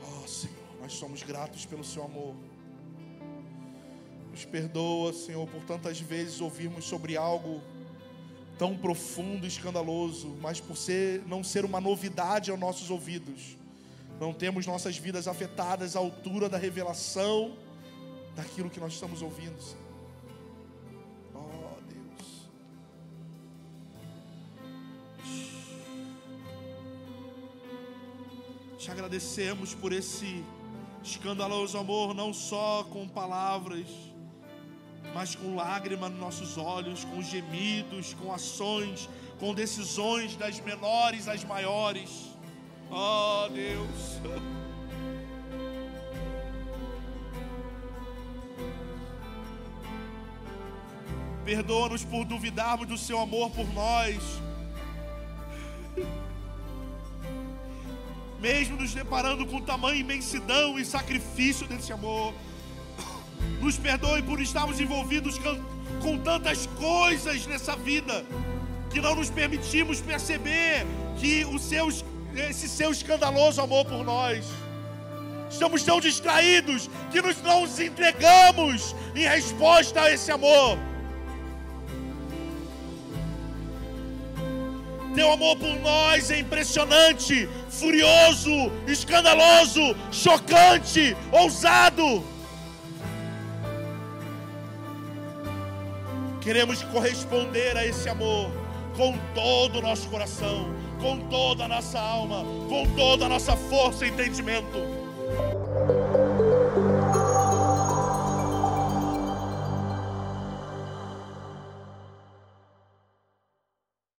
Oh 0.02 0.26
Senhor, 0.26 0.56
nós 0.80 0.92
somos 0.92 1.22
gratos 1.22 1.64
pelo 1.64 1.84
Seu 1.84 2.04
amor. 2.04 2.34
Nos 4.30 4.44
perdoa, 4.44 5.12
Senhor, 5.12 5.46
por 5.48 5.62
tantas 5.64 6.00
vezes 6.00 6.40
ouvirmos 6.40 6.84
sobre 6.84 7.16
algo 7.16 7.62
tão 8.58 8.76
profundo 8.76 9.44
e 9.44 9.48
escandaloso, 9.48 10.36
mas 10.40 10.60
por 10.60 10.76
ser, 10.76 11.22
não 11.26 11.44
ser 11.44 11.64
uma 11.64 11.80
novidade 11.80 12.50
aos 12.50 12.58
nossos 12.58 12.90
ouvidos, 12.90 13.56
não 14.18 14.32
temos 14.32 14.66
nossas 14.66 14.96
vidas 14.96 15.28
afetadas 15.28 15.94
à 15.94 15.98
altura 15.98 16.48
da 16.48 16.56
revelação 16.56 17.54
daquilo 18.34 18.70
que 18.70 18.80
nós 18.80 18.94
estamos 18.94 19.20
ouvindo. 19.20 19.56
Oh, 21.34 21.78
Deus. 21.86 22.48
Te 28.78 28.90
agradecemos 28.90 29.74
por 29.74 29.92
esse 29.92 30.42
escandaloso 31.02 31.76
amor, 31.76 32.14
não 32.14 32.32
só 32.32 32.84
com 32.84 33.06
palavras, 33.06 33.86
mas 35.16 35.34
com 35.34 35.56
lágrimas 35.56 36.10
nos 36.10 36.20
nossos 36.20 36.58
olhos, 36.58 37.04
com 37.04 37.22
gemidos, 37.22 38.12
com 38.12 38.30
ações, 38.30 39.08
com 39.40 39.54
decisões 39.54 40.36
das 40.36 40.60
menores 40.60 41.26
às 41.26 41.42
maiores. 41.42 42.36
Oh, 42.90 43.48
Deus. 43.48 44.20
Perdoa-nos 51.46 52.04
por 52.04 52.26
duvidarmos 52.26 52.86
do 52.86 52.98
seu 52.98 53.18
amor 53.18 53.48
por 53.52 53.66
nós. 53.72 54.22
Mesmo 58.38 58.76
nos 58.76 58.92
deparando 58.92 59.46
com 59.46 59.62
tamanha 59.62 59.98
imensidão 59.98 60.78
e 60.78 60.84
sacrifício 60.84 61.66
desse 61.66 61.90
amor. 61.90 62.34
Nos 63.66 63.76
perdoe 63.76 64.22
por 64.22 64.40
estarmos 64.40 64.78
envolvidos 64.78 65.40
com 66.00 66.16
tantas 66.18 66.68
coisas 66.78 67.46
nessa 67.46 67.74
vida 67.74 68.24
que 68.92 69.00
não 69.00 69.16
nos 69.16 69.28
permitimos 69.28 70.00
perceber 70.00 70.86
que 71.18 71.44
o 71.46 71.58
seu, 71.58 71.88
esse 72.48 72.68
seu 72.68 72.92
escandaloso 72.92 73.60
amor 73.60 73.84
por 73.84 74.04
nós. 74.04 74.44
Estamos 75.50 75.82
tão 75.82 76.00
distraídos 76.00 76.88
que 77.10 77.20
nos 77.20 77.42
não 77.42 77.62
nos 77.62 77.80
entregamos 77.80 78.94
em 79.16 79.26
resposta 79.26 80.02
a 80.02 80.12
esse 80.12 80.30
amor. 80.30 80.78
Teu 85.12 85.32
amor 85.32 85.56
por 85.56 85.76
nós 85.80 86.30
é 86.30 86.38
impressionante, 86.38 87.48
furioso, 87.68 88.70
escandaloso, 88.86 89.96
chocante, 90.12 91.16
ousado. 91.32 92.35
Queremos 96.46 96.80
corresponder 96.80 97.76
a 97.76 97.84
esse 97.84 98.08
amor 98.08 98.52
com 98.96 99.18
todo 99.34 99.80
o 99.80 99.82
nosso 99.82 100.08
coração, 100.08 100.72
com 101.00 101.18
toda 101.28 101.64
a 101.64 101.68
nossa 101.68 101.98
alma, 101.98 102.44
com 102.68 102.86
toda 102.94 103.26
a 103.26 103.28
nossa 103.28 103.56
força 103.56 104.06
e 104.06 104.10
entendimento. 104.10 104.95